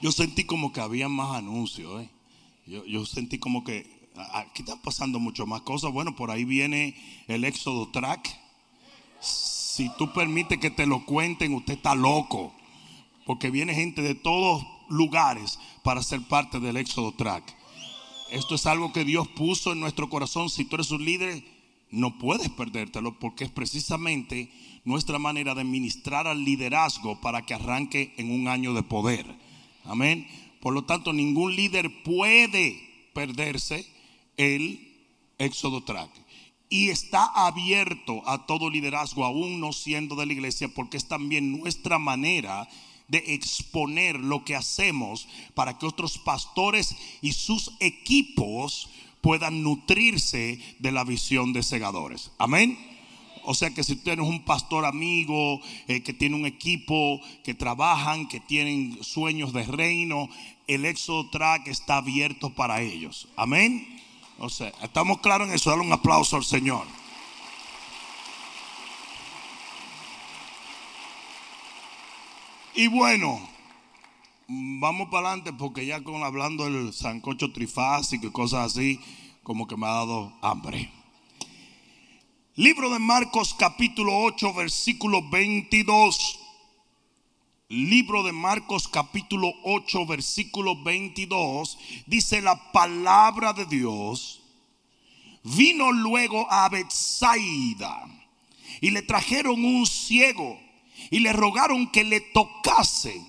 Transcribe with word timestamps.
Yo 0.00 0.12
sentí 0.12 0.44
como 0.44 0.72
que 0.72 0.80
había 0.80 1.08
más 1.08 1.36
anuncios. 1.36 2.02
¿eh? 2.02 2.08
Yo, 2.66 2.84
yo 2.86 3.04
sentí 3.04 3.38
como 3.38 3.64
que 3.64 4.00
aquí 4.32 4.62
están 4.62 4.80
pasando 4.80 5.18
mucho 5.18 5.46
más 5.46 5.62
cosas. 5.62 5.92
Bueno, 5.92 6.16
por 6.16 6.30
ahí 6.30 6.44
viene 6.44 6.96
el 7.28 7.44
Éxodo 7.44 7.88
Track. 7.90 8.38
Si 9.20 9.90
tú 9.98 10.12
permites 10.12 10.58
que 10.58 10.70
te 10.70 10.86
lo 10.86 11.04
cuenten, 11.04 11.54
usted 11.54 11.74
está 11.74 11.94
loco. 11.94 12.54
Porque 13.26 13.50
viene 13.50 13.74
gente 13.74 14.02
de 14.02 14.14
todos 14.14 14.66
lugares 14.88 15.58
para 15.82 16.02
ser 16.02 16.22
parte 16.22 16.60
del 16.60 16.76
Éxodo 16.76 17.12
Track. 17.12 17.56
Esto 18.30 18.54
es 18.54 18.66
algo 18.66 18.92
que 18.92 19.04
Dios 19.04 19.28
puso 19.28 19.72
en 19.72 19.80
nuestro 19.80 20.08
corazón. 20.08 20.50
Si 20.50 20.64
tú 20.64 20.76
eres 20.76 20.90
un 20.90 21.04
líder, 21.04 21.44
no 21.90 22.18
puedes 22.18 22.48
perdértelo 22.48 23.18
porque 23.18 23.44
es 23.44 23.50
precisamente 23.50 24.50
nuestra 24.84 25.18
manera 25.18 25.54
de 25.54 25.64
ministrar 25.64 26.26
al 26.26 26.44
liderazgo 26.44 27.20
para 27.20 27.44
que 27.44 27.54
arranque 27.54 28.14
en 28.16 28.30
un 28.30 28.48
año 28.48 28.74
de 28.74 28.82
poder. 28.82 29.26
Amén. 29.84 30.26
Por 30.60 30.74
lo 30.74 30.84
tanto, 30.84 31.12
ningún 31.12 31.56
líder 31.56 32.02
puede 32.02 33.08
perderse 33.14 33.86
el 34.36 34.90
Éxodo 35.38 35.82
Track. 35.82 36.10
Y 36.68 36.90
está 36.90 37.24
abierto 37.24 38.22
a 38.28 38.46
todo 38.46 38.70
liderazgo, 38.70 39.24
aún 39.24 39.58
no 39.58 39.72
siendo 39.72 40.14
de 40.14 40.26
la 40.26 40.32
iglesia, 40.32 40.68
porque 40.68 40.96
es 40.96 41.08
también 41.08 41.58
nuestra 41.58 41.98
manera 41.98 42.68
de 43.08 43.18
exponer 43.34 44.20
lo 44.20 44.44
que 44.44 44.54
hacemos 44.54 45.26
para 45.54 45.78
que 45.78 45.86
otros 45.86 46.18
pastores 46.18 46.94
y 47.20 47.32
sus 47.32 47.72
equipos 47.80 48.88
puedan 49.20 49.62
nutrirse 49.62 50.60
de 50.78 50.92
la 50.92 51.02
visión 51.02 51.52
de 51.52 51.64
segadores. 51.64 52.30
Amén. 52.38 52.78
O 53.44 53.54
sea 53.54 53.70
que 53.70 53.82
si 53.82 53.96
tienes 53.96 54.26
un 54.26 54.44
pastor 54.44 54.84
amigo 54.84 55.60
eh, 55.88 56.02
que 56.02 56.12
tiene 56.12 56.36
un 56.36 56.46
equipo, 56.46 57.20
que 57.44 57.54
trabajan, 57.54 58.28
que 58.28 58.40
tienen 58.40 58.98
sueños 59.02 59.52
de 59.52 59.64
reino, 59.64 60.28
el 60.66 60.84
Éxodo 60.84 61.28
Track 61.30 61.68
está 61.68 61.96
abierto 61.96 62.50
para 62.50 62.80
ellos. 62.80 63.28
Amén. 63.36 64.00
O 64.38 64.48
sea, 64.48 64.72
estamos 64.82 65.20
claros 65.20 65.48
en 65.48 65.54
eso. 65.54 65.70
Dale 65.70 65.82
un 65.82 65.92
aplauso 65.92 66.36
al 66.36 66.44
Señor. 66.44 66.86
Y 72.74 72.86
bueno, 72.86 73.40
vamos 74.48 75.08
para 75.10 75.28
adelante 75.28 75.52
porque 75.52 75.84
ya 75.84 76.02
con 76.02 76.22
hablando 76.22 76.64
del 76.64 76.92
sancocho 76.92 77.52
trifásico 77.52 78.26
y 78.26 78.30
cosas 78.30 78.72
así, 78.72 79.00
como 79.42 79.66
que 79.66 79.76
me 79.76 79.86
ha 79.86 79.90
dado 79.90 80.32
hambre. 80.40 80.90
Libro 82.60 82.90
de 82.90 82.98
Marcos 82.98 83.54
capítulo 83.54 84.18
8 84.18 84.52
versículo 84.52 85.26
22. 85.30 86.38
Libro 87.70 88.22
de 88.22 88.32
Marcos 88.32 88.86
capítulo 88.86 89.50
8 89.64 90.04
versículo 90.04 90.76
22 90.76 91.78
dice 92.04 92.42
la 92.42 92.70
palabra 92.70 93.54
de 93.54 93.64
Dios. 93.64 94.42
Vino 95.42 95.90
luego 95.90 96.52
a 96.52 96.68
Bethsaida 96.68 98.04
y 98.82 98.90
le 98.90 99.00
trajeron 99.00 99.64
un 99.64 99.86
ciego 99.86 100.60
y 101.10 101.20
le 101.20 101.32
rogaron 101.32 101.90
que 101.90 102.04
le 102.04 102.20
tocase. 102.20 103.22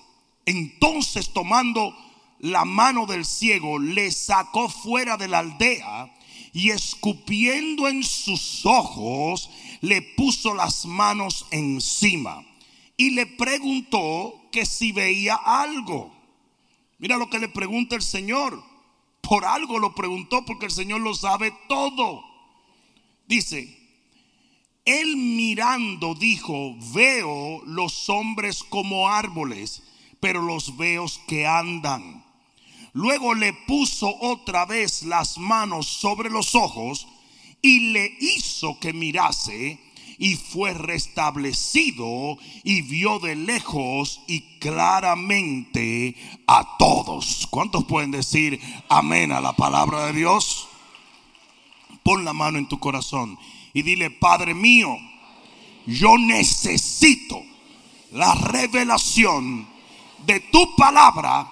Entonces 0.44 1.32
tomando 1.32 1.96
la 2.40 2.66
mano 2.66 3.06
del 3.06 3.24
ciego 3.24 3.78
le 3.78 4.10
sacó 4.10 4.68
fuera 4.68 5.16
de 5.16 5.28
la 5.28 5.38
aldea 5.38 6.12
y 6.52 6.70
escupiendo 6.70 7.88
en 7.88 8.02
sus 8.04 8.64
ojos 8.66 9.50
le 9.80 10.02
puso 10.02 10.54
las 10.54 10.84
manos 10.86 11.46
encima 11.50 12.44
y 12.96 13.10
le 13.10 13.26
preguntó 13.26 14.34
que 14.52 14.66
si 14.66 14.92
veía 14.92 15.34
algo. 15.34 16.12
Mira 16.98 17.16
lo 17.16 17.28
que 17.28 17.38
le 17.38 17.48
pregunta 17.48 17.96
el 17.96 18.02
Señor. 18.02 18.62
Por 19.20 19.44
algo 19.44 19.78
lo 19.78 19.94
preguntó 19.94 20.44
porque 20.44 20.66
el 20.66 20.72
Señor 20.72 21.00
lo 21.00 21.14
sabe 21.14 21.52
todo. 21.68 22.22
Dice, 23.26 23.78
él 24.84 25.16
mirando 25.16 26.14
dijo, 26.14 26.76
veo 26.92 27.62
los 27.64 28.08
hombres 28.08 28.62
como 28.62 29.08
árboles, 29.08 29.82
pero 30.20 30.42
los 30.42 30.76
veo 30.76 31.06
que 31.26 31.46
andan. 31.46 32.21
Luego 32.92 33.34
le 33.34 33.52
puso 33.52 34.14
otra 34.20 34.66
vez 34.66 35.02
las 35.04 35.38
manos 35.38 35.86
sobre 35.86 36.28
los 36.28 36.54
ojos 36.54 37.08
y 37.62 37.92
le 37.92 38.16
hizo 38.20 38.78
que 38.80 38.92
mirase 38.92 39.78
y 40.18 40.36
fue 40.36 40.74
restablecido 40.74 42.36
y 42.64 42.82
vio 42.82 43.18
de 43.18 43.34
lejos 43.34 44.20
y 44.26 44.58
claramente 44.58 46.14
a 46.46 46.76
todos. 46.78 47.46
¿Cuántos 47.50 47.84
pueden 47.84 48.10
decir 48.10 48.60
amén 48.88 49.32
a 49.32 49.40
la 49.40 49.54
palabra 49.54 50.06
de 50.06 50.12
Dios? 50.12 50.68
Pon 52.02 52.24
la 52.24 52.32
mano 52.32 52.58
en 52.58 52.68
tu 52.68 52.78
corazón 52.78 53.38
y 53.72 53.82
dile, 53.82 54.10
Padre 54.10 54.54
mío, 54.54 54.94
yo 55.86 56.18
necesito 56.18 57.42
la 58.10 58.34
revelación 58.34 59.66
de 60.26 60.40
tu 60.40 60.76
palabra 60.76 61.50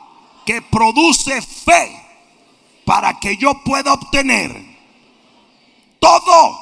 que 0.51 0.63
produce 0.63 1.41
fe 1.43 1.97
para 2.85 3.21
que 3.21 3.37
yo 3.37 3.63
pueda 3.63 3.93
obtener 3.93 4.51
todo 6.01 6.59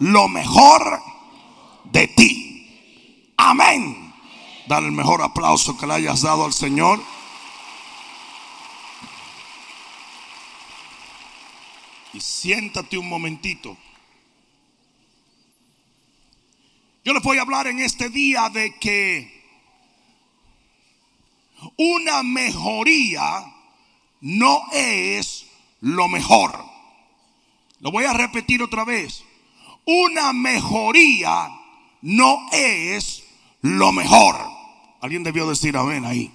lo 0.00 0.26
mejor 0.26 1.00
de 1.84 2.08
ti. 2.08 3.30
Amén. 3.36 4.12
Dale 4.66 4.86
el 4.86 4.92
mejor 4.92 5.22
aplauso 5.22 5.76
que 5.76 5.86
le 5.86 5.94
hayas 5.94 6.22
dado 6.22 6.44
al 6.44 6.52
Señor. 6.52 7.00
Y 12.14 12.20
siéntate 12.20 12.98
un 12.98 13.08
momentito. 13.08 13.76
Yo 17.04 17.12
les 17.12 17.22
voy 17.22 17.38
a 17.38 17.42
hablar 17.42 17.68
en 17.68 17.78
este 17.78 18.08
día 18.08 18.48
de 18.48 18.76
que 18.80 19.43
una 21.76 22.22
mejoría 22.22 23.44
no 24.20 24.62
es 24.72 25.46
lo 25.80 26.08
mejor. 26.08 26.64
Lo 27.80 27.90
voy 27.90 28.04
a 28.04 28.12
repetir 28.14 28.62
otra 28.62 28.84
vez. 28.84 29.22
Una 29.84 30.32
mejoría 30.32 31.50
no 32.00 32.46
es 32.52 33.22
lo 33.60 33.92
mejor. 33.92 34.36
Alguien 35.00 35.22
debió 35.22 35.46
decir 35.46 35.76
amén 35.76 36.04
ahí. 36.06 36.30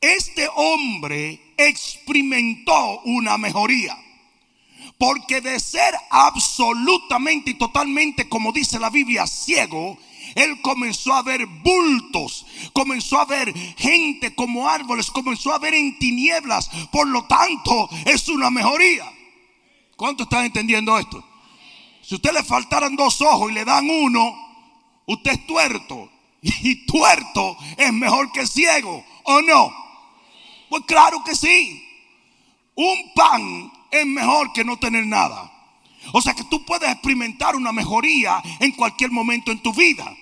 Este 0.00 0.48
hombre 0.56 1.40
experimentó 1.56 3.00
una 3.04 3.38
mejoría. 3.38 3.96
Porque 4.98 5.40
de 5.40 5.60
ser 5.60 5.94
absolutamente 6.10 7.50
y 7.50 7.54
totalmente, 7.54 8.28
como 8.28 8.50
dice 8.52 8.78
la 8.78 8.90
Biblia, 8.90 9.26
ciego, 9.26 9.98
él 10.36 10.60
comenzó 10.60 11.14
a 11.14 11.22
ver 11.22 11.46
bultos, 11.46 12.44
comenzó 12.74 13.18
a 13.18 13.24
ver 13.24 13.52
gente 13.78 14.34
como 14.34 14.68
árboles, 14.68 15.10
comenzó 15.10 15.50
a 15.52 15.58
ver 15.58 15.72
en 15.72 15.98
tinieblas. 15.98 16.68
Por 16.92 17.08
lo 17.08 17.24
tanto, 17.24 17.88
es 18.04 18.28
una 18.28 18.50
mejoría. 18.50 19.10
¿Cuánto 19.96 20.24
están 20.24 20.44
entendiendo 20.44 20.96
esto? 20.98 21.24
Si 22.02 22.16
usted 22.16 22.34
le 22.34 22.44
faltaran 22.44 22.94
dos 22.96 23.22
ojos 23.22 23.50
y 23.50 23.54
le 23.54 23.64
dan 23.64 23.88
uno, 23.88 24.36
usted 25.06 25.32
es 25.32 25.46
tuerto. 25.46 26.10
Y 26.62 26.86
tuerto 26.86 27.56
es 27.76 27.92
mejor 27.92 28.30
que 28.30 28.46
ciego, 28.46 29.04
¿o 29.24 29.40
no? 29.40 29.72
Pues 30.68 30.84
claro 30.84 31.24
que 31.24 31.34
sí. 31.34 31.82
Un 32.74 33.12
pan 33.14 33.72
es 33.90 34.04
mejor 34.04 34.52
que 34.52 34.64
no 34.64 34.78
tener 34.78 35.06
nada. 35.06 35.50
O 36.12 36.20
sea 36.20 36.34
que 36.34 36.44
tú 36.44 36.64
puedes 36.64 36.90
experimentar 36.90 37.56
una 37.56 37.72
mejoría 37.72 38.42
en 38.60 38.72
cualquier 38.72 39.10
momento 39.10 39.50
en 39.50 39.62
tu 39.62 39.72
vida. 39.72 40.14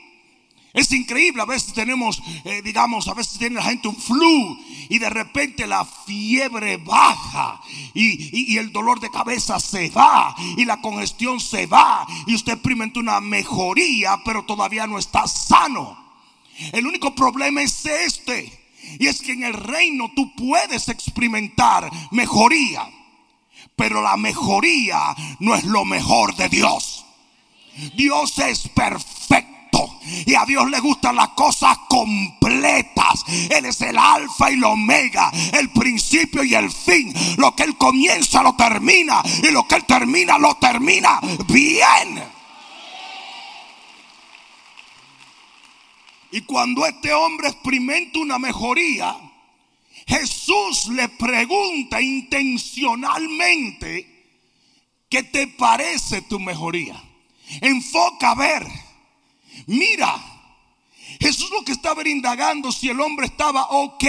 Es 0.74 0.90
increíble, 0.90 1.40
a 1.40 1.44
veces 1.44 1.72
tenemos, 1.72 2.20
eh, 2.44 2.60
digamos, 2.60 3.06
a 3.06 3.14
veces 3.14 3.38
tiene 3.38 3.54
la 3.54 3.62
gente 3.62 3.86
un 3.86 3.96
flu 3.96 4.58
y 4.88 4.98
de 4.98 5.08
repente 5.08 5.68
la 5.68 5.84
fiebre 5.84 6.78
baja 6.78 7.60
y, 7.94 8.52
y, 8.52 8.58
el 8.58 8.72
dolor 8.72 8.98
de 8.98 9.08
cabeza 9.08 9.60
se 9.60 9.88
va 9.90 10.34
y 10.56 10.64
la 10.64 10.80
congestión 10.80 11.38
se 11.38 11.66
va 11.66 12.04
y 12.26 12.34
usted 12.34 12.54
experimenta 12.54 12.98
una 12.98 13.20
mejoría, 13.20 14.20
pero 14.24 14.44
todavía 14.44 14.88
no 14.88 14.98
está 14.98 15.28
sano. 15.28 15.96
El 16.72 16.88
único 16.88 17.14
problema 17.14 17.62
es 17.62 17.86
este 17.86 18.52
y 18.98 19.06
es 19.06 19.22
que 19.22 19.30
en 19.30 19.44
el 19.44 19.54
reino 19.54 20.10
tú 20.16 20.34
puedes 20.34 20.88
experimentar 20.88 21.88
mejoría, 22.10 22.90
pero 23.76 24.02
la 24.02 24.16
mejoría 24.16 25.14
no 25.38 25.54
es 25.54 25.62
lo 25.62 25.84
mejor 25.84 26.34
de 26.34 26.48
Dios. 26.48 27.04
Dios 27.94 28.36
es 28.40 28.66
perfecto 28.68 29.53
y 30.26 30.34
a 30.34 30.44
Dios 30.44 30.70
le 30.70 30.80
gustan 30.80 31.16
las 31.16 31.30
cosas 31.30 31.78
completas. 31.88 33.24
Él 33.50 33.64
es 33.66 33.80
el 33.80 33.98
alfa 33.98 34.50
y 34.50 34.54
el 34.54 34.64
omega, 34.64 35.30
el 35.52 35.70
principio 35.70 36.44
y 36.44 36.54
el 36.54 36.70
fin. 36.70 37.12
Lo 37.36 37.54
que 37.54 37.64
Él 37.64 37.76
comienza 37.76 38.42
lo 38.42 38.54
termina 38.54 39.22
y 39.42 39.50
lo 39.50 39.66
que 39.66 39.76
Él 39.76 39.84
termina 39.84 40.38
lo 40.38 40.54
termina 40.56 41.20
bien. 41.46 42.22
Y 46.30 46.40
cuando 46.42 46.84
este 46.84 47.12
hombre 47.12 47.48
experimenta 47.48 48.18
una 48.18 48.38
mejoría, 48.38 49.16
Jesús 50.06 50.88
le 50.88 51.08
pregunta 51.08 52.02
intencionalmente, 52.02 54.36
¿qué 55.08 55.22
te 55.22 55.46
parece 55.46 56.22
tu 56.22 56.40
mejoría? 56.40 57.00
Enfoca 57.60 58.32
a 58.32 58.34
ver, 58.34 58.66
mira, 59.66 60.16
Jesús 61.20 61.50
lo 61.50 61.64
que 61.64 61.72
estaba 61.72 62.06
indagando 62.08 62.72
si 62.72 62.88
el 62.88 63.00
hombre 63.00 63.26
estaba 63.26 63.66
ok 63.70 64.04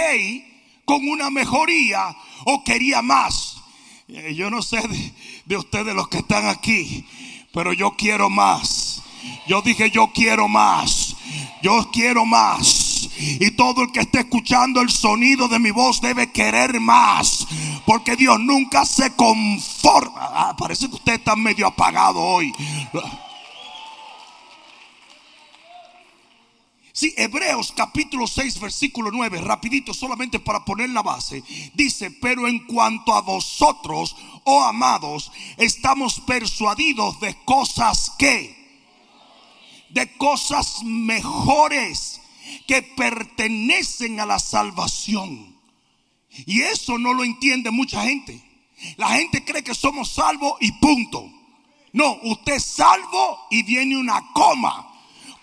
con 0.86 1.08
una 1.08 1.30
mejoría 1.30 2.16
o 2.46 2.64
quería 2.64 3.02
más. 3.02 3.58
Eh, 4.08 4.36
yo 4.36 4.50
no 4.50 4.62
sé 4.62 4.78
de, 4.88 5.14
de 5.46 5.58
ustedes 5.58 5.96
los 5.96 6.08
que 6.08 6.20
están 6.20 6.48
aquí, 6.48 7.06
pero 7.54 7.74
yo 7.74 7.96
quiero 7.98 8.30
más. 8.30 9.02
Yo 9.48 9.62
dije, 9.62 9.90
yo 9.92 10.12
quiero 10.14 10.48
más. 10.48 11.16
Yo 11.62 11.90
quiero 11.92 12.26
más. 12.26 13.10
Y 13.18 13.52
todo 13.52 13.84
el 13.84 13.92
que 13.92 14.02
esté 14.02 14.20
escuchando 14.20 14.82
el 14.82 14.90
sonido 14.90 15.48
de 15.48 15.60
mi 15.60 15.72
voz 15.72 16.02
debe 16.02 16.32
querer 16.32 16.80
más. 16.80 17.48
Porque 17.86 18.16
Dios 18.16 18.40
nunca 18.40 18.86
se 18.86 19.16
conforma. 19.16 20.30
Ah, 20.34 20.56
parece 20.58 20.88
que 20.90 20.96
usted 20.96 21.14
está 21.14 21.36
medio 21.36 21.68
apagado 21.68 22.22
hoy. 22.22 22.54
Sí, 26.98 27.14
Hebreos 27.18 27.74
capítulo 27.76 28.26
6, 28.26 28.58
versículo 28.62 29.12
9, 29.12 29.42
rapidito, 29.42 29.94
solamente 29.94 30.40
para 30.40 30.64
poner 30.64 30.92
la 30.92 31.02
base. 31.02 31.44
Dice, 31.74 32.10
pero 32.10 32.48
en 32.48 32.60
cuanto 32.60 33.14
a 33.14 33.20
vosotros, 33.20 34.16
oh 34.46 34.64
amados, 34.64 35.30
estamos 35.58 36.22
persuadidos 36.22 37.20
de 37.20 37.36
cosas 37.44 38.14
que, 38.18 38.56
de 39.90 40.16
cosas 40.16 40.86
mejores 40.86 42.22
que 42.66 42.82
pertenecen 42.82 44.22
a 44.22 44.26
la 44.26 44.40
salvación. 44.40 45.54
Y 46.46 46.62
eso 46.62 46.98
no 46.98 47.14
lo 47.14 47.26
entiende 47.26 47.72
mucha 47.72 48.04
gente. 48.04 48.42
La 48.96 49.10
gente 49.10 49.44
cree 49.44 49.66
que 49.66 49.76
somos 49.76 50.14
salvos 50.14 50.54
y 50.62 50.72
punto. 50.72 51.30
No, 51.92 52.20
usted 52.24 52.54
es 52.54 52.64
salvo 52.64 53.48
y 53.52 53.64
viene 53.64 53.98
una 53.98 54.32
coma. 54.32 54.95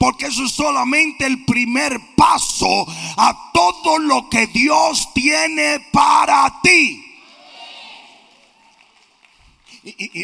Porque 0.03 0.27
eso 0.27 0.45
es 0.45 0.51
solamente 0.51 1.25
el 1.25 1.45
primer 1.45 1.97
paso 2.17 2.85
a 3.17 3.53
todo 3.55 4.01
lo 4.01 4.29
que 4.29 4.49
Dios 4.49 5.15
tiene 5.15 5.79
para 5.93 6.61
ti. 6.61 7.05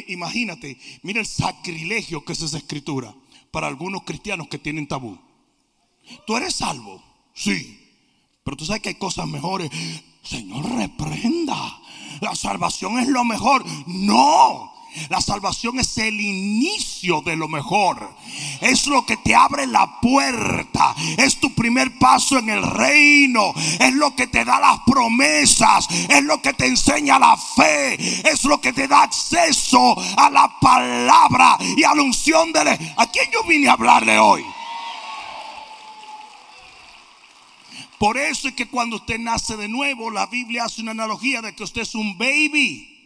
imagínate, 0.09 0.81
mira 1.03 1.21
el 1.21 1.27
sacrilegio 1.27 2.25
que 2.25 2.33
es 2.33 2.43
esa 2.43 2.59
escritura 2.59 3.15
para 3.53 3.69
algunos 3.69 4.03
cristianos 4.03 4.49
que 4.49 4.59
tienen 4.59 4.89
tabú. 4.89 5.17
Tú 6.27 6.37
eres 6.37 6.57
salvo, 6.57 7.01
sí, 7.33 7.81
pero 8.43 8.57
tú 8.57 8.65
sabes 8.65 8.83
que 8.83 8.89
hay 8.89 8.95
cosas 8.97 9.29
mejores. 9.29 9.71
Señor, 10.25 10.69
reprenda. 10.73 11.81
La 12.21 12.35
salvación 12.35 12.99
es 12.99 13.07
lo 13.07 13.25
mejor. 13.25 13.65
No, 13.87 14.73
la 15.09 15.21
salvación 15.21 15.79
es 15.79 15.97
el 15.99 16.21
inicio 16.21 17.21
de 17.23 17.37
lo 17.37 17.49
mejor. 17.49 18.15
Es 18.61 18.87
lo 18.87 19.05
que 19.07 19.17
te 19.17 19.35
abre 19.35 19.67
la 19.67 20.01
puerta. 20.01 20.95
Es 21.17 21.39
tu 21.39 21.55
primer 21.55 21.99
paso 21.99 22.39
en 22.39 22.51
el 22.51 22.63
reino. 22.63 23.53
Es 23.79 23.95
lo 23.95 24.15
que 24.15 24.27
te 24.27 24.45
da 24.45 24.61
las 24.61 24.81
promesas. 24.87 25.89
Es 26.09 26.23
lo 26.25 26.41
que 26.43 26.53
te 26.53 26.67
enseña 26.67 27.19
la 27.19 27.37
fe. 27.37 27.95
Es 28.29 28.45
lo 28.45 28.61
que 28.61 28.73
te 28.73 28.89
da 28.89 29.03
acceso 29.03 29.97
a 30.17 30.31
la 30.31 30.53
palabra 30.61 31.57
y 31.77 31.85
a 31.85 31.95
la 31.95 32.03
unción 32.03 32.53
de... 32.53 32.59
¿A 32.97 33.07
quién 33.11 33.31
yo 33.33 33.43
vine 33.45 33.69
a 33.69 33.73
hablarle 33.73 34.19
hoy? 34.19 34.45
Por 37.99 38.17
eso 38.17 38.49
es 38.49 38.55
que 38.55 38.69
cuando 38.69 38.97
usted 38.97 39.19
nace 39.19 39.57
de 39.57 39.69
nuevo, 39.69 40.11
la 40.11 40.27
Biblia 40.27 40.65
hace 40.65 40.83
una 40.83 40.93
analogía 40.93 41.43
de 41.43 41.55
que 41.55 41.65
usted 41.65 41.83
es 41.83 41.95
un 41.95 42.17
baby. 42.17 42.98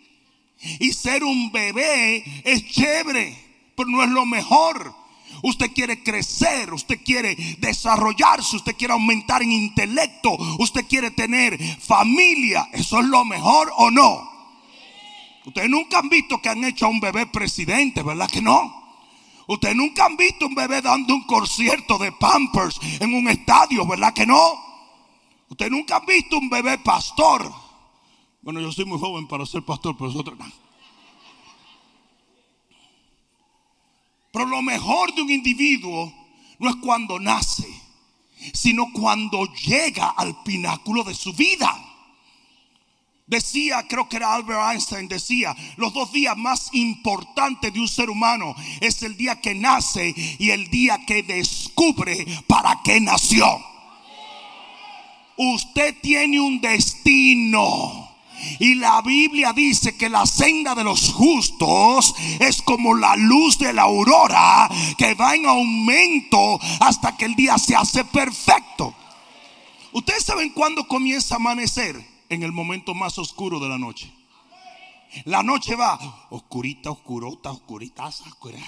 Y 0.81 0.93
ser 0.93 1.25
un 1.25 1.50
bebé 1.53 2.25
es 2.44 2.67
chévere, 2.69 3.37
pero 3.76 3.88
no 3.88 4.03
es 4.03 4.11
lo 4.11 4.26
mejor. 4.26 4.94
Usted 5.43 5.73
quiere 5.73 6.03
crecer, 6.03 6.73
usted 6.73 7.00
quiere 7.05 7.35
desarrollarse, 7.59 8.56
usted 8.56 8.76
quiere 8.76 8.93
aumentar 8.93 9.43
en 9.43 9.53
intelecto, 9.53 10.37
usted 10.59 10.87
quiere 10.87 11.11
tener 11.11 11.59
familia. 11.81 12.69
¿Eso 12.73 13.00
es 13.00 13.06
lo 13.06 13.25
mejor 13.25 13.73
o 13.76 13.91
no? 13.91 14.31
Ustedes 15.44 15.69
nunca 15.69 15.99
han 15.99 16.09
visto 16.09 16.41
que 16.41 16.49
han 16.49 16.62
hecho 16.64 16.87
a 16.87 16.91
un 16.91 17.00
bebé 17.00 17.26
presidente, 17.26 18.03
¿verdad 18.03 18.31
que 18.31 18.41
no? 18.41 18.82
Ustedes 19.49 19.75
nunca 19.75 20.06
han 20.06 20.17
visto 20.17 20.47
un 20.47 20.55
bebé 20.55 20.81
dando 20.81 21.14
un 21.14 21.25
concierto 21.25 21.99
de 21.99 22.12
Pampers 22.12 22.79
en 23.00 23.12
un 23.12 23.29
estadio, 23.29 23.85
¿verdad 23.87 24.14
que 24.14 24.25
no? 24.25 24.73
Ustedes 25.49 25.73
nunca 25.73 25.97
han 25.97 26.06
visto 26.06 26.38
un 26.38 26.49
bebé 26.49 26.79
pastor. 26.79 27.53
Bueno, 28.43 28.61
yo 28.61 28.73
soy 28.73 28.85
muy 28.85 28.99
joven 28.99 29.29
para 29.29 29.47
ser 29.47 29.62
pastor, 29.62 29.97
pero 29.97 30.11
es 30.11 30.17
otra. 30.17 30.35
Pero 34.33 34.47
lo 34.47 34.62
mejor 34.62 35.15
de 35.15 35.23
un 35.23 35.31
individuo 35.31 36.12
no 36.59 36.71
es 36.71 36.77
cuando 36.77 37.21
nace, 37.21 37.69
sino 38.53 38.93
cuando 38.93 39.44
llega 39.55 40.09
al 40.09 40.43
pináculo 40.43 41.05
de 41.05 41.15
su 41.15 41.33
vida. 41.35 41.89
Decía, 43.29 43.87
creo 43.89 44.09
que 44.09 44.17
era 44.17 44.35
Albert 44.35 44.73
Einstein, 44.73 45.06
decía, 45.06 45.55
los 45.77 45.95
dos 45.95 46.12
días 46.12 46.37
más 46.37 46.75
importantes 46.75 47.73
de 47.73 47.81
un 47.81 47.88
ser 47.88 48.11
humano 48.11 48.55
es 48.81 49.03
el 49.05 49.17
día 49.17 49.41
que 49.41 49.55
nace 49.55 50.12
y 50.38 50.50
el 50.50 50.69
día 50.69 51.06
que 51.06 51.23
descubre 51.23 52.27
para 52.49 52.81
qué 52.83 53.00
nació. 53.00 53.47
Usted 55.37 55.97
tiene 56.03 56.41
un 56.41 56.61
destino. 56.61 58.01
Y 58.59 58.75
la 58.75 59.03
Biblia 59.03 59.53
dice 59.53 59.97
que 59.97 60.09
la 60.09 60.27
senda 60.27 60.75
de 60.75 60.85
los 60.85 61.12
justos 61.12 62.15
es 62.41 62.62
como 62.62 62.94
la 62.94 63.17
luz 63.17 63.59
de 63.59 63.73
la 63.73 63.83
aurora 63.83 64.69
que 64.99 65.15
va 65.15 65.35
en 65.35 65.47
aumento 65.47 66.59
hasta 66.81 67.17
que 67.17 67.27
el 67.27 67.35
día 67.35 67.59
se 67.59 67.77
hace 67.77 68.05
perfecto. 68.05 68.94
Ustedes 69.93 70.25
saben 70.25 70.50
cuándo 70.50 70.89
comienza 70.89 71.35
a 71.35 71.37
amanecer 71.37 72.03
en 72.29 72.43
el 72.43 72.53
momento 72.53 72.94
más 72.94 73.19
oscuro 73.19 73.61
de 73.61 73.69
la 73.69 73.79
noche. 73.79 74.12
La 75.25 75.43
noche 75.43 75.77
va 75.77 76.27
oscurita, 76.31 76.91
oscurota, 76.91 77.50
oscurita, 77.50 78.06
oscurita. 78.06 78.65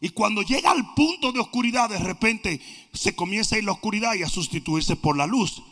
Y 0.00 0.10
cuando 0.10 0.42
llega 0.42 0.70
al 0.70 0.92
punto 0.92 1.32
de 1.32 1.40
oscuridad, 1.40 1.88
de 1.88 1.98
repente 1.98 2.60
se 2.92 3.16
comienza 3.16 3.56
a 3.56 3.58
ir 3.58 3.64
la 3.64 3.72
oscuridad 3.72 4.14
y 4.14 4.22
a 4.22 4.28
sustituirse 4.28 4.96
por 4.96 5.16
la 5.16 5.26
luz. 5.26 5.62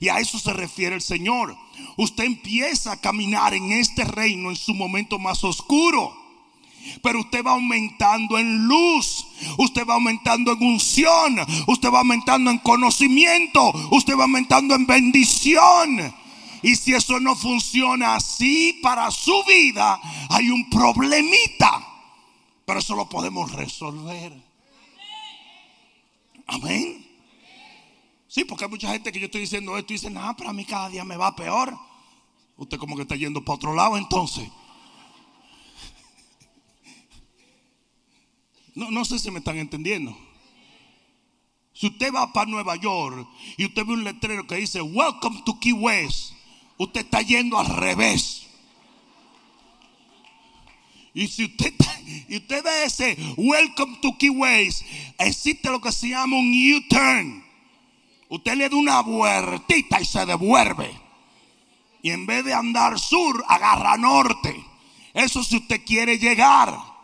Y 0.00 0.08
a 0.08 0.18
eso 0.18 0.38
se 0.38 0.52
refiere 0.52 0.94
el 0.94 1.02
Señor. 1.02 1.56
Usted 1.96 2.24
empieza 2.24 2.92
a 2.92 3.00
caminar 3.00 3.54
en 3.54 3.72
este 3.72 4.04
reino 4.04 4.50
en 4.50 4.56
su 4.56 4.74
momento 4.74 5.18
más 5.18 5.44
oscuro. 5.44 6.24
Pero 7.02 7.20
usted 7.20 7.44
va 7.44 7.52
aumentando 7.52 8.38
en 8.38 8.66
luz, 8.66 9.26
usted 9.56 9.86
va 9.86 9.94
aumentando 9.94 10.52
en 10.52 10.62
unción, 10.62 11.38
usted 11.66 11.90
va 11.90 12.00
aumentando 12.00 12.50
en 12.50 12.58
conocimiento, 12.58 13.72
usted 13.90 14.16
va 14.16 14.24
aumentando 14.24 14.74
en 14.74 14.86
bendición. 14.86 16.14
Y 16.62 16.76
si 16.76 16.94
eso 16.94 17.20
no 17.20 17.36
funciona 17.36 18.16
así 18.16 18.78
para 18.82 19.10
su 19.10 19.44
vida, 19.44 20.00
hay 20.30 20.50
un 20.50 20.68
problemita. 20.70 21.86
Pero 22.64 22.78
eso 22.78 22.96
lo 22.96 23.08
podemos 23.08 23.52
resolver. 23.52 24.32
Amén. 26.46 27.03
Sí, 28.34 28.44
porque 28.44 28.64
hay 28.64 28.70
mucha 28.70 28.90
gente 28.90 29.12
que 29.12 29.20
yo 29.20 29.26
estoy 29.26 29.42
diciendo 29.42 29.78
esto 29.78 29.92
y 29.92 29.94
dicen, 29.94 30.18
ah, 30.18 30.36
para 30.36 30.52
mí 30.52 30.64
cada 30.64 30.88
día 30.88 31.04
me 31.04 31.16
va 31.16 31.36
peor. 31.36 31.78
Usted 32.56 32.78
como 32.78 32.96
que 32.96 33.02
está 33.02 33.14
yendo 33.14 33.44
para 33.44 33.54
otro 33.54 33.74
lado 33.74 33.96
entonces. 33.96 34.50
No, 38.74 38.90
no 38.90 39.04
sé 39.04 39.20
si 39.20 39.30
me 39.30 39.38
están 39.38 39.56
entendiendo. 39.58 40.18
Si 41.74 41.86
usted 41.86 42.12
va 42.12 42.32
para 42.32 42.50
Nueva 42.50 42.74
York 42.74 43.24
y 43.56 43.66
usted 43.66 43.86
ve 43.86 43.92
un 43.92 44.02
letrero 44.02 44.48
que 44.48 44.56
dice 44.56 44.82
Welcome 44.82 45.42
to 45.46 45.60
Key 45.60 45.72
West, 45.72 46.32
usted 46.76 47.02
está 47.02 47.22
yendo 47.22 47.56
al 47.56 47.66
revés. 47.66 48.48
Y 51.14 51.28
si 51.28 51.44
usted, 51.44 51.72
y 52.28 52.38
usted 52.38 52.64
ve 52.64 52.82
ese 52.82 53.16
Welcome 53.36 53.98
to 54.02 54.18
Key 54.18 54.30
West, 54.30 54.82
existe 55.18 55.70
lo 55.70 55.80
que 55.80 55.92
se 55.92 56.08
llama 56.08 56.36
un 56.36 56.52
U-turn. 56.52 57.43
Usted 58.28 58.54
le 58.54 58.68
da 58.68 58.76
una 58.76 59.00
vueltita 59.00 60.00
y 60.00 60.04
se 60.04 60.24
devuelve. 60.26 60.90
Y 62.02 62.10
en 62.10 62.26
vez 62.26 62.44
de 62.44 62.52
andar 62.52 62.98
sur, 62.98 63.44
agarra 63.48 63.96
norte. 63.96 64.64
Eso 65.12 65.42
si 65.42 65.56
usted 65.56 65.84
quiere 65.84 66.18
llegar. 66.18 66.94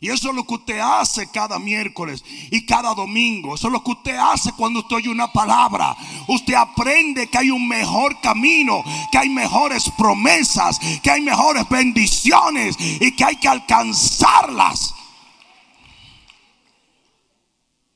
Y 0.00 0.10
eso 0.10 0.30
es 0.30 0.34
lo 0.36 0.44
que 0.44 0.54
usted 0.54 0.78
hace 0.78 1.28
cada 1.30 1.58
miércoles 1.58 2.22
y 2.50 2.64
cada 2.64 2.94
domingo. 2.94 3.54
Eso 3.54 3.66
es 3.66 3.72
lo 3.72 3.82
que 3.82 3.90
usted 3.90 4.16
hace 4.16 4.52
cuando 4.52 4.80
usted 4.80 4.96
oye 4.96 5.08
una 5.08 5.32
palabra. 5.32 5.96
Usted 6.28 6.54
aprende 6.54 7.28
que 7.28 7.38
hay 7.38 7.50
un 7.50 7.66
mejor 7.66 8.20
camino, 8.20 8.84
que 9.10 9.18
hay 9.18 9.28
mejores 9.28 9.90
promesas, 9.96 10.78
que 11.02 11.10
hay 11.10 11.20
mejores 11.20 11.68
bendiciones 11.68 12.76
y 12.78 13.10
que 13.16 13.24
hay 13.24 13.36
que 13.36 13.48
alcanzarlas. 13.48 14.94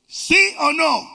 ¿Sí 0.09 0.39
o 0.59 0.73
no? 0.73 1.12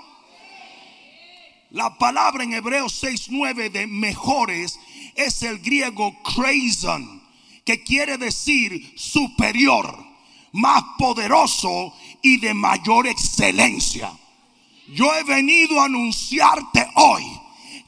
La 1.72 1.98
palabra 1.98 2.46
en 2.46 2.54
Hebreo 2.54 2.86
6.9 2.86 3.70
de 3.70 3.88
mejores 3.88 4.80
es 5.16 5.44
el 5.44 5.60
griego 5.60 6.16
crazon, 6.24 7.22
que 7.66 7.84
quiere 7.84 8.18
decir 8.18 8.94
superior, 8.96 9.98
más 10.54 10.82
poderoso 10.98 11.94
y 12.22 12.40
de 12.40 12.54
mayor 12.54 13.08
excelencia. 13.08 14.14
Yo 14.88 15.14
he 15.14 15.24
venido 15.24 15.82
a 15.82 15.86
anunciarte 15.86 16.88
hoy 16.96 17.26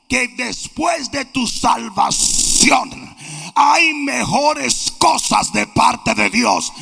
que 0.10 0.28
después 0.28 1.10
de 1.12 1.24
tu 1.24 1.48
salvación 1.48 3.16
hay 3.56 3.94
mejores 3.94 4.92
cosas 4.98 5.54
de 5.54 5.66
parte 5.68 6.14
de 6.16 6.30
Dios. 6.30 6.74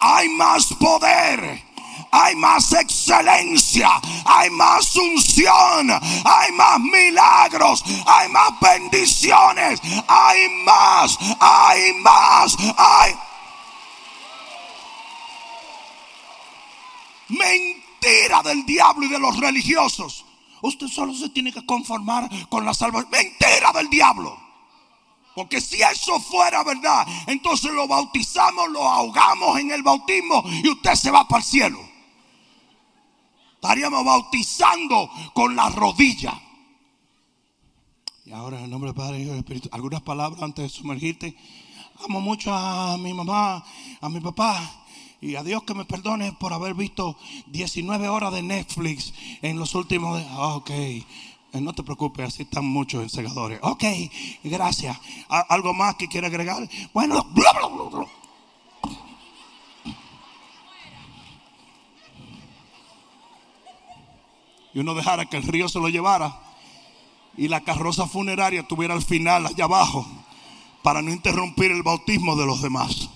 Hay 0.00 0.30
más 0.30 0.72
poder 0.72 1.73
hay 2.14 2.36
más 2.36 2.72
excelencia, 2.72 4.00
hay 4.24 4.48
más 4.50 4.94
unción, 4.94 5.90
hay 5.90 6.52
más 6.52 6.78
milagros, 6.78 7.82
hay 8.06 8.28
más 8.28 8.52
bendiciones, 8.60 9.80
hay 10.06 10.48
más, 10.64 11.18
hay 11.40 11.92
más, 11.94 12.56
hay... 12.76 13.14
Mentira 17.30 18.42
del 18.44 18.64
diablo 18.64 19.06
y 19.06 19.08
de 19.08 19.18
los 19.18 19.36
religiosos. 19.40 20.24
Usted 20.62 20.86
solo 20.86 21.12
se 21.14 21.30
tiene 21.30 21.52
que 21.52 21.66
conformar 21.66 22.30
con 22.48 22.64
la 22.64 22.74
salvación. 22.74 23.10
Mentira 23.10 23.72
del 23.72 23.90
diablo. 23.90 24.38
Porque 25.34 25.60
si 25.60 25.82
eso 25.82 26.20
fuera 26.20 26.62
verdad, 26.62 27.04
entonces 27.26 27.72
lo 27.72 27.88
bautizamos, 27.88 28.68
lo 28.70 28.88
ahogamos 28.88 29.58
en 29.58 29.72
el 29.72 29.82
bautismo 29.82 30.44
y 30.46 30.68
usted 30.68 30.94
se 30.94 31.10
va 31.10 31.26
para 31.26 31.42
el 31.42 31.44
cielo. 31.44 31.83
Estaríamos 33.64 34.04
bautizando 34.04 35.10
con 35.32 35.56
la 35.56 35.70
rodilla. 35.70 36.38
Y 38.26 38.30
ahora 38.30 38.58
en 38.58 38.64
el 38.64 38.70
nombre 38.70 38.88
del 38.88 38.94
Padre 38.94 39.20
y 39.20 39.24
del 39.24 39.38
Espíritu, 39.38 39.70
algunas 39.72 40.02
palabras 40.02 40.42
antes 40.42 40.64
de 40.64 40.68
sumergirte. 40.68 41.34
Amo 42.04 42.20
mucho 42.20 42.52
a 42.52 42.98
mi 42.98 43.14
mamá, 43.14 43.64
a 44.02 44.08
mi 44.10 44.20
papá. 44.20 44.84
Y 45.22 45.36
a 45.36 45.42
Dios 45.42 45.62
que 45.62 45.72
me 45.72 45.86
perdone 45.86 46.32
por 46.32 46.52
haber 46.52 46.74
visto 46.74 47.16
19 47.46 48.06
horas 48.06 48.34
de 48.34 48.42
Netflix 48.42 49.14
en 49.40 49.58
los 49.58 49.74
últimos. 49.74 50.22
Ah, 50.28 50.56
ok, 50.56 50.70
eh, 50.70 51.04
no 51.54 51.72
te 51.72 51.82
preocupes, 51.82 52.26
así 52.26 52.42
están 52.42 52.66
muchos 52.66 53.02
ensegadores. 53.02 53.60
Ok, 53.62 53.84
gracias. 54.42 54.94
¿Algo 55.30 55.72
más 55.72 55.94
que 55.94 56.08
quiera 56.08 56.26
agregar? 56.26 56.68
Bueno, 56.92 57.24
bla, 57.32 57.50
bla, 57.54 57.68
bla, 57.68 58.08
y 64.74 64.80
uno 64.80 64.94
dejara 64.94 65.26
que 65.26 65.36
el 65.36 65.44
río 65.44 65.68
se 65.68 65.78
lo 65.78 65.88
llevara 65.88 66.40
y 67.36 67.48
la 67.48 67.60
carroza 67.62 68.06
funeraria 68.06 68.62
estuviera 68.62 68.94
al 68.94 69.02
final 69.02 69.46
allá 69.46 69.64
abajo 69.64 70.06
para 70.82 71.00
no 71.00 71.10
interrumpir 71.10 71.70
el 71.70 71.82
bautismo 71.82 72.36
de 72.36 72.46
los 72.46 72.60
demás. 72.60 73.08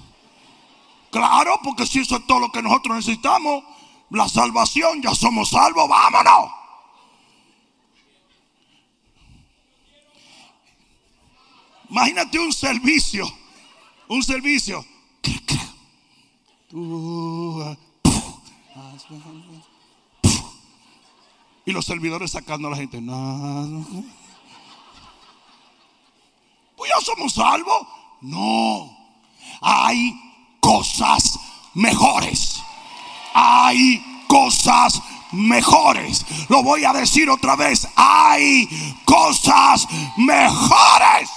Claro, 1.10 1.58
porque 1.62 1.86
si 1.86 2.00
eso 2.00 2.16
es 2.16 2.26
todo 2.26 2.40
lo 2.40 2.52
que 2.52 2.62
nosotros 2.62 2.96
necesitamos, 2.96 3.64
la 4.10 4.28
salvación, 4.28 5.02
ya 5.02 5.14
somos 5.14 5.50
salvos, 5.50 5.88
vámonos. 5.88 6.50
Imagínate 11.90 12.38
un 12.38 12.52
servicio, 12.52 13.30
un 14.08 14.22
servicio. 14.22 14.84
Y 21.68 21.72
los 21.72 21.84
servidores 21.84 22.30
sacando 22.30 22.68
a 22.68 22.70
la 22.70 22.78
gente. 22.78 22.98
No. 22.98 23.84
Pues 26.74 26.90
ya 26.90 27.04
somos 27.04 27.34
salvos. 27.34 27.86
No. 28.22 28.90
Hay 29.60 30.18
cosas 30.60 31.38
mejores. 31.74 32.62
Hay 33.34 34.02
cosas 34.26 35.02
mejores. 35.32 36.24
Lo 36.48 36.62
voy 36.62 36.86
a 36.86 36.94
decir 36.94 37.28
otra 37.28 37.54
vez. 37.54 37.86
Hay 37.96 38.66
cosas 39.04 39.86
mejores. 40.16 41.30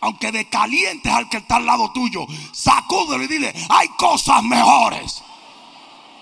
Aunque 0.00 0.32
de 0.32 0.48
calientes 0.48 1.12
al 1.12 1.28
que 1.28 1.36
está 1.36 1.56
al 1.56 1.66
lado 1.66 1.92
tuyo, 1.92 2.26
sacúdelo 2.52 3.24
y 3.24 3.26
dile, 3.26 3.54
hay 3.68 3.88
cosas 3.88 4.42
mejores. 4.42 5.22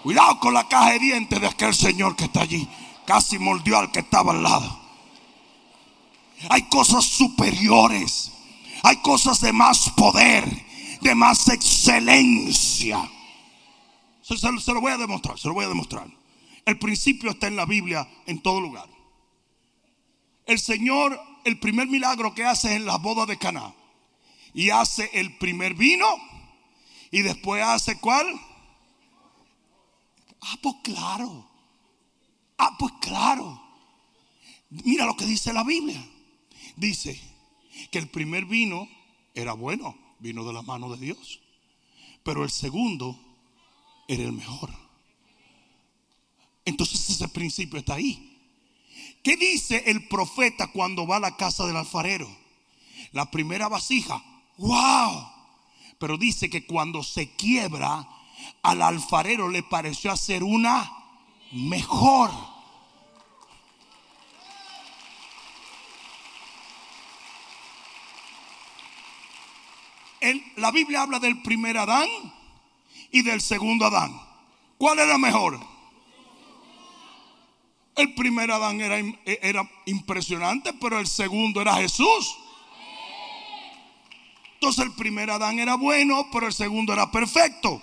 Cuidado 0.07 0.39
con 0.39 0.55
la 0.55 0.69
caja 0.69 0.93
de 0.93 1.01
dientes 1.01 1.41
de 1.41 1.49
aquel 1.49 1.75
señor 1.75 2.15
que 2.15 2.27
está 2.27 2.43
allí. 2.43 2.69
Casi 3.07 3.41
mordió 3.41 3.77
al 3.77 3.91
que 3.91 3.99
estaba 3.99 4.31
al 4.31 4.41
lado. 4.41 4.81
Hay 6.49 6.63
cosas 6.69 7.05
superiores. 7.05 8.31
Hay 8.85 8.99
cosas 8.99 9.41
de 9.41 9.53
más 9.53 9.91
poder, 9.97 10.45
de 11.01 11.13
más 11.17 11.49
excelencia. 11.49 13.01
Se, 14.23 14.37
se, 14.37 14.73
lo 14.73 14.81
voy 14.81 14.93
a 14.93 14.97
demostrar, 14.97 15.41
se 15.41 15.49
lo 15.49 15.55
voy 15.55 15.65
a 15.65 15.69
demostrar. 15.71 16.07
El 16.65 16.79
principio 16.79 17.33
está 17.33 17.49
en 17.49 17.57
la 17.57 17.67
Biblia 17.67 18.09
en 18.27 18.41
todo 18.41 18.61
lugar. 18.61 18.89
El 20.47 20.61
Señor, 20.61 21.21
el 21.45 21.59
primer 21.59 21.89
milagro 21.89 22.33
que 22.33 22.45
hace 22.45 22.69
es 22.69 22.77
en 22.77 22.87
la 22.87 22.99
boda 22.99 23.27
de 23.27 23.39
Caná. 23.39 23.75
Y 24.55 24.71
hace 24.71 25.11
el 25.15 25.37
primer 25.37 25.75
vino. 25.75 26.07
Y 27.11 27.23
después 27.23 27.61
hace 27.65 27.99
cuál? 27.99 28.25
Ah, 30.49 30.59
pues 30.63 30.77
claro. 30.83 31.49
Ah, 32.59 32.77
pues 32.79 32.93
claro. 33.01 33.61
Mira 34.71 35.07
lo 35.07 35.17
que 35.17 35.27
dice 35.27 35.53
la 35.53 35.65
Biblia. 35.65 36.05
Dice 36.77 37.21
que 37.91 37.99
el 37.99 38.09
primer 38.09 38.45
vino 38.45 38.89
era 39.35 39.55
bueno, 39.55 39.97
vino 40.21 40.45
de 40.45 40.53
la 40.53 40.63
mano 40.63 40.89
de 40.95 40.99
Dios. 40.99 41.41
Pero 42.23 42.45
el 42.45 42.51
segundo 42.51 43.19
era 44.07 44.23
el 44.23 44.33
mejor. 44.33 44.71
Entonces 46.65 47.11
ese 47.11 47.29
principio 47.29 47.79
está 47.79 47.95
ahí. 47.95 48.33
¿Qué 49.23 49.37
dice 49.37 49.83
el 49.87 50.07
profeta 50.07 50.69
cuando 50.69 51.07
va 51.07 51.17
a 51.17 51.21
la 51.21 51.37
casa 51.37 51.67
del 51.67 51.77
alfarero? 51.77 52.29
La 53.13 53.31
primera 53.31 53.69
vasija, 53.69 54.23
wow. 54.59 55.29
Pero 55.99 56.17
dice 56.17 56.49
que 56.51 56.67
cuando 56.67 57.03
se 57.03 57.35
quiebra, 57.35 58.09
al 58.63 58.83
alfarero 58.83 59.49
le 59.49 59.63
pareció 59.63 60.11
hacer 60.11 60.43
una 60.43 60.91
mejor. 61.53 62.31
la 70.57 70.71
Biblia 70.71 71.03
habla 71.03 71.19
del 71.19 71.43
primer 71.43 71.79
Adán 71.79 72.09
y 73.13 73.23
del 73.23 73.41
segundo 73.41 73.87
Adán. 73.87 74.21
¿Cuál 74.79 74.99
era 74.99 75.19
mejor? 75.19 75.61
El 77.95 78.15
primer 78.15 78.51
Adán 78.51 78.81
era, 78.81 78.99
era 79.25 79.71
impresionante, 79.87 80.73
pero 80.75 80.99
el 80.99 81.07
segundo 81.07 81.61
era 81.61 81.77
Jesús. 81.77 82.37
Entonces 84.55 84.85
el 84.85 84.93
primer 84.95 85.31
Adán 85.31 85.59
era 85.59 85.77
bueno, 85.77 86.29
pero 86.33 86.47
el 86.47 86.53
segundo 86.53 86.93
era 86.93 87.11
perfecto. 87.11 87.81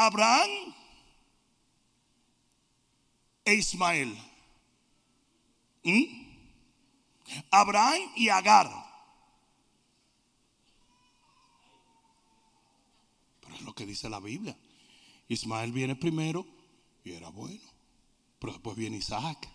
Abraham 0.00 0.74
e 3.44 3.54
Ismael. 3.54 4.16
¿Mm? 5.84 6.04
Abraham 7.50 8.00
y 8.16 8.30
Agar. 8.30 8.70
Pero 13.42 13.54
es 13.54 13.60
lo 13.60 13.74
que 13.74 13.84
dice 13.84 14.08
la 14.08 14.20
Biblia. 14.20 14.56
Ismael 15.28 15.70
viene 15.70 15.94
primero 15.96 16.46
y 17.04 17.12
era 17.12 17.28
bueno. 17.28 17.60
Pero 18.38 18.54
después 18.54 18.76
viene 18.76 18.96
Isaac. 18.96 19.48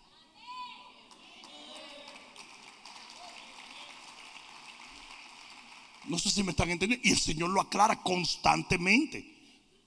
No 6.03 6.19
sé 6.19 6.29
si 6.29 6.43
me 6.43 6.51
están 6.51 6.69
entendiendo. 6.69 7.07
Y 7.07 7.13
el 7.13 7.19
Señor 7.19 7.49
lo 7.49 7.61
aclara 7.61 8.03
constantemente. 8.03 9.34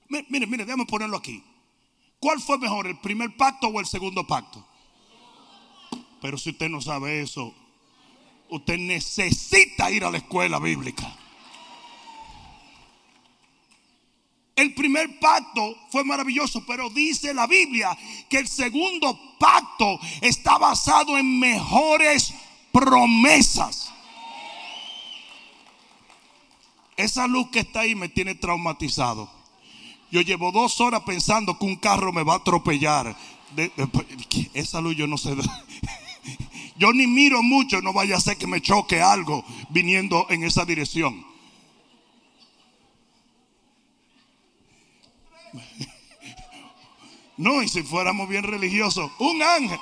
Mire, 0.09 0.47
mire, 0.47 0.65
déjame 0.65 0.87
ponerlo 0.87 1.17
aquí. 1.17 1.43
¿Cuál 2.21 2.41
fue 2.41 2.59
mejor, 2.59 2.87
el 2.87 2.99
primer 2.99 3.37
pacto 3.37 3.69
o 3.69 3.81
el 3.81 3.87
segundo 3.87 4.27
pacto? 4.27 4.67
Pero 6.21 6.37
si 6.37 6.51
usted 6.51 6.69
no 6.69 6.81
sabe 6.81 7.21
eso, 7.21 7.55
usted 8.49 8.79
necesita 8.79 9.91
ir 9.91 10.05
a 10.05 10.11
la 10.11 10.19
escuela 10.19 10.59
bíblica. 10.59 11.17
El 14.57 14.75
primer 14.75 15.21
pacto 15.21 15.77
fue 15.91 16.03
maravilloso, 16.03 16.65
pero 16.67 16.91
dice 16.91 17.33
la 17.33 17.47
Biblia 17.47 17.97
que 18.29 18.39
el 18.39 18.49
segundo 18.49 19.37
pacto 19.39 20.01
está 20.21 20.59
basado 20.59 21.17
en 21.17 21.39
mejores 21.39 22.35
promesas. 22.73 23.93
esa 26.99 27.29
luz 27.29 27.49
que 27.51 27.61
está 27.61 27.81
ahí 27.81 27.95
me 27.95 28.09
tiene 28.09 28.35
traumatizado. 28.35 29.31
Yo 30.11 30.23
llevo 30.23 30.53
dos 30.53 30.81
horas 30.81 31.03
pensando 31.05 31.59
que 31.59 31.67
un 31.67 31.77
carro 31.77 32.13
me 32.13 32.23
va 32.23 32.35
a 32.35 32.37
atropellar. 32.37 33.17
esa 34.55 34.81
luz 34.81 34.97
yo 34.97 35.07
no 35.07 35.19
sé. 35.19 35.35
Yo 36.77 36.93
ni 36.93 37.09
miro 37.09 37.43
mucho, 37.43 37.83
no 37.83 37.93
vaya 37.93 38.17
a 38.17 38.21
ser 38.21 38.37
que 38.37 38.47
me 38.47 38.63
choque 38.63 39.03
algo 39.03 39.45
viniendo 39.69 40.27
en 40.31 40.45
esa 40.45 40.65
dirección. 40.65 41.25
No, 47.37 47.63
y 47.63 47.69
si 47.69 47.85
fuéramos 47.85 48.29
bien 48.29 48.43
religiosos, 48.43 49.13
un 49.21 49.41
ángel. 49.41 49.79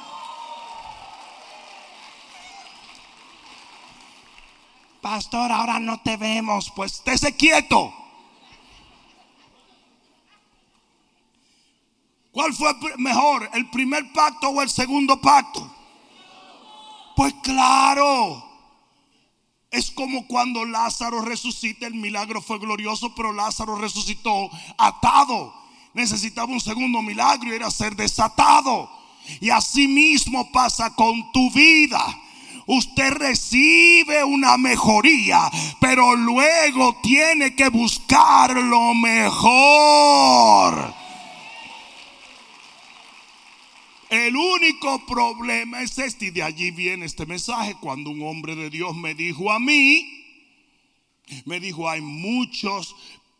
Pastor, 5.00 5.50
ahora 5.50 5.80
no 5.80 5.98
te 6.02 6.18
vemos, 6.18 6.70
pues 6.76 6.92
estése 6.92 7.34
quieto. 7.34 7.94
¿Cuál 12.36 12.52
fue 12.52 12.68
mejor, 12.98 13.48
el 13.54 13.70
primer 13.70 14.12
pacto 14.12 14.50
o 14.50 14.60
el 14.60 14.68
segundo 14.68 15.18
pacto? 15.18 15.74
Pues 17.16 17.32
claro. 17.42 18.44
Es 19.70 19.90
como 19.90 20.26
cuando 20.26 20.66
Lázaro 20.66 21.22
resucita, 21.22 21.86
el 21.86 21.94
milagro 21.94 22.42
fue 22.42 22.58
glorioso, 22.58 23.14
pero 23.14 23.32
Lázaro 23.32 23.76
resucitó 23.76 24.50
atado. 24.76 25.54
Necesitaba 25.94 26.52
un 26.52 26.60
segundo 26.60 27.00
milagro 27.00 27.48
y 27.48 27.54
era 27.54 27.70
ser 27.70 27.96
desatado. 27.96 28.90
Y 29.40 29.48
así 29.48 29.88
mismo 29.88 30.52
pasa 30.52 30.94
con 30.94 31.32
tu 31.32 31.50
vida. 31.52 32.04
Usted 32.66 33.14
recibe 33.14 34.22
una 34.24 34.58
mejoría, 34.58 35.40
pero 35.80 36.14
luego 36.14 36.96
tiene 37.02 37.56
que 37.56 37.70
buscar 37.70 38.54
lo 38.54 38.92
mejor. 38.92 40.95
El 44.16 44.34
único 44.34 45.04
problema 45.04 45.82
es 45.82 45.98
este, 45.98 46.26
y 46.26 46.30
de 46.30 46.42
allí 46.42 46.70
viene 46.70 47.04
este 47.04 47.26
mensaje. 47.26 47.76
Cuando 47.80 48.10
un 48.10 48.22
hombre 48.22 48.56
de 48.56 48.70
Dios 48.70 48.96
me 48.96 49.14
dijo 49.14 49.52
a 49.52 49.58
mí, 49.58 50.10
me 51.44 51.60
dijo, 51.60 51.90
hay 51.90 52.00
muchas 52.00 52.94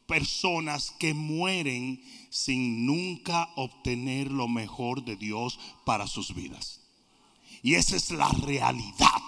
personas 0.07 0.93
que 0.99 1.15
mueren 1.15 2.03
sin 2.29 2.85
nunca 2.85 3.49
obtener 3.57 4.31
lo 4.31 4.49
mejor 4.49 5.03
de 5.03 5.17
Dios 5.17 5.59
para 5.87 6.07
sus 6.07 6.35
vidas. 6.35 6.81
Y 7.63 7.75
esa 7.75 7.97
es 7.97 8.11
la 8.11 8.29
realidad. 8.29 9.23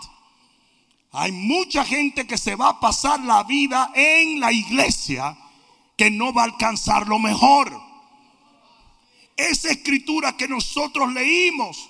Hay 1.13 1.33
mucha 1.33 1.83
gente 1.83 2.27
que 2.27 2.37
se 2.37 2.57
va 2.57 2.69
a 2.69 2.81
pasar 2.81 3.21
la 3.21 3.43
vida 3.45 3.91
en 3.95 4.39
la 4.39 4.53
iglesia 4.53 5.37
que 5.97 6.11
no 6.11 6.35
va 6.35 6.43
a 6.43 6.45
alcanzar 6.45 7.09
lo 7.09 7.19
mejor. 7.19 7.88
Esa 9.39 9.71
escritura 9.71 10.37
que 10.37 10.49
nosotros 10.49 11.13
leímos 11.13 11.89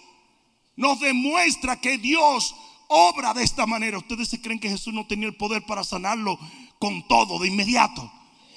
nos 0.77 1.01
demuestra 1.01 1.81
que 1.81 1.97
Dios 1.97 2.55
obra 2.89 3.33
de 3.33 3.43
esta 3.43 3.67
manera. 3.67 3.99
Ustedes 3.99 4.29
se 4.29 4.41
creen 4.41 4.61
que 4.61 4.69
Jesús 4.69 4.93
no 4.93 5.07
tenía 5.07 5.29
el 5.29 5.35
poder 5.35 5.63
para 5.65 5.83
sanarlo 5.83 6.39
con 6.79 7.09
todo 7.09 7.39
de 7.39 7.49
inmediato. 7.49 8.13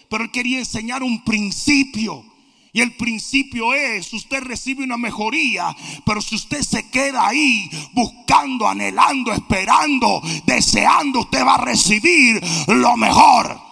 Pero 0.10 0.26
él 0.26 0.32
quería 0.32 0.60
enseñar 0.60 1.04
un 1.04 1.24
principio. 1.24 2.26
Y 2.74 2.82
el 2.82 2.96
principio 2.96 3.74
es, 3.74 4.14
usted 4.14 4.44
recibe 4.44 4.84
una 4.84 4.98
mejoría, 4.98 5.76
pero 6.06 6.22
si 6.22 6.36
usted 6.36 6.62
se 6.62 6.90
queda 6.90 7.28
ahí 7.28 7.70
buscando, 7.92 8.68
anhelando, 8.68 9.34
esperando, 9.34 10.22
deseando, 10.46 11.22
usted 11.22 11.46
va 11.46 11.56
a 11.56 11.66
recibir 11.66 12.42
lo 12.68 12.96
mejor. 12.96 13.71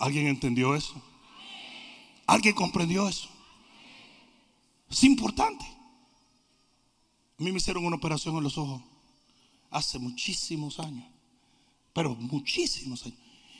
¿Alguien 0.00 0.28
entendió 0.28 0.74
eso? 0.74 0.94
¿Alguien 2.26 2.54
comprendió 2.54 3.06
eso? 3.06 3.28
Es 4.88 5.04
importante. 5.04 5.64
A 7.38 7.42
mí 7.42 7.52
me 7.52 7.58
hicieron 7.58 7.84
una 7.84 7.96
operación 7.96 8.34
en 8.36 8.42
los 8.42 8.56
ojos 8.56 8.82
hace 9.70 9.98
muchísimos 9.98 10.80
años, 10.80 11.06
pero 11.92 12.14
muchísimos 12.14 13.04
años. 13.04 13.18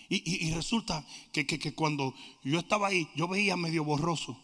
Y, 0.09 0.51
resulta 0.53 1.07
que, 1.31 1.47
que, 1.47 1.73
cuando 1.75 2.15
yo 2.43 2.59
estaba 2.59 2.89
ahí, 2.89 3.09
yo 3.15 3.29
veía 3.29 3.57
medio 3.57 3.85
borroso. 3.85 4.37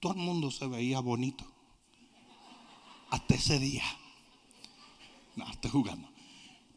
Todo 0.00 0.12
el 0.12 0.20
mundo 0.20 0.50
se 0.50 0.66
veía 0.66 1.00
bonito. 1.00 1.44
Hasta 3.10 3.34
ese 3.34 3.58
día. 3.58 3.84
No, 5.36 5.50
estoy 5.50 5.70
jugando. 5.70 6.08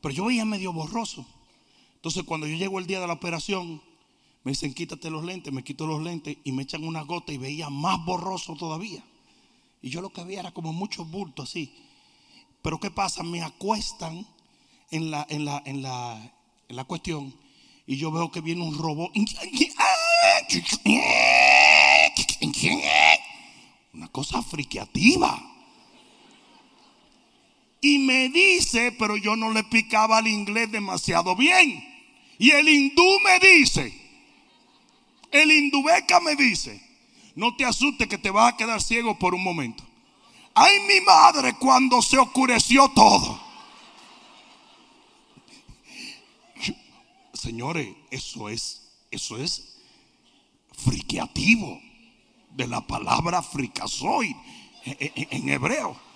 Pero 0.01 0.13
yo 0.13 0.25
veía 0.25 0.43
medio 0.43 0.73
borroso. 0.73 1.25
Entonces 1.97 2.23
cuando 2.23 2.47
yo 2.47 2.55
llego 2.55 2.79
el 2.79 2.87
día 2.87 3.01
de 3.01 3.07
la 3.07 3.13
operación, 3.13 3.81
me 4.43 4.51
dicen 4.51 4.73
quítate 4.73 5.09
los 5.09 5.25
lentes, 5.25 5.51
me 5.51 5.63
quito 5.63 5.85
los 5.85 6.01
lentes 6.01 6.37
y 6.43 6.51
me 6.53 6.63
echan 6.63 6.83
una 6.83 7.01
gota 7.01 7.33
y 7.33 7.37
veía 7.37 7.69
más 7.69 8.03
borroso 8.05 8.55
todavía. 8.55 9.03
Y 9.81 9.89
yo 9.89 10.01
lo 10.01 10.09
que 10.09 10.23
veía 10.23 10.39
era 10.39 10.53
como 10.53 10.71
muchos 10.73 11.09
bultos 11.09 11.49
así. 11.49 11.73
Pero 12.61 12.79
¿qué 12.79 12.91
pasa? 12.91 13.23
Me 13.23 13.41
acuestan 13.41 14.25
en 14.91 15.11
la, 15.11 15.25
en 15.29 15.43
la, 15.43 15.61
en 15.65 15.81
la, 15.81 16.33
en 16.69 16.75
la 16.75 16.83
cuestión 16.85 17.33
y 17.87 17.97
yo 17.97 18.11
veo 18.11 18.31
que 18.31 18.41
viene 18.41 18.63
un 18.63 18.77
robot. 18.77 19.11
Una 23.93 24.07
cosa 24.09 24.41
friqueativa. 24.43 25.56
Y 27.81 27.99
me 27.99 28.29
dice, 28.29 28.91
pero 28.97 29.17
yo 29.17 29.35
no 29.35 29.51
le 29.51 29.63
picaba 29.63 30.19
el 30.19 30.27
inglés 30.27 30.71
demasiado 30.71 31.35
bien. 31.35 31.83
Y 32.39 32.51
el 32.51 32.67
hindú 32.67 33.19
me 33.23 33.39
dice, 33.39 33.93
el 35.31 35.51
hindubeca 35.51 36.19
me 36.19 36.35
dice, 36.35 36.81
no 37.35 37.55
te 37.55 37.65
asustes 37.65 38.07
que 38.07 38.17
te 38.17 38.31
vas 38.31 38.53
a 38.53 38.57
quedar 38.57 38.81
ciego 38.81 39.17
por 39.17 39.35
un 39.35 39.43
momento. 39.43 39.83
Ay, 40.53 40.79
mi 40.87 41.01
madre, 41.01 41.53
cuando 41.53 42.01
se 42.01 42.17
oscureció 42.17 42.89
todo. 42.89 43.39
Señores, 47.33 47.95
eso 48.09 48.49
es, 48.49 48.89
eso 49.11 49.37
es 49.37 49.77
friqueativo 50.71 51.79
de 52.51 52.67
la 52.67 52.81
palabra 52.85 53.43
fricazoid 53.43 54.35
en 54.83 55.49
hebreo 55.49 56.06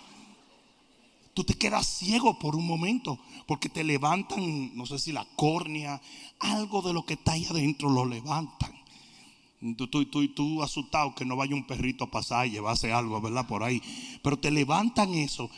tú 1.34 1.44
te 1.44 1.54
quedas 1.54 1.88
ciego 1.88 2.38
por 2.40 2.56
un 2.56 2.66
momento 2.66 3.20
porque 3.48 3.70
te 3.70 3.84
levantan, 3.84 4.76
no 4.76 4.86
sé 4.86 5.00
si 5.00 5.12
la 5.12 5.26
córnea, 5.36 6.02
algo 6.40 6.82
de 6.82 6.94
lo 6.94 7.06
que 7.06 7.14
está 7.14 7.34
ahí 7.34 7.46
adentro 7.50 7.90
lo 7.90 8.06
levantan. 8.06 8.74
Tú, 9.78 9.88
tú, 9.88 10.06
tú, 10.06 10.28
tú 10.30 10.64
asustado 10.64 11.14
que 11.14 11.24
no 11.24 11.36
vaya 11.36 11.54
un 11.54 11.68
perrito 11.68 12.06
a 12.06 12.12
pasar 12.12 12.48
y 12.48 12.52
llevarse 12.52 12.92
algo, 12.92 13.22
¿verdad? 13.22 13.48
Por 13.48 13.64
ahí. 13.64 13.82
Pero 14.24 14.40
te 14.40 14.50
levantan 14.50 15.14
eso, 15.14 15.52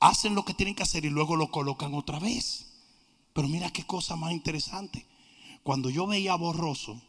hacen 0.00 0.34
lo 0.34 0.44
que 0.44 0.52
tienen 0.52 0.74
que 0.74 0.82
hacer 0.82 1.04
y 1.04 1.10
luego 1.10 1.34
lo 1.34 1.50
colocan 1.50 1.94
otra 1.94 2.18
vez. 2.18 2.66
Pero 3.32 3.48
mira 3.48 3.70
qué 3.70 3.84
cosa 3.84 4.16
más 4.16 4.32
interesante. 4.32 5.06
Cuando 5.62 5.88
yo 5.88 6.06
veía 6.06 6.34
borroso, 6.34 7.00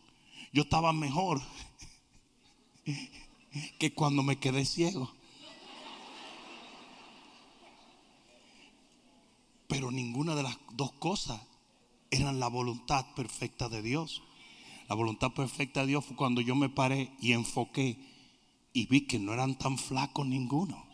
yo 0.53 0.63
estaba 0.63 0.93
mejor 0.93 1.41
que 3.79 3.93
cuando 3.93 4.23
me 4.23 4.37
quedé 4.37 4.63
ciego. 4.65 5.11
Pero 9.69 9.91
ninguna 9.91 10.33
de 10.33 10.41
las 10.43 10.57
dos 10.73 10.91
cosas 10.93 11.39
eran 12.09 12.39
la 12.39 12.47
voluntad 12.47 13.05
perfecta 13.15 13.69
de 13.69 13.83
Dios. 13.83 14.23
La 14.89 14.95
voluntad 14.95 15.31
perfecta 15.31 15.81
de 15.81 15.87
Dios 15.87 16.03
fue 16.03 16.15
cuando 16.17 16.41
yo 16.41 16.55
me 16.55 16.69
paré 16.69 17.11
y 17.21 17.33
enfoqué 17.33 17.97
y 18.73 18.87
vi 18.87 19.01
que 19.01 19.19
no 19.19 19.31
eran 19.31 19.57
tan 19.59 19.77
flacos 19.77 20.25
ninguno. 20.25 20.85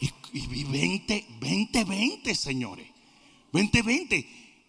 Y, 0.00 0.46
vi 0.48 0.64
20, 0.64 1.26
20, 1.40 1.84
20, 1.84 2.34
señores. 2.34 2.86
20, 3.54 3.82
20. 3.82 4.28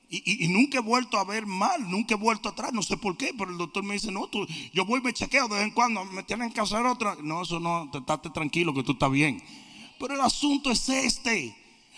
Y, 0.10 0.48
nunca 0.48 0.78
he 0.78 0.82
vuelto 0.82 1.18
a 1.18 1.26
ver 1.26 1.46
mal, 1.46 1.90
nunca 1.90 2.16
he 2.16 2.18
vuelto 2.18 2.50
atrás, 2.50 2.72
no 2.72 2.84
sé 2.84 2.96
por 2.96 3.18
qué, 3.18 3.34
pero 3.38 3.52
el 3.52 3.58
doctor 3.58 3.84
me 3.84 3.96
dice, 3.96 4.12
no, 4.12 4.30
yo 4.72 4.86
voy 4.86 5.00
y 5.02 5.04
me 5.04 5.12
chequeo 5.12 5.50
de 5.50 5.56
vez 5.56 5.64
en 5.64 5.72
cuando, 5.72 6.06
me 6.06 6.24
tienen 6.24 6.54
que 6.54 6.62
hacer 6.62 6.86
otra. 6.86 7.18
No, 7.22 7.42
eso 7.42 7.60
no, 7.60 7.90
estate 7.92 8.30
tranquilo 8.30 8.74
que 8.74 8.84
tú 8.84 8.94
estás 8.94 9.12
bien. 9.12 9.44
Pero 10.04 10.16
el 10.16 10.22
asunto 10.22 10.70
es 10.70 10.90
este. 10.90 11.56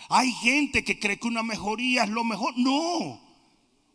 Hay 0.08 0.30
gente 0.30 0.84
que 0.84 0.96
cree 0.96 1.18
que 1.18 1.26
una 1.26 1.42
mejoría 1.42 2.04
es 2.04 2.08
lo 2.08 2.22
mejor. 2.22 2.56
No. 2.56 3.20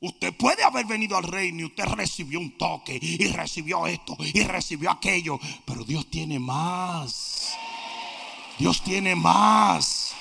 Usted 0.02 0.36
puede 0.36 0.65
haber 0.65 0.86
venido 0.86 1.15
al 1.15 1.24
reino 1.24 1.62
y 1.62 1.63
usted 1.63 1.86
recibió 1.86 2.41
un 2.41 2.58
toque 2.58 3.00
y 3.02 3.26
recibió 3.28 3.88
esto 3.88 4.17
y 4.19 4.43
recibió 4.43 4.91
aquello. 4.91 5.39
Pero 5.63 5.86
Dios 5.86 6.12
tiene 6.12 6.39
más. 6.39 7.54
Dios 8.60 8.84
tiene 8.84 9.15
más. 9.15 10.13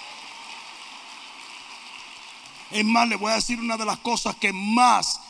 Es 2.71 2.85
más, 2.85 3.09
le 3.09 3.17
voy 3.17 3.33
a 3.33 3.37
decir 3.37 3.59
una 3.59 3.77
de 3.77 3.87
las 3.87 3.99
cosas 3.99 4.37
que 4.37 4.53
más 4.53 5.21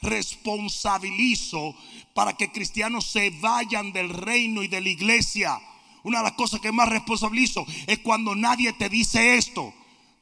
responsabilizo 0.00 1.74
para 2.14 2.32
que 2.32 2.50
cristianos 2.50 3.08
se 3.08 3.28
vayan 3.28 3.92
del 3.92 4.08
reino 4.08 4.62
y 4.62 4.68
de 4.68 4.80
la 4.80 4.88
iglesia 4.88 5.60
una 6.06 6.18
de 6.18 6.24
las 6.24 6.34
cosas 6.34 6.60
que 6.60 6.70
más 6.70 6.88
responsabilizo 6.88 7.66
es 7.84 7.98
cuando 7.98 8.36
nadie 8.36 8.72
te 8.74 8.88
dice 8.88 9.36
esto. 9.36 9.74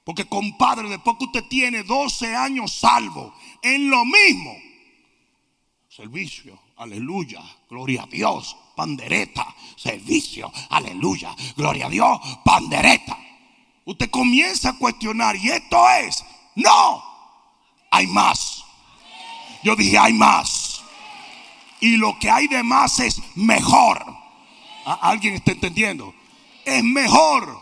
Porque 0.03 0.25
compadre, 0.25 0.89
después 0.89 1.19
que 1.19 1.27
usted 1.27 1.45
tiene 1.45 1.83
12 1.83 2.35
años 2.35 2.73
salvo, 2.73 3.35
en 3.61 3.91
lo 3.91 4.03
mismo, 4.07 4.57
servicio, 5.91 6.59
aleluya, 6.79 7.43
gloria 7.69 8.05
a 8.05 8.07
Dios, 8.07 8.57
pandereta, 8.75 9.55
servicio, 9.77 10.51
aleluya, 10.71 11.37
gloria 11.55 11.87
a 11.87 11.91
Dios, 11.91 12.19
pandereta. 12.47 13.19
Usted 13.85 14.09
comienza 14.09 14.71
a 14.71 14.79
cuestionar 14.79 15.37
y 15.37 15.51
esto 15.51 15.87
es, 16.01 16.25
no, 16.55 17.05
hay 17.91 18.07
más. 18.07 18.65
Yo 19.63 19.77
dije, 19.77 19.99
hay 19.99 20.15
más. 20.15 20.83
Y 21.81 21.99
lo 21.99 22.19
que 22.19 22.31
hay 22.31 22.47
de 22.47 22.63
más 22.63 23.01
es 23.01 23.21
mejor. 23.37 24.14
¿Alguien 24.85 25.35
está 25.35 25.53
entendiendo? 25.53 26.15
Es 26.65 26.83
mejor 26.83 27.59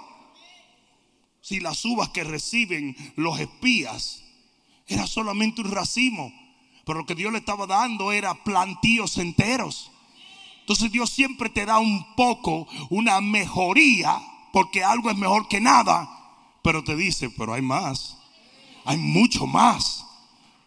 si 1.40 1.61
las 1.61 1.85
uvas 1.85 2.11
que 2.11 2.24
reciben 2.24 2.96
los 3.16 3.38
espías 3.40 4.22
era 4.87 5.06
solamente 5.06 5.61
un 5.61 5.70
racimo. 5.70 6.32
Pero 6.85 7.00
lo 7.00 7.06
que 7.06 7.14
Dios 7.14 7.32
le 7.32 7.38
estaba 7.38 7.66
dando 7.66 8.12
era 8.12 8.35
plantíos 8.42 9.18
enteros. 9.18 9.90
Entonces 10.61 10.90
Dios 10.90 11.11
siempre 11.11 11.48
te 11.48 11.66
da 11.66 11.78
un 11.78 12.14
poco, 12.14 12.66
una 12.90 13.20
mejoría, 13.20 14.20
porque 14.52 14.82
algo 14.82 15.11
es 15.11 15.16
mejor 15.16 15.48
que 15.48 15.61
nada. 15.61 16.08
Pero 16.62 16.85
te 16.85 16.96
dice, 16.96 17.30
pero 17.30 17.54
hay 17.54 17.62
más. 17.62 18.18
Hay 18.85 18.98
mucho 18.98 19.46
más. 19.46 20.04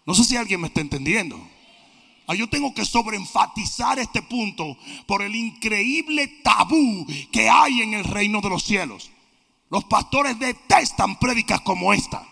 No 0.05 0.13
sé 0.13 0.23
si 0.23 0.37
alguien 0.37 0.61
me 0.61 0.67
está 0.67 0.81
entendiendo. 0.81 1.39
Ah, 2.27 2.33
yo 2.33 2.49
tengo 2.49 2.73
que 2.73 2.85
sobreenfatizar 2.85 3.99
este 3.99 4.21
punto 4.23 4.77
por 5.05 5.21
el 5.21 5.35
increíble 5.35 6.27
tabú 6.43 7.05
que 7.31 7.49
hay 7.49 7.81
en 7.81 7.93
el 7.93 8.03
reino 8.03 8.41
de 8.41 8.49
los 8.49 8.63
cielos. 8.63 9.11
Los 9.69 9.83
pastores 9.85 10.39
detestan 10.39 11.19
prédicas 11.19 11.61
como 11.61 11.93
esta. 11.93 12.27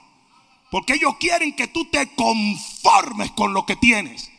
Porque 0.71 0.93
ellos 0.93 1.15
quieren 1.19 1.56
que 1.56 1.67
tú 1.67 1.86
te 1.86 2.15
conformes 2.15 3.32
con 3.32 3.53
lo 3.53 3.65
que 3.65 3.75
tienes. 3.75 4.32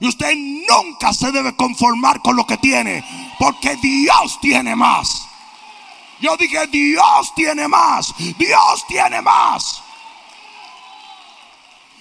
Y 0.00 0.08
usted 0.08 0.34
nunca 0.34 1.12
se 1.12 1.30
debe 1.30 1.54
conformar 1.56 2.22
con 2.22 2.34
lo 2.34 2.46
que 2.46 2.56
tiene. 2.56 3.04
Porque 3.38 3.76
Dios 3.76 4.40
tiene 4.40 4.74
más. 4.74 5.28
Yo 6.20 6.36
dije, 6.38 6.66
Dios 6.68 7.34
tiene 7.34 7.68
más. 7.68 8.14
Dios 8.38 8.86
tiene 8.88 9.20
más. 9.20 9.82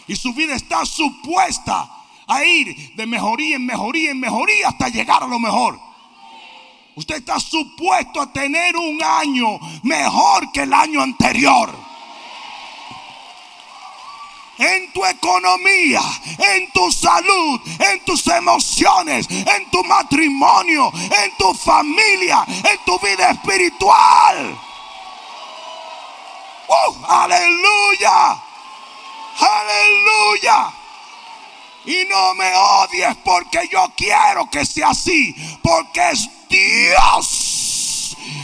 Y 0.08 0.16
su 0.16 0.34
vida 0.34 0.56
está 0.56 0.86
supuesta 0.86 2.01
a 2.32 2.46
ir 2.46 2.96
de 2.96 3.06
mejoría 3.06 3.58
en 3.58 3.66
mejoría 3.66 4.12
en 4.12 4.20
mejoría 4.20 4.70
hasta 4.70 4.88
llegar 4.88 5.22
a 5.22 5.28
lo 5.28 5.38
mejor. 5.38 5.78
Usted 6.96 7.16
está 7.16 7.40
supuesto 7.40 8.22
a 8.22 8.32
tener 8.32 8.76
un 8.78 9.02
año 9.04 9.60
mejor 9.84 10.52
que 10.52 10.62
el 10.62 10.74
año 10.74 11.02
anterior. 11.02 11.74
En 14.58 14.94
tu 14.94 15.04
economía, 15.06 16.02
en 16.38 16.72
tu 16.72 16.92
salud, 16.92 17.60
en 17.80 18.06
tus 18.06 18.28
emociones, 18.28 19.28
en 19.30 19.70
tu 19.72 19.84
matrimonio, 19.84 20.92
en 20.94 21.36
tu 21.38 21.54
familia, 21.54 22.46
en 22.48 22.78
tu 22.86 23.00
vida 23.00 23.32
espiritual. 23.32 24.58
¡Uh! 26.68 27.06
¡Aleluya! 27.08 28.42
¡Aleluya! 29.40 30.81
Y 31.86 32.06
no 32.10 32.36
me 32.36 32.52
odies 32.54 33.16
porque 33.24 33.68
yo 33.72 33.92
quiero 33.96 34.50
que 34.50 34.66
sea 34.66 34.90
así. 34.90 35.36
Porque 35.64 36.12
es 36.12 36.30
Dios 36.50 37.62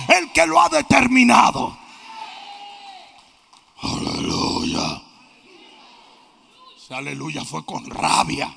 el 0.08 0.32
que 0.32 0.46
lo 0.46 0.62
ha 0.62 0.70
determinado. 0.70 1.78
Aleluya. 3.82 5.04
aleluya 6.90 7.46
fue 7.46 7.66
con 7.66 7.86
rabia. 7.90 8.56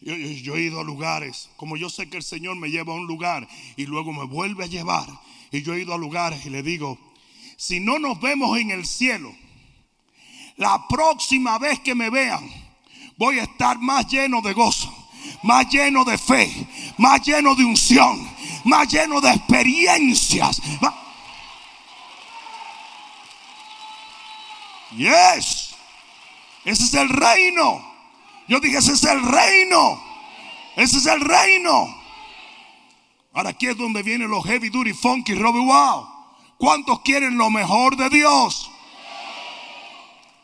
Yo, 0.00 0.56
he 0.56 0.62
ido 0.62 0.80
a 0.80 0.84
lugares, 0.84 1.50
como 1.56 1.76
yo 1.76 1.90
sé 1.90 2.08
que 2.08 2.16
el 2.16 2.22
Señor 2.22 2.56
me 2.56 2.70
lleva 2.70 2.92
a 2.92 2.96
un 2.96 3.06
lugar 3.06 3.46
y 3.76 3.86
luego 3.86 4.12
me 4.12 4.24
vuelve 4.24 4.64
a 4.64 4.68
llevar. 4.68 5.08
Y 5.50 5.62
yo 5.62 5.74
he 5.74 5.82
ido 5.82 5.92
a 5.92 5.98
lugares 5.98 6.46
y 6.46 6.50
le 6.50 6.62
digo, 6.62 6.98
si 7.62 7.78
no 7.78 8.00
nos 8.00 8.20
vemos 8.20 8.58
en 8.58 8.72
el 8.72 8.84
cielo, 8.84 9.32
la 10.56 10.88
próxima 10.88 11.60
vez 11.60 11.78
que 11.78 11.94
me 11.94 12.10
vean, 12.10 12.44
voy 13.16 13.38
a 13.38 13.44
estar 13.44 13.78
más 13.78 14.08
lleno 14.08 14.42
de 14.42 14.52
gozo, 14.52 14.92
más 15.44 15.68
lleno 15.68 16.04
de 16.04 16.18
fe, 16.18 16.52
más 16.98 17.24
lleno 17.24 17.54
de 17.54 17.64
unción, 17.64 18.28
más 18.64 18.88
lleno 18.88 19.20
de 19.20 19.30
experiencias. 19.30 20.60
Yes, 24.96 25.76
ese 26.64 26.82
es 26.82 26.94
el 26.94 27.10
reino. 27.10 27.80
Yo 28.48 28.58
dije, 28.58 28.78
ese 28.78 28.94
es 28.94 29.04
el 29.04 29.22
reino. 29.22 30.02
Ese 30.74 30.98
es 30.98 31.06
el 31.06 31.20
reino. 31.20 31.96
Ahora 33.32 33.50
aquí 33.50 33.68
es 33.68 33.76
donde 33.76 34.02
vienen 34.02 34.28
los 34.28 34.44
heavy 34.44 34.68
duty, 34.68 34.92
funky, 34.94 35.36
Robbie 35.36 35.64
Wow. 35.64 36.11
¿Cuántos 36.62 37.00
quieren 37.00 37.38
lo 37.38 37.50
mejor 37.50 37.96
de 37.96 38.08
Dios? 38.08 38.70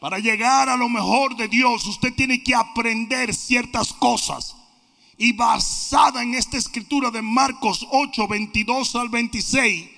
Para 0.01 0.19
llegar 0.19 0.69
a 0.69 0.77
lo 0.77 0.89
mejor 0.89 1.37
de 1.37 1.47
Dios, 1.47 1.87
usted 1.87 2.13
tiene 2.13 2.43
que 2.43 2.57
aprender 2.57 3.33
ciertas 3.33 3.93
cosas. 3.93 4.57
Y 5.17 5.33
basada 5.33 6.25
en 6.25 6.35
esta 6.35 6.57
escritura 6.57 7.13
de 7.13 7.23
Marcos 7.23 7.87
8, 7.93 8.27
22 8.27 8.97
al 8.97 9.11
26, 9.11 9.91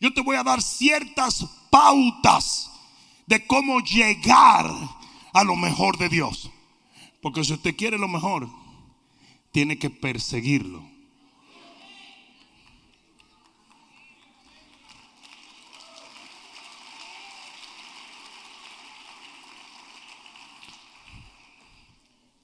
yo 0.00 0.14
te 0.14 0.22
voy 0.22 0.36
a 0.36 0.42
dar 0.42 0.62
ciertas 0.62 1.44
pautas 1.68 2.70
de 3.26 3.46
cómo 3.46 3.80
llegar 3.80 4.70
a 5.34 5.44
lo 5.44 5.54
mejor 5.54 5.98
de 5.98 6.08
Dios. 6.08 6.50
Porque 7.20 7.44
si 7.44 7.52
usted 7.52 7.76
quiere 7.76 7.98
lo 7.98 8.08
mejor, 8.08 8.48
tiene 9.52 9.78
que 9.78 9.90
perseguirlo. 9.90 10.82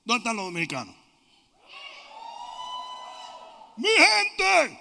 ¿Dónde 0.04 0.18
están 0.18 0.36
los 0.36 0.46
dominicanos? 0.46 0.94
Mi 3.76 3.88
gente. 3.88 4.78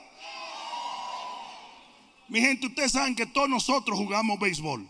Mi 2.28 2.42
gente, 2.42 2.68
ustedes 2.68 2.92
saben 2.92 3.16
que 3.16 3.26
todos 3.26 3.50
nosotros 3.50 3.98
jugamos 3.98 4.40
béisbol. 4.40 4.88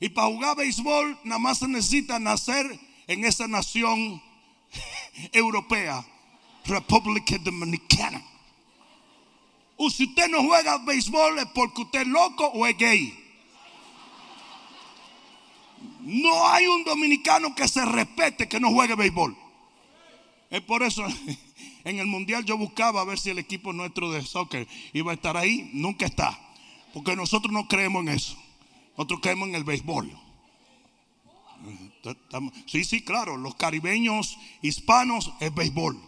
Y 0.00 0.08
para 0.10 0.28
jugar 0.28 0.56
béisbol 0.56 1.18
nada 1.24 1.38
más 1.38 1.58
se 1.58 1.68
necesita 1.68 2.18
nacer 2.18 2.78
en 3.06 3.24
esa 3.24 3.48
nación 3.48 4.22
europea, 5.32 6.04
República 6.64 7.36
Dominicana. 7.38 8.22
O 9.76 9.90
si 9.90 10.04
usted 10.04 10.28
no 10.28 10.42
juega 10.42 10.78
béisbol 10.78 11.38
es 11.38 11.46
porque 11.46 11.82
usted 11.82 12.02
es 12.02 12.06
loco 12.06 12.46
o 12.46 12.66
es 12.66 12.76
gay. 12.76 13.23
No 16.04 16.46
hay 16.48 16.66
un 16.66 16.84
dominicano 16.84 17.54
que 17.54 17.66
se 17.66 17.84
respete 17.84 18.46
que 18.46 18.60
no 18.60 18.70
juegue 18.70 18.94
béisbol. 18.94 19.36
Es 20.50 20.60
por 20.60 20.82
eso 20.82 21.04
en 21.84 21.98
el 21.98 22.06
mundial 22.06 22.44
yo 22.44 22.58
buscaba 22.58 23.00
a 23.00 23.04
ver 23.04 23.18
si 23.18 23.30
el 23.30 23.38
equipo 23.38 23.72
nuestro 23.72 24.12
de 24.12 24.22
soccer 24.22 24.68
iba 24.92 25.12
a 25.12 25.14
estar 25.14 25.36
ahí. 25.36 25.70
Nunca 25.72 26.06
está. 26.06 26.38
Porque 26.92 27.16
nosotros 27.16 27.52
no 27.52 27.66
creemos 27.66 28.02
en 28.02 28.10
eso. 28.10 28.36
Nosotros 28.96 29.20
creemos 29.22 29.48
en 29.48 29.54
el 29.54 29.64
béisbol. 29.64 30.16
Sí, 32.66 32.84
sí, 32.84 33.02
claro. 33.02 33.38
Los 33.38 33.54
caribeños 33.54 34.38
hispanos 34.60 35.32
es 35.40 35.54
béisbol. 35.54 35.98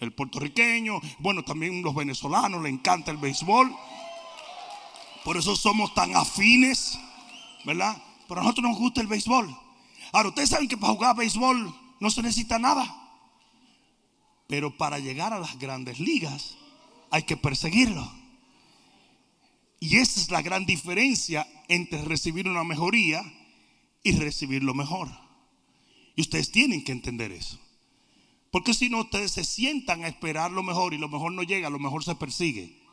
El 0.00 0.12
puertorriqueño, 0.12 1.00
bueno, 1.20 1.42
también 1.42 1.82
los 1.82 1.94
venezolanos 1.94 2.62
le 2.62 2.68
encanta 2.68 3.12
el 3.12 3.16
béisbol. 3.16 3.74
Por 5.24 5.36
eso 5.36 5.56
somos 5.56 5.94
tan 5.94 6.14
afines, 6.14 6.98
¿verdad? 7.64 7.96
Pero 8.28 8.40
a 8.40 8.44
nosotros 8.44 8.70
nos 8.70 8.78
gusta 8.78 9.00
el 9.00 9.06
béisbol. 9.06 9.56
Ahora, 10.12 10.28
ustedes 10.28 10.50
saben 10.50 10.68
que 10.68 10.76
para 10.76 10.92
jugar 10.92 11.16
béisbol 11.16 11.74
no 12.00 12.10
se 12.10 12.22
necesita 12.22 12.58
nada. 12.58 13.02
Pero 14.46 14.76
para 14.76 14.98
llegar 14.98 15.32
a 15.32 15.40
las 15.40 15.58
grandes 15.58 15.98
ligas 15.98 16.56
hay 17.10 17.24
que 17.24 17.36
perseguirlo. 17.36 18.10
Y 19.80 19.96
esa 19.96 20.20
es 20.20 20.30
la 20.30 20.42
gran 20.42 20.66
diferencia 20.66 21.46
entre 21.68 22.02
recibir 22.02 22.48
una 22.48 22.64
mejoría 22.64 23.22
y 24.02 24.12
recibir 24.12 24.62
lo 24.62 24.74
mejor. 24.74 25.08
Y 26.14 26.22
ustedes 26.22 26.50
tienen 26.50 26.82
que 26.82 26.92
entender 26.92 27.32
eso. 27.32 27.58
Porque 28.50 28.72
si 28.72 28.88
no, 28.88 29.00
ustedes 29.00 29.32
se 29.32 29.44
sientan 29.44 30.04
a 30.04 30.08
esperar 30.08 30.50
lo 30.50 30.62
mejor 30.62 30.94
y 30.94 30.98
lo 30.98 31.08
mejor 31.08 31.32
no 31.32 31.42
llega, 31.42 31.68
lo 31.68 31.78
mejor 31.78 32.04
se 32.04 32.14
persigue. 32.14 32.85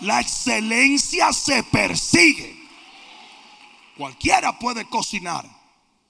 La 0.00 0.20
excelencia 0.20 1.32
se 1.32 1.62
persigue. 1.64 2.56
Cualquiera 3.96 4.58
puede 4.58 4.84
cocinar, 4.86 5.48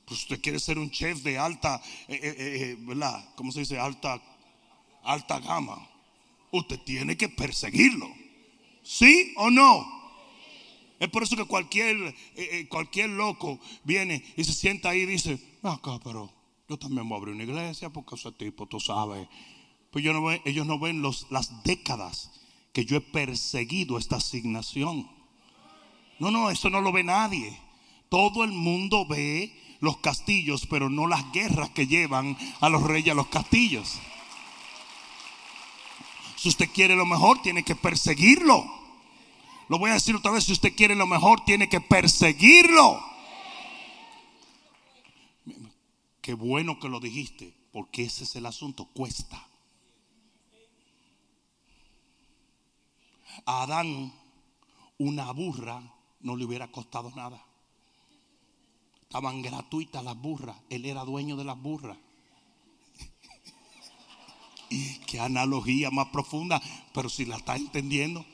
Pues 0.07 0.20
usted 0.20 0.40
quiere 0.40 0.59
ser 0.59 0.79
un 0.79 0.90
chef 0.90 1.23
de 1.23 1.38
alta, 1.38 1.81
eh, 2.09 2.20
eh, 2.23 2.35
eh, 2.38 2.77
¿verdad? 2.79 3.27
¿Cómo 3.37 3.53
se 3.53 3.61
dice? 3.61 3.79
Alta, 3.79 4.20
alta 5.03 5.38
gama. 5.38 5.88
Usted 6.51 6.79
tiene 6.81 7.16
que 7.16 7.29
perseguirlo. 7.29 8.09
¿Sí 8.83 9.33
o 9.37 9.51
no? 9.51 9.87
Es 10.99 11.09
por 11.09 11.23
eso 11.23 11.37
que 11.37 11.44
cualquier, 11.44 12.14
cualquier 12.68 13.11
loco 13.11 13.59
viene 13.83 14.25
y 14.37 14.44
se 14.44 14.53
sienta 14.53 14.90
ahí 14.90 15.01
y 15.01 15.07
dice, 15.07 15.38
acá, 15.62 15.99
pero 16.03 16.33
yo 16.68 16.79
también 16.79 17.09
voy 17.09 17.16
a 17.16 17.18
abrir 17.18 17.35
una 17.35 17.44
iglesia 17.44 17.90
porque 17.90 18.14
ese 18.14 18.33
tipo, 18.33 18.66
tú 18.66 18.81
sabes. 18.81 19.27
Pues 19.90 20.05
no 20.05 20.31
ellos 20.44 20.66
no 20.66 20.79
ven 20.79 21.03
las 21.03 21.64
décadas 21.64 22.31
que 22.74 22.84
yo 22.84 22.96
he 22.96 23.00
perseguido 23.00 23.96
esta 23.96 24.16
asignación. 24.16 25.08
No, 26.18 26.32
no, 26.32 26.50
eso 26.50 26.68
no 26.68 26.80
lo 26.80 26.92
ve 26.92 27.04
nadie. 27.04 27.56
Todo 28.08 28.42
el 28.42 28.50
mundo 28.50 29.06
ve 29.06 29.56
los 29.78 29.98
castillos, 29.98 30.66
pero 30.66 30.90
no 30.90 31.06
las 31.06 31.32
guerras 31.32 31.70
que 31.70 31.87
llevan 31.87 32.37
a 32.60 32.68
los 32.68 32.82
reyes 32.82 33.12
a 33.12 33.14
los 33.14 33.28
castillos. 33.28 34.00
Si 36.37 36.48
usted 36.48 36.68
quiere 36.74 36.96
lo 36.96 37.06
mejor, 37.06 37.40
tiene 37.42 37.62
que 37.62 37.76
perseguirlo. 37.76 38.64
Lo 39.68 39.78
voy 39.78 39.90
a 39.90 39.94
decir 39.94 40.16
otra 40.16 40.32
vez, 40.32 40.44
si 40.44 40.52
usted 40.52 40.74
quiere 40.74 40.96
lo 40.96 41.06
mejor, 41.06 41.44
tiene 41.44 41.68
que 41.68 41.80
perseguirlo. 41.80 43.00
Qué 46.20 46.34
bueno 46.34 46.80
que 46.80 46.88
lo 46.88 46.98
dijiste, 46.98 47.54
porque 47.72 48.02
ese 48.02 48.24
es 48.24 48.34
el 48.34 48.46
asunto, 48.46 48.87
cuesta. 48.87 49.46
A 53.47 53.62
Adán 53.62 54.12
una 54.99 55.31
burra 55.33 55.83
no 56.20 56.37
le 56.37 56.44
hubiera 56.44 56.68
costado 56.68 57.11
nada. 57.14 57.44
Estaban 59.03 59.42
gratuitas 59.42 60.03
las 60.03 60.16
burras. 60.16 60.57
Él 60.70 60.85
era 60.85 61.05
dueño 61.05 61.37
de 61.37 61.44
las 61.44 61.61
burras. 61.61 61.99
qué 65.07 65.20
analogía 65.20 65.90
más 65.90 66.09
profunda, 66.09 66.61
pero 66.92 67.09
si 67.09 67.25
la 67.25 67.37
está 67.37 67.57
entendiendo. 67.57 68.25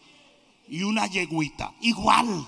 Y 0.68 0.82
una 0.82 1.06
yeguita, 1.06 1.74
igual. 1.80 2.46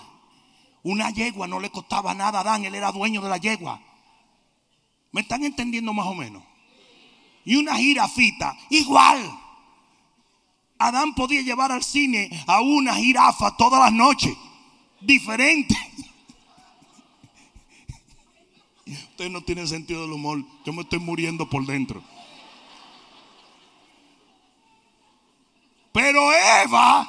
Una 0.84 1.10
yegua 1.10 1.46
no 1.46 1.60
le 1.60 1.70
costaba 1.70 2.14
nada 2.14 2.38
a 2.38 2.40
Adán, 2.42 2.64
él 2.64 2.74
era 2.74 2.92
dueño 2.92 3.20
de 3.20 3.28
la 3.28 3.36
yegua. 3.36 3.80
¿Me 5.12 5.20
están 5.20 5.44
entendiendo 5.44 5.92
más 5.92 6.06
o 6.06 6.14
menos? 6.14 6.42
Y 7.44 7.56
una 7.56 7.76
jirafita, 7.76 8.56
igual. 8.70 9.41
Adán 10.82 11.14
podía 11.14 11.42
llevar 11.42 11.70
al 11.70 11.84
cine 11.84 12.28
a 12.46 12.60
una 12.60 12.94
jirafa 12.96 13.56
todas 13.56 13.80
las 13.80 13.92
noches, 13.92 14.36
diferente. 15.00 15.76
Usted 18.86 19.30
no 19.30 19.42
tiene 19.42 19.64
sentido 19.68 20.02
del 20.02 20.12
humor. 20.12 20.42
Yo 20.64 20.72
me 20.72 20.82
estoy 20.82 20.98
muriendo 20.98 21.48
por 21.48 21.64
dentro. 21.64 22.02
Pero 25.92 26.32
Eva 26.64 27.06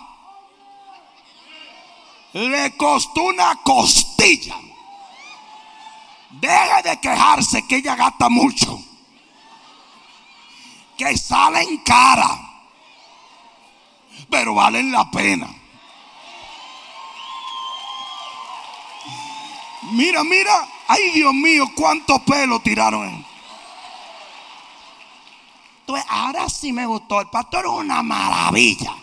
le 2.34 2.78
costó 2.78 3.24
una 3.24 3.56
costilla. 3.64 4.56
Deje 6.30 6.90
de 6.90 7.00
quejarse 7.00 7.66
que 7.68 7.78
ella 7.78 7.96
gasta 7.96 8.30
mucho. 8.30 8.80
Que 10.96 11.18
salen 11.18 11.78
cara. 11.78 12.43
Pero 14.34 14.56
valen 14.56 14.92
la 14.92 15.12
pena. 15.12 15.48
Mira, 19.92 20.24
mira. 20.24 20.68
Ay, 20.88 21.12
Dios 21.12 21.36
mío, 21.36 21.70
cuánto 21.76 22.18
pelo 22.26 22.60
tiraron. 22.60 23.24
Entonces, 25.82 26.06
ahora 26.10 26.50
sí 26.50 26.74
me 26.74 26.88
gustó. 26.88 27.22
El 27.22 27.30
pastor 27.30 27.66
es 27.66 27.72
una 27.72 28.02
maravilla. 28.02 28.96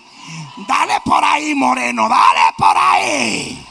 Dale 0.66 1.00
por 1.04 1.22
ahí, 1.22 1.54
Moreno, 1.54 2.08
dale 2.08 2.52
por 2.58 2.76
ahí. 2.76 3.64